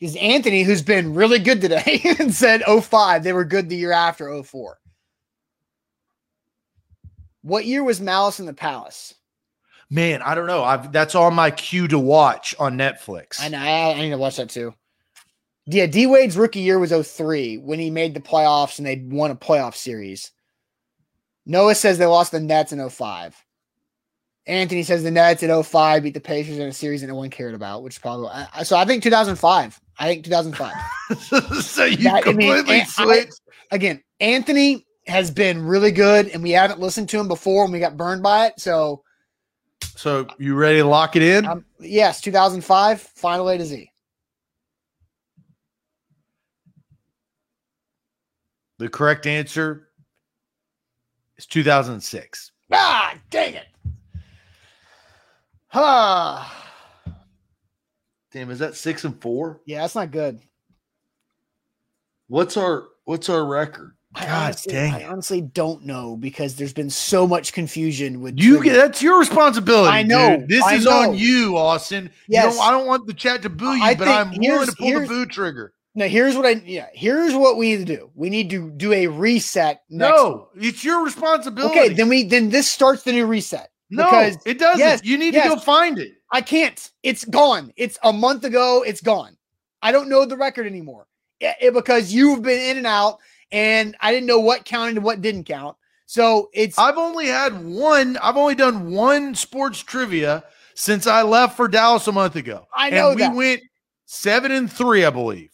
Because 0.00 0.16
Anthony, 0.16 0.64
who's 0.64 0.82
been 0.82 1.14
really 1.14 1.38
good 1.38 1.60
today, 1.60 2.00
and 2.18 2.34
said 2.34 2.62
05. 2.62 3.22
They 3.22 3.32
were 3.32 3.44
good 3.44 3.68
the 3.68 3.76
year 3.76 3.92
after 3.92 4.42
04. 4.42 4.78
What 7.42 7.66
year 7.66 7.84
was 7.84 8.00
Malice 8.00 8.40
in 8.40 8.46
the 8.46 8.52
Palace? 8.52 9.14
Man, 9.90 10.20
I 10.22 10.34
don't 10.34 10.46
know. 10.46 10.62
I've 10.64 10.92
that's 10.92 11.14
on 11.14 11.34
my 11.34 11.50
queue 11.50 11.88
to 11.88 11.98
watch 11.98 12.54
on 12.58 12.76
Netflix. 12.76 13.40
I 13.40 13.48
know. 13.48 13.58
I, 13.58 13.92
I 13.92 14.00
need 14.00 14.10
to 14.10 14.18
watch 14.18 14.36
that 14.36 14.50
too. 14.50 14.74
Yeah, 15.66 15.86
D 15.86 16.06
Wade's 16.06 16.36
rookie 16.36 16.60
year 16.60 16.78
was 16.78 16.92
03 16.92 17.56
when 17.58 17.78
he 17.78 17.90
made 17.90 18.14
the 18.14 18.20
playoffs 18.20 18.78
and 18.78 18.86
they 18.86 18.96
won 19.06 19.30
a 19.30 19.36
playoff 19.36 19.74
series. 19.74 20.30
Noah 21.46 21.74
says 21.74 21.96
they 21.98 22.06
lost 22.06 22.32
the 22.32 22.40
Nets 22.40 22.72
in 22.72 22.86
05. 22.88 23.42
Anthony 24.46 24.82
says 24.82 25.02
the 25.02 25.10
Nets 25.10 25.42
in 25.42 25.62
05 25.62 26.02
beat 26.02 26.14
the 26.14 26.20
Pacers 26.20 26.56
in 26.58 26.68
a 26.68 26.72
series 26.72 27.02
that 27.02 27.06
no 27.08 27.14
one 27.14 27.28
cared 27.30 27.54
about, 27.54 27.82
which 27.82 27.94
is 27.94 27.98
probably 27.98 28.28
I- 28.30 28.62
so. 28.62 28.76
I 28.76 28.84
think 28.86 29.02
2005. 29.02 29.80
I 29.98 30.06
think 30.06 30.24
2005. 30.24 30.72
so 31.62 31.84
you 31.84 31.96
That- 31.98 32.26
I 32.26 32.32
mean, 32.32 32.48
completely 32.54 32.80
I- 32.80 32.84
switched. 32.84 33.40
Again, 33.70 34.02
Anthony 34.20 34.86
has 35.06 35.30
been 35.30 35.62
really 35.62 35.92
good, 35.92 36.28
and 36.28 36.42
we 36.42 36.50
haven't 36.52 36.80
listened 36.80 37.08
to 37.10 37.18
him 37.20 37.28
before, 37.28 37.64
and 37.64 37.72
we 37.72 37.78
got 37.78 37.96
burned 37.98 38.22
by 38.22 38.46
it. 38.46 38.54
So, 38.58 39.02
So 39.82 40.26
you 40.38 40.54
ready 40.54 40.78
to 40.78 40.84
lock 40.84 41.16
it 41.16 41.22
in? 41.22 41.46
um, 41.46 41.64
yes, 41.80 42.20
2005, 42.20 43.00
final 43.00 43.48
A 43.48 43.58
to 43.58 43.64
Z. 43.64 43.90
the 48.78 48.88
correct 48.88 49.26
answer 49.26 49.88
is 51.36 51.46
2006. 51.46 52.52
Ah, 52.72 53.14
dang 53.30 53.54
it. 53.54 53.66
Ah, 55.74 56.64
Damn, 58.30 58.50
is 58.50 58.58
that 58.60 58.76
six 58.76 59.04
and 59.04 59.20
four? 59.20 59.60
yeah, 59.66 59.80
that's 59.80 59.94
not 59.96 60.10
good. 60.12 60.40
What's 62.28 62.56
our 62.56 62.88
what's 63.04 63.28
our 63.28 63.44
record? 63.44 63.96
I 64.18 64.24
God 64.26 64.44
honestly, 64.44 64.72
dang 64.72 64.92
I 64.94 65.04
honestly 65.04 65.40
don't 65.40 65.84
know 65.84 66.16
because 66.16 66.56
there's 66.56 66.72
been 66.72 66.90
so 66.90 67.26
much 67.26 67.52
confusion 67.52 68.20
with 68.20 68.38
You 68.38 68.62
that's 68.62 69.02
your 69.02 69.18
responsibility. 69.18 69.90
I 69.90 70.02
know, 70.02 70.38
dude. 70.38 70.48
This 70.48 70.64
I 70.64 70.74
is 70.74 70.84
know. 70.84 71.10
on 71.10 71.16
you, 71.16 71.56
Austin. 71.56 72.10
Yes. 72.26 72.54
You 72.54 72.60
I 72.60 72.70
don't 72.70 72.86
want 72.86 73.06
the 73.06 73.14
chat 73.14 73.42
to 73.42 73.50
boo 73.50 73.74
you, 73.74 73.82
I 73.82 73.94
but 73.94 74.08
I'm 74.08 74.30
willing 74.36 74.66
to 74.66 74.72
pull 74.76 75.00
the 75.00 75.06
boo 75.06 75.26
trigger. 75.26 75.72
Now 75.94 76.06
here's 76.06 76.36
what 76.36 76.46
I 76.46 76.62
yeah, 76.64 76.86
here's 76.92 77.34
what 77.34 77.56
we 77.56 77.74
need 77.74 77.86
to 77.86 77.96
do. 77.96 78.10
We 78.14 78.30
need 78.30 78.50
to 78.50 78.70
do 78.70 78.92
a 78.92 79.06
reset 79.06 79.82
next 79.90 80.10
No, 80.12 80.48
it's 80.54 80.84
your 80.84 81.04
responsibility. 81.04 81.78
Okay, 81.78 81.88
then 81.92 82.08
we 82.08 82.24
then 82.24 82.50
this 82.50 82.70
starts 82.70 83.02
the 83.02 83.12
new 83.12 83.26
reset. 83.26 83.70
no, 83.90 84.04
because- 84.04 84.38
it 84.46 84.58
doesn't. 84.58 84.78
yes, 84.78 85.00
you 85.02 85.18
need 85.18 85.34
yes. 85.34 85.48
to 85.48 85.56
go 85.56 85.60
find 85.60 85.98
it. 85.98 86.12
I 86.30 86.40
can't. 86.42 86.90
It's 87.02 87.24
gone. 87.24 87.72
It's 87.76 87.98
a 88.04 88.12
month 88.12 88.44
ago. 88.44 88.84
It's 88.86 89.00
gone. 89.00 89.36
I 89.82 89.92
don't 89.92 90.08
know 90.08 90.24
the 90.24 90.36
record 90.36 90.66
anymore 90.66 91.06
It- 91.40 91.56
it- 91.60 91.74
because 91.74 92.12
you've 92.12 92.42
been 92.42 92.60
in 92.60 92.76
and 92.76 92.86
out, 92.86 93.18
and 93.52 93.96
I 94.00 94.12
didn't 94.12 94.26
know 94.26 94.40
what 94.40 94.64
counted 94.64 94.96
and 94.96 95.04
what 95.04 95.20
didn't 95.20 95.44
count. 95.44 95.76
So 96.06 96.48
it's 96.54 96.78
I've 96.78 96.96
only 96.98 97.26
had 97.26 97.64
one. 97.64 98.16
I've 98.18 98.36
only 98.36 98.54
done 98.54 98.90
one 98.92 99.34
sports 99.34 99.80
trivia 99.80 100.44
since 100.74 101.06
I 101.06 101.22
left 101.22 101.56
for 101.56 101.68
Dallas 101.68 102.06
a 102.06 102.12
month 102.12 102.36
ago. 102.36 102.66
I 102.74 102.90
know 102.90 103.08
and 103.10 103.16
we 103.16 103.22
that. 103.22 103.34
went 103.34 103.62
seven 104.06 104.52
and 104.52 104.72
three, 104.72 105.04
I 105.04 105.10
believe. 105.10 105.50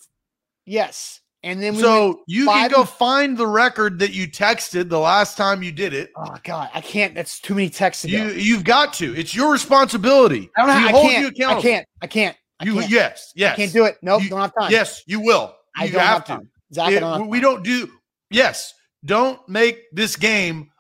yes, 0.65 1.21
and 1.43 1.61
then 1.63 1.75
we 1.75 1.81
So 1.83 2.23
you 2.27 2.47
can 2.47 2.71
go 2.71 2.85
find 2.85 3.37
the 3.37 3.47
record 3.47 3.99
that 3.99 4.13
you 4.13 4.27
texted 4.29 4.89
the 4.89 4.99
last 5.01 5.37
time 5.37 5.63
you 5.63 5.73
did 5.73 5.93
it. 5.93 6.11
oh 6.17 6.37
god, 6.45 6.71
I 6.73 6.81
can't. 6.81 7.15
That's 7.15 7.41
too 7.41 7.55
many 7.55 7.69
texts. 7.69 8.05
You 8.05 8.29
you've 8.31 8.65
got 8.65 8.93
to. 8.95 9.15
It's 9.17 9.35
your 9.35 9.51
responsibility. 9.53 10.51
I 10.57 10.67
don't. 10.67 10.83
We 10.83 10.89
I 10.89 10.91
hold 10.93 11.11
can't. 11.11 11.27
I 11.51 11.61
can't. 11.61 11.87
I 12.03 12.07
can't. 12.07 12.37
I 12.61 12.65
You 12.65 12.75
can't. 12.75 12.91
yes 12.91 13.33
yes. 13.35 13.55
I 13.55 13.57
can't 13.57 13.73
do 13.73 13.85
it. 13.87 13.97
Nope. 14.03 14.23
You- 14.23 14.31
don't 14.31 14.41
have 14.41 14.55
time. 14.57 14.71
Yes, 14.71 15.03
you 15.07 15.21
will. 15.21 15.55
I 15.77 15.87
you 15.87 15.93
don't 15.93 16.01
have, 16.03 16.27
have 16.29 16.41
to. 16.41 16.47
Zach, 16.73 16.93
It- 16.93 17.01
don't 17.01 17.29
we 17.29 17.41
don't 17.41 17.63
do. 17.63 17.91
Yes, 18.31 18.73
don't 19.05 19.47
make 19.49 19.83
this 19.93 20.17
game. 20.17 20.71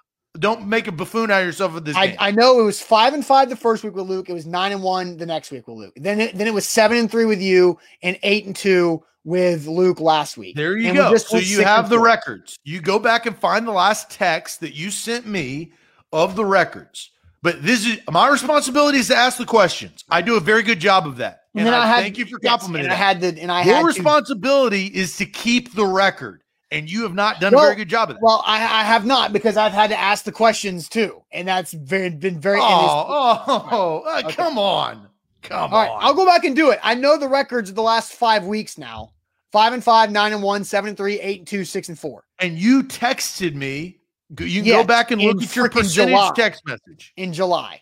Don't 0.41 0.67
make 0.67 0.89
a 0.89 0.93
buffoon 0.93 1.31
out 1.31 1.43
of 1.43 1.47
yourself 1.47 1.75
with 1.75 1.85
this 1.85 1.95
I, 1.97 2.09
game. 2.09 2.17
I 2.19 2.31
know 2.33 2.59
it 2.59 2.65
was 2.65 2.81
five 2.83 3.15
and 3.15 3.25
five 3.25 3.49
the 3.49 3.55
first 3.55 3.85
week 3.85 3.95
with 3.95 4.07
Luke. 4.09 4.29
It 4.29 4.33
was 4.33 4.47
nine 4.47 4.73
and 4.73 4.83
one 4.83 5.17
the 5.17 5.27
next 5.27 5.53
week 5.53 5.69
with 5.69 5.77
Luke. 5.77 5.93
Then 5.95 6.21
it, 6.21 6.37
then 6.37 6.49
it 6.49 6.55
was 6.55 6.67
seven 6.67 6.99
and 6.99 7.09
three 7.09 7.25
with 7.25 7.41
you 7.41 7.79
and 8.03 8.19
eight 8.25 8.45
and 8.45 8.57
two 8.57 9.05
with 9.23 9.69
Luke 9.69 10.01
last 10.01 10.37
week. 10.37 10.57
There 10.57 10.77
you 10.77 10.89
And 10.89 10.97
go. 10.97 11.17
So 11.17 11.37
you 11.37 11.63
have 11.63 11.89
the 11.89 11.97
four. 11.97 12.05
records. 12.05 12.57
You 12.65 12.81
go 12.81 12.99
back 12.99 13.27
and 13.27 13.39
find 13.39 13.65
the 13.65 13.73
last 13.73 14.11
text 14.11 14.59
that 14.61 14.75
you 14.75 14.91
sent 14.91 15.25
me 15.25 15.73
of 16.13 16.35
the 16.35 16.45
records. 16.45 17.13
But 17.45 17.63
this 17.63 17.87
is 17.87 17.99
my 18.11 18.29
responsibility 18.29 18.99
is 18.99 19.09
to 19.09 19.17
ask 19.17 19.37
the 19.39 19.45
questions. 19.45 20.03
I 20.11 20.23
do 20.23 20.37
a 20.37 20.41
very 20.41 20.63
good 20.63 20.81
job 20.81 21.07
of 21.07 21.19
that. 21.19 21.43
And 21.55 21.61
And, 21.61 21.67
then 21.69 21.75
I, 21.75 21.85
I 21.85 21.87
had- 21.87 22.01
thank 22.03 22.17
you 22.19 22.25
for 22.25 22.41
yes, 22.43 22.51
complimenting 22.51 22.87
and 22.87 22.93
I 22.93 22.97
had 22.97 23.21
the 23.21 23.41
and 23.41 23.53
I 23.53 23.63
Your 23.63 23.75
had 23.77 23.81
to, 23.83 23.87
responsibility 23.87 24.87
is 24.87 25.17
to 25.19 25.27
keep 25.27 25.75
the 25.75 25.85
record, 25.85 26.41
and 26.73 26.91
you 26.91 27.03
have 27.03 27.15
not 27.15 27.41
done 27.41 27.53
Well, 27.55 27.63
a 27.65 27.67
very 27.67 27.77
good 27.77 27.91
job 27.91 28.09
of 28.11 28.17
that. 28.17 28.23
well, 28.23 28.43
I, 28.47 28.57
I 28.57 28.83
have 28.83 29.05
not 29.05 29.33
because 29.35 29.57
I've 29.59 29.73
had 29.75 29.91
to 29.91 30.01
ask 30.01 30.25
the 30.25 30.33
questions 30.33 30.89
too, 30.89 31.23
and 31.33 31.47
that's 31.47 31.73
very 31.75 32.09
been 32.11 32.41
very. 32.41 32.59
oh, 32.63 33.45
oh, 33.47 34.03
uh, 34.07 34.23
Okay. 34.25 34.33
come 34.33 34.59
on, 34.59 35.07
come 35.43 35.73
all 35.75 35.81
right, 35.83 35.91
on. 35.91 35.99
I'll 36.03 36.15
go 36.15 36.25
back 36.25 36.45
and 36.45 36.57
do 36.57 36.71
it. 36.71 36.81
I 36.83 36.95
know 36.95 37.19
the 37.19 37.29
records 37.29 37.69
of 37.69 37.77
the 37.77 37.83
last 37.83 38.13
five 38.15 38.47
weeks 38.47 38.79
now: 38.79 39.13
five 39.53 39.75
and 39.75 39.85
five, 39.85 40.11
nine 40.11 40.33
and 40.33 40.43
one, 40.43 40.65
seven 40.65 40.89
and 40.89 40.97
three, 40.97 41.21
eight 41.21 41.41
and 41.41 41.47
two, 41.47 41.65
six 41.67 41.91
and 41.91 41.99
four. 41.99 42.25
and 42.41 42.59
you 42.59 42.83
texted 42.85 43.55
me. 43.55 43.99
You 44.41 44.61
can 44.63 44.65
Yes, 44.65 44.83
go 44.83 44.85
back 44.87 45.11
and 45.11 45.21
look 45.23 45.43
at 45.43 45.55
your 45.57 45.69
percentage 45.69 46.15
July. 46.15 46.33
text 46.35 46.63
message. 46.67 47.13
in 47.17 47.33
July. 47.33 47.81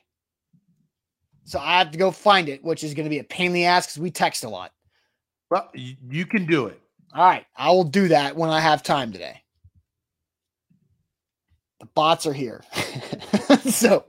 So 1.44 1.58
I 1.58 1.78
have 1.78 1.90
to 1.90 1.98
go 1.98 2.10
find 2.10 2.48
it, 2.48 2.62
which 2.62 2.84
is 2.84 2.94
going 2.94 3.04
to 3.04 3.10
be 3.10 3.18
a 3.18 3.24
pain 3.24 3.46
in 3.48 3.52
the 3.52 3.64
ass 3.64 3.86
because 3.86 4.00
we 4.00 4.10
text 4.10 4.44
a 4.44 4.48
lot. 4.48 4.72
Well, 5.50 5.68
you, 5.74 6.24
can 6.24 6.46
do 6.46 6.66
it. 6.66 6.80
All 7.14 7.24
right, 7.24 7.44
I 7.56 7.70
will 7.70 7.84
do 7.84 8.08
that 8.08 8.34
when 8.36 8.48
I 8.48 8.60
have 8.60 8.82
time 8.82 9.12
today. 9.12 9.42
The 11.80 11.86
bots 11.94 12.26
are 12.26 12.32
here, 12.32 12.62
so 13.68 14.04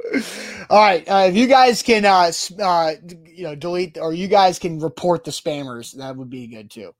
all 0.69 0.79
right. 0.79 1.03
Uh, 1.09 1.25
if 1.27 1.35
you 1.35 1.47
guys 1.47 1.81
can, 1.81 2.05
uh, 2.05 2.31
uh, 2.61 2.91
you 3.25 3.43
know, 3.45 3.55
delete 3.55 3.97
or 3.97 4.13
you 4.13 4.27
guys 4.27 4.59
can 4.59 4.79
report 4.79 5.23
the 5.23 5.31
spammers, 5.31 5.91
that 5.97 6.15
would 6.15 6.29
be 6.29 6.45
good 6.45 6.69
too. 6.69 6.93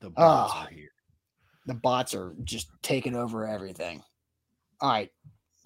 The 0.00 0.10
bots 0.10 0.52
Ah. 0.54 0.64
are 0.66 0.70
here. 0.70 0.90
The 1.64 1.74
bots 1.74 2.14
are 2.14 2.34
just 2.44 2.68
taking 2.82 3.16
over 3.16 3.46
everything. 3.48 4.02
All 4.80 4.90
right, 4.90 5.10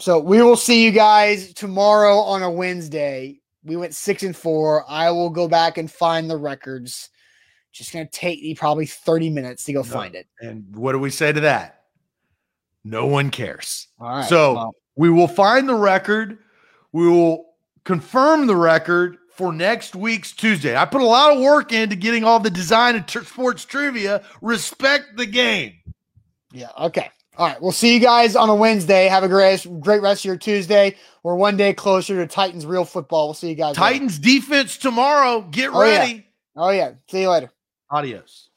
so 0.00 0.18
we 0.18 0.42
will 0.42 0.56
see 0.56 0.84
you 0.84 0.90
guys 0.90 1.52
tomorrow 1.54 2.18
on 2.18 2.42
a 2.42 2.50
Wednesday. 2.50 3.40
We 3.64 3.76
went 3.76 3.94
six 3.94 4.22
and 4.22 4.36
four. 4.36 4.84
I 4.88 5.10
will 5.10 5.30
go 5.30 5.48
back 5.48 5.78
and 5.78 5.90
find 5.90 6.28
the 6.28 6.36
records. 6.36 7.08
Just 7.72 7.92
gonna 7.92 8.06
take 8.06 8.42
me 8.42 8.54
probably 8.54 8.86
thirty 8.86 9.30
minutes 9.30 9.64
to 9.64 9.72
go 9.72 9.80
No. 9.80 9.84
find 9.84 10.14
it. 10.14 10.26
And 10.40 10.64
what 10.76 10.92
do 10.92 10.98
we 10.98 11.10
say 11.10 11.32
to 11.32 11.40
that? 11.40 11.82
No 12.84 13.06
one 13.06 13.30
cares. 13.30 13.88
All 14.00 14.08
right. 14.08 14.28
so 14.28 14.54
well, 14.54 14.74
we 14.96 15.10
will 15.10 15.28
find 15.28 15.68
the 15.68 15.74
record. 15.74 16.38
We 16.92 17.08
will 17.08 17.54
confirm 17.84 18.46
the 18.46 18.56
record 18.56 19.18
for 19.34 19.52
next 19.52 19.96
week's 19.96 20.32
Tuesday. 20.32 20.76
I 20.76 20.84
put 20.84 21.00
a 21.00 21.06
lot 21.06 21.32
of 21.36 21.40
work 21.42 21.72
into 21.72 21.96
getting 21.96 22.22
all 22.24 22.38
the 22.38 22.50
design 22.50 22.94
and 22.94 23.06
tr- 23.08 23.24
sports 23.24 23.64
trivia. 23.64 24.22
Respect 24.42 25.16
the 25.16 25.26
game. 25.26 25.74
yeah. 26.52 26.68
Okay. 26.78 27.10
All 27.36 27.46
right. 27.48 27.60
We'll 27.60 27.72
see 27.72 27.94
you 27.94 28.00
guys 28.00 28.36
on 28.36 28.48
a 28.48 28.54
Wednesday. 28.54 29.06
Have 29.06 29.24
a 29.24 29.28
great, 29.28 29.66
great 29.80 30.02
rest 30.02 30.20
of 30.22 30.26
your 30.26 30.36
Tuesday. 30.36 30.96
We're 31.22 31.34
one 31.34 31.56
day 31.56 31.72
closer 31.74 32.14
to 32.16 32.26
Titans 32.26 32.64
real 32.66 32.84
football. 32.84 33.26
We'll 33.28 33.34
see 33.34 33.48
you 33.48 33.54
guys. 33.54 33.76
later. 33.76 33.80
Titans 33.80 34.18
defense 34.18 34.76
tomorrow. 34.76 35.40
Get 35.42 35.70
Oh, 35.72 35.82
yeah. 35.82 35.98
ready. 35.98 36.26
Oh 36.56 36.70
yeah. 36.70 36.92
See 37.10 37.22
you 37.22 37.30
later. 37.30 37.50
Adios. 37.90 38.50